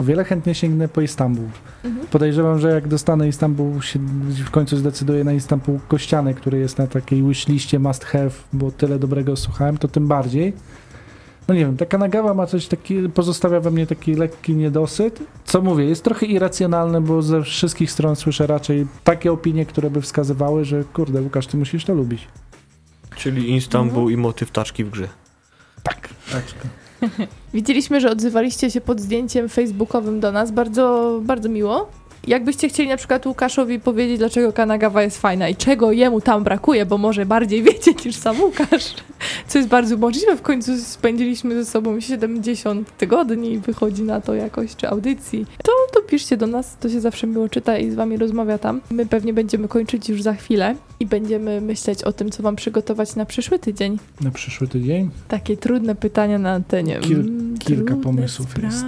O 0.00 0.04
wiele 0.04 0.24
chętnie 0.24 0.54
sięgnę 0.54 0.88
po 0.88 1.00
Istanbul. 1.00 1.48
Mhm. 1.84 2.06
Podejrzewam, 2.06 2.58
że 2.58 2.70
jak 2.70 2.88
dostanę 2.88 3.28
Istanbul, 3.28 3.80
się 3.80 3.98
w 4.44 4.50
końcu 4.50 4.76
zdecyduję 4.76 5.24
na 5.24 5.32
Istanbul 5.32 5.78
Kościany, 5.88 6.34
który 6.34 6.58
jest 6.58 6.78
na 6.78 6.86
takiej 6.86 7.22
wishliście 7.22 7.78
must 7.78 8.04
have, 8.04 8.30
bo 8.52 8.70
tyle 8.70 8.98
dobrego 8.98 9.36
słuchałem, 9.36 9.78
to 9.78 9.88
tym 9.88 10.08
bardziej. 10.08 10.52
No 11.48 11.54
nie 11.54 11.60
wiem, 11.60 11.76
ta 11.76 11.86
Kanagawa 11.86 12.34
ma 12.34 12.46
coś 12.46 12.66
taki, 12.66 13.08
pozostawia 13.08 13.60
we 13.60 13.70
mnie 13.70 13.86
taki 13.86 14.14
lekki 14.14 14.54
niedosyt. 14.54 15.22
Co 15.44 15.62
mówię, 15.62 15.84
jest 15.84 16.04
trochę 16.04 16.26
irracjonalne, 16.26 17.00
bo 17.00 17.22
ze 17.22 17.42
wszystkich 17.42 17.90
stron 17.90 18.16
słyszę 18.16 18.46
raczej 18.46 18.86
takie 19.04 19.32
opinie, 19.32 19.66
które 19.66 19.90
by 19.90 20.00
wskazywały, 20.00 20.64
że 20.64 20.84
kurde, 20.84 21.22
Łukasz, 21.22 21.46
ty 21.46 21.56
musisz 21.56 21.84
to 21.84 21.94
lubić. 21.94 22.28
Czyli 23.16 23.56
Istanbul 23.56 24.12
i 24.12 24.16
motyw 24.16 24.50
taczki 24.50 24.84
w 24.84 24.90
grze. 24.90 25.08
Tak. 25.82 26.08
tak. 26.32 26.44
Widzieliśmy, 27.54 28.00
że 28.00 28.10
odzywaliście 28.10 28.70
się 28.70 28.80
pod 28.80 29.00
zdjęciem 29.00 29.48
facebookowym 29.48 30.20
do 30.20 30.32
nas. 30.32 30.50
Bardzo, 30.50 31.20
bardzo 31.24 31.48
miło. 31.48 31.90
Jakbyście 32.26 32.68
chcieli 32.68 32.88
na 32.88 32.96
przykład 32.96 33.26
Łukaszowi 33.26 33.80
powiedzieć, 33.80 34.18
dlaczego 34.18 34.52
Kanagawa 34.52 35.02
jest 35.02 35.18
fajna 35.20 35.48
i 35.48 35.56
czego 35.56 35.92
jemu 35.92 36.20
tam 36.20 36.44
brakuje, 36.44 36.86
bo 36.86 36.98
może 36.98 37.26
bardziej 37.26 37.62
wiecie 37.72 37.90
niż 38.04 38.16
sam 38.16 38.40
Łukasz, 38.40 38.94
co 39.48 39.58
jest 39.58 39.70
bardzo 39.70 39.96
możliwe. 39.96 40.36
W 40.36 40.42
końcu 40.42 40.76
spędziliśmy 40.78 41.54
ze 41.64 41.70
sobą 41.70 42.00
70 42.00 42.96
tygodni 42.96 43.52
i 43.52 43.58
wychodzi 43.58 44.02
na 44.02 44.20
to 44.20 44.34
jakoś, 44.34 44.76
czy 44.76 44.88
audycji. 44.88 45.46
To, 45.64 45.72
to 45.94 46.02
piszcie 46.02 46.36
do 46.36 46.46
nas, 46.46 46.76
to 46.80 46.88
się 46.88 47.00
zawsze 47.00 47.26
miło 47.26 47.48
czyta 47.48 47.78
i 47.78 47.90
z 47.90 47.94
wami 47.94 48.16
rozmawia 48.16 48.58
tam. 48.58 48.80
My 48.90 49.06
pewnie 49.06 49.32
będziemy 49.32 49.68
kończyć 49.68 50.08
już 50.08 50.22
za 50.22 50.34
chwilę 50.34 50.74
i 51.00 51.06
będziemy 51.06 51.60
myśleć 51.60 52.02
o 52.02 52.12
tym, 52.12 52.30
co 52.30 52.42
wam 52.42 52.56
przygotować 52.56 53.16
na 53.16 53.24
przyszły 53.26 53.58
tydzień. 53.58 53.98
Na 54.20 54.30
przyszły 54.30 54.68
tydzień. 54.68 55.10
Takie 55.28 55.56
trudne 55.56 55.94
pytania 55.94 56.38
na 56.38 56.52
antenie. 56.52 57.00
Kil- 57.00 57.58
kilka 57.58 57.96
pomysłów 57.96 58.62
jest. 58.62 58.84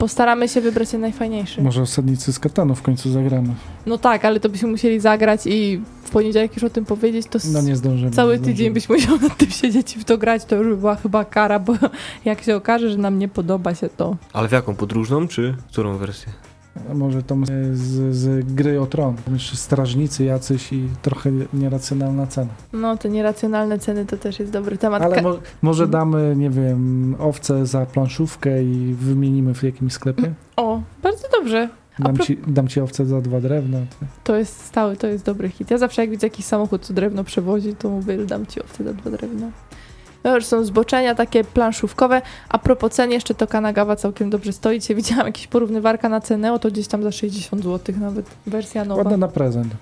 Postaramy 0.00 0.48
się 0.48 0.60
wybrać 0.60 0.90
ten 0.90 1.00
najfajniejszy. 1.00 1.62
Może 1.62 1.82
osadnicy 1.82 2.32
z 2.32 2.38
Katanu 2.38 2.74
w 2.74 2.82
końcu 2.82 3.10
zagramy. 3.12 3.54
No 3.86 3.98
tak, 3.98 4.24
ale 4.24 4.40
to 4.40 4.48
byśmy 4.48 4.68
musieli 4.68 5.00
zagrać 5.00 5.40
i 5.46 5.80
w 6.02 6.10
poniedziałek 6.10 6.54
już 6.54 6.64
o 6.64 6.70
tym 6.70 6.84
powiedzieć, 6.84 7.26
to 7.30 7.38
No 7.52 7.62
nie 7.62 7.76
zdążymy. 7.76 8.10
cały 8.10 8.38
nie 8.38 8.44
tydzień 8.44 8.72
byś 8.72 8.88
musiał 8.88 9.18
nad 9.20 9.36
tym 9.36 9.50
siedzieć 9.50 9.96
i 9.96 10.00
w 10.00 10.04
to 10.04 10.18
grać, 10.18 10.44
to 10.44 10.56
już 10.56 10.66
by 10.68 10.76
była 10.76 10.94
chyba 10.96 11.24
kara, 11.24 11.58
bo 11.58 11.74
jak 12.24 12.42
się 12.42 12.56
okaże, 12.56 12.90
że 12.90 12.96
nam 12.96 13.18
nie 13.18 13.28
podoba 13.28 13.74
się 13.74 13.88
to. 13.88 14.16
Ale 14.32 14.48
w 14.48 14.52
jaką? 14.52 14.74
Podróżną, 14.74 15.28
czy 15.28 15.54
którą 15.72 15.96
wersję? 15.96 16.32
Może 16.94 17.22
tą 17.22 17.44
z, 17.72 18.16
z 18.16 18.54
gry 18.54 18.80
o 18.80 18.86
tron. 18.86 19.14
Jeszcze 19.32 19.56
strażnicy 19.56 20.24
jacyś 20.24 20.72
i 20.72 20.88
trochę 21.02 21.30
nieracjonalna 21.54 22.26
cena. 22.26 22.50
No, 22.72 22.96
te 22.96 23.08
nieracjonalne 23.08 23.78
ceny 23.78 24.06
to 24.06 24.16
też 24.16 24.38
jest 24.38 24.52
dobry 24.52 24.78
temat. 24.78 25.02
Ale 25.02 25.22
mo, 25.22 25.38
może 25.62 25.84
Mhm. 25.84 25.90
damy, 26.10 26.36
nie 26.36 26.50
wiem, 26.50 27.14
owce 27.18 27.66
za 27.66 27.86
planszówkę 27.86 28.62
i 28.64 28.94
wymienimy 29.00 29.54
w 29.54 29.62
jakimś 29.62 29.92
sklepie. 29.92 30.32
O, 30.56 30.82
bardzo 31.02 31.28
dobrze. 31.40 31.68
Dam 31.98 32.14
pro- 32.14 32.24
ci, 32.24 32.38
dam 32.46 32.68
ci 32.68 32.80
owce 32.80 33.06
za 33.06 33.20
dwa 33.20 33.40
drewna. 33.40 33.78
To 34.24 34.36
jest 34.36 34.64
stały, 34.64 34.96
to 34.96 35.06
jest 35.06 35.24
dobry 35.24 35.48
hit. 35.48 35.70
Ja 35.70 35.78
zawsze 35.78 36.02
jak 36.02 36.10
widzę 36.10 36.26
jakiś 36.26 36.44
samochód, 36.46 36.82
co 36.82 36.94
drewno 36.94 37.24
przewozi, 37.24 37.74
to 37.76 37.90
mówię, 37.90 38.18
dam 38.26 38.46
ci 38.46 38.60
owce 38.62 38.84
za 38.84 38.92
dwa 38.94 39.10
drewna. 39.10 39.50
No 40.24 40.34
już 40.34 40.44
są 40.46 40.64
zboczenia 40.64 41.14
takie 41.14 41.44
planszówkowe. 41.44 42.22
A 42.48 42.58
propos 42.58 42.92
cen, 42.92 43.10
jeszcze 43.10 43.34
to 43.34 43.46
Kanagawa 43.46 43.96
całkiem 43.96 44.30
dobrze 44.30 44.52
stoi. 44.52 44.80
Dzisiaj 44.80 44.96
widziałam 44.96 45.26
jakieś 45.26 45.46
porównywarka 45.46 46.08
na 46.08 46.20
cenę, 46.20 46.52
o 46.52 46.58
to 46.58 46.70
gdzieś 46.70 46.86
tam 46.88 47.02
za 47.02 47.12
60 47.12 47.62
zł 47.64 47.94
nawet. 48.00 48.26
Wersja 48.46 48.84
nowa. 48.84 49.02
Ładne 49.02 49.16
na 49.16 49.28
prezent. 49.28 49.74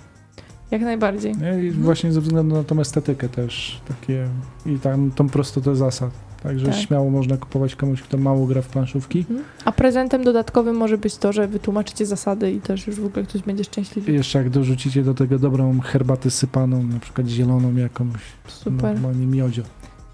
Jak 0.71 0.83
najbardziej. 0.83 1.33
I 1.33 1.35
Mhm. 1.37 1.73
właśnie 1.73 2.13
ze 2.13 2.21
względu 2.21 2.55
na 2.57 2.65
tą 2.65 2.81
estetykę 2.81 3.29
też 3.29 3.81
takie 3.89 4.29
i 4.67 4.79
tam 4.79 5.11
tą 5.11 5.29
prostotę 5.29 5.77
zasad. 5.77 6.11
Także 6.43 6.67
Tak. 6.67 6.75
śmiało 6.75 7.11
można 7.11 7.37
kupować 7.37 7.77
komuś, 7.77 8.03
kto 8.03 8.19
mało 8.19 8.47
gra 8.47 8.63
w 8.63 8.67
planszówki. 8.69 9.19
Mhm. 9.19 9.43
A 9.65 9.73
prezentem 9.73 10.25
dodatkowym 10.25 10.77
może 10.77 10.99
być 10.99 11.17
to, 11.17 11.33
że 11.33 11.49
wytłumaczycie 11.49 12.07
zasady 12.07 12.53
i 12.53 12.61
też 12.61 12.87
już 12.87 13.01
w 13.01 13.05
ogóle 13.07 13.25
ktoś 13.25 13.43
będzie 13.43 13.63
I 13.63 13.65
szczęśliwy. 13.65 14.13
jeszcze 14.13 14.39
jak 14.39 14.51
dorzucicie 14.51 15.03
do 15.03 15.15
tego 15.15 15.39
dobrą 15.39 15.81
herbatę 15.81 16.31
sypaną, 16.31 16.83
na 16.83 16.99
przykład 17.01 17.27
zieloną 17.29 17.75
jakąś, 17.77 18.21
Super. 18.49 18.73
normalnie 18.95 19.27
miodzio. 19.27 19.63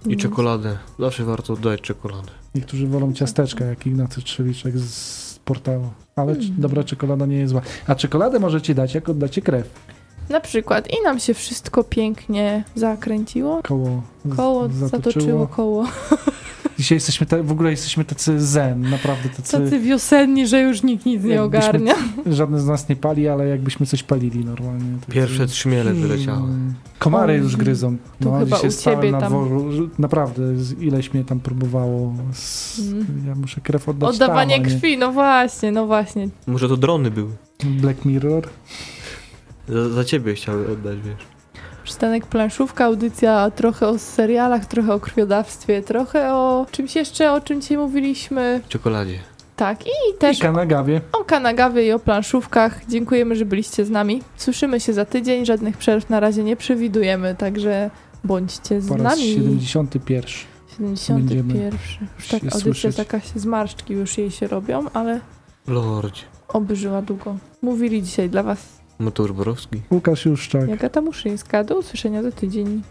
I 0.04 0.06
Mm. 0.06 0.18
czekoladę. 0.18 0.76
Zawsze 0.98 1.24
warto 1.24 1.52
oddać 1.52 1.80
czekoladę. 1.80 2.28
Niektórzy 2.54 2.86
wolą 2.86 3.12
ciasteczka, 3.12 3.64
jak 3.64 3.86
Ignacy 3.86 4.22
Trzewiczek 4.22 4.78
z 4.78 5.38
portalu. 5.44 5.90
Ale 6.16 6.32
Mm. 6.32 6.46
dobra 6.58 6.84
czekolada 6.84 7.26
nie 7.26 7.36
jest 7.36 7.50
zła. 7.50 7.60
A 7.86 7.94
czekoladę 7.94 8.38
możecie 8.38 8.74
dać, 8.74 8.94
jak 8.94 9.08
oddacie 9.08 9.42
krew. 9.42 9.70
Na 10.30 10.40
przykład 10.40 10.88
i 10.90 11.02
nam 11.02 11.20
się 11.20 11.34
wszystko 11.34 11.84
pięknie 11.84 12.64
zakręciło. 12.74 13.60
Koło, 13.62 14.02
z- 14.24 14.36
Koło 14.36 14.68
zatoczyło 14.68 15.46
koło. 15.46 15.86
Dzisiaj 16.78 16.96
jesteśmy, 16.96 17.26
ta, 17.26 17.42
w 17.42 17.52
ogóle 17.52 17.70
jesteśmy 17.70 18.04
tacy 18.04 18.40
zen, 18.40 18.90
naprawdę 18.90 19.28
tacy, 19.28 19.52
Tacy 19.58 19.80
wiosenni, 19.80 20.46
że 20.46 20.60
już 20.60 20.82
nikt 20.82 21.06
nic 21.06 21.24
nie 21.24 21.42
ogarnia. 21.42 21.94
żadne 22.26 22.60
z 22.60 22.66
nas 22.66 22.88
nie 22.88 22.96
pali, 22.96 23.28
ale 23.28 23.48
jakbyśmy 23.48 23.86
coś 23.86 24.02
palili 24.02 24.44
normalnie. 24.44 24.98
Tacy- 25.00 25.12
Pierwsze 25.12 25.46
trzmiele 25.46 25.94
wyleciały. 25.94 26.38
Mm. 26.48 26.74
Komary 26.98 27.36
już 27.36 27.56
gryzą. 27.56 27.96
to 28.20 28.30
No, 28.30 28.38
chyba 28.38 28.56
dzisiaj 28.56 28.70
u 28.70 28.96
ciebie 28.96 29.12
na 29.12 29.20
tam. 29.20 29.28
dworzu, 29.32 29.88
naprawdę, 29.98 30.42
ileś 30.80 31.14
mnie 31.14 31.24
tam 31.24 31.40
próbowało. 31.40 32.14
Z, 32.32 32.78
Mm. 32.80 33.06
Ja 33.26 33.34
muszę 33.34 33.60
krew 33.60 33.88
oddać 33.88 34.10
Oddawanie 34.14 34.56
tam, 34.56 34.64
krwi, 34.64 34.98
no 34.98 35.12
właśnie, 35.12 35.72
no 35.72 35.86
właśnie. 35.86 36.28
Może 36.46 36.68
to 36.68 36.76
drony 36.76 37.10
były. 37.10 37.30
Black 37.64 38.04
Mirror. 38.04 38.48
Za, 39.68 39.88
za 39.90 40.04
ciebie 40.04 40.34
chciały 40.34 40.72
oddać, 40.72 40.98
wiesz. 41.04 41.33
Przystanek 41.84 42.26
planszówka, 42.26 42.84
audycja 42.84 43.50
trochę 43.50 43.88
o 43.88 43.98
serialach, 43.98 44.66
trochę 44.66 44.94
o 44.94 45.00
krwiodawstwie, 45.00 45.82
trochę 45.82 46.34
o 46.34 46.66
czymś 46.70 46.96
jeszcze, 46.96 47.32
o 47.32 47.40
czym 47.40 47.60
dzisiaj 47.60 47.78
mówiliśmy. 47.78 48.60
Czekoladzie. 48.68 49.18
Tak, 49.56 49.86
i 49.86 49.90
I 50.14 50.18
też 50.18 50.38
Kanagawie. 50.38 51.00
o 51.12 51.24
kanagawie 51.24 51.86
i 51.86 51.92
o 51.92 51.98
planszówkach. 51.98 52.86
Dziękujemy, 52.88 53.36
że 53.36 53.44
byliście 53.44 53.84
z 53.84 53.90
nami. 53.90 54.22
Słyszymy 54.36 54.80
się 54.80 54.92
za 54.92 55.04
tydzień, 55.04 55.46
żadnych 55.46 55.76
przerw 55.76 56.10
na 56.10 56.20
razie 56.20 56.44
nie 56.44 56.56
przewidujemy, 56.56 57.34
także 57.34 57.90
bądźcie 58.24 58.80
z 58.80 58.88
Po 58.88 58.96
raz 58.96 59.02
nami. 59.18 59.22
71. 59.34 60.30
71. 60.76 61.42
będziemy 61.46 61.70
Już 62.18 62.28
tak 62.28 62.42
audycja 62.42 62.60
słyszeć. 62.60 62.96
taka 62.96 63.20
się 63.20 63.38
zmarszczki 63.40 63.94
już 63.94 64.18
jej 64.18 64.30
się 64.30 64.46
robią, 64.46 64.84
ale 64.94 65.20
Lordzie. 65.66 66.22
oby 66.48 66.76
żyła 66.76 67.02
długo. 67.02 67.36
Mówili 67.62 68.02
dzisiaj 68.02 68.30
dla 68.30 68.42
was 68.42 68.58
Mateusz 68.98 69.32
Borowski. 69.32 69.80
Łukasz 69.90 70.24
Juszczak. 70.26 70.68
Jagata 70.68 71.00
Muszyńska. 71.00 71.64
Do 71.64 71.78
usłyszenia 71.78 72.22
za 72.22 72.32
tydzień. 72.32 72.82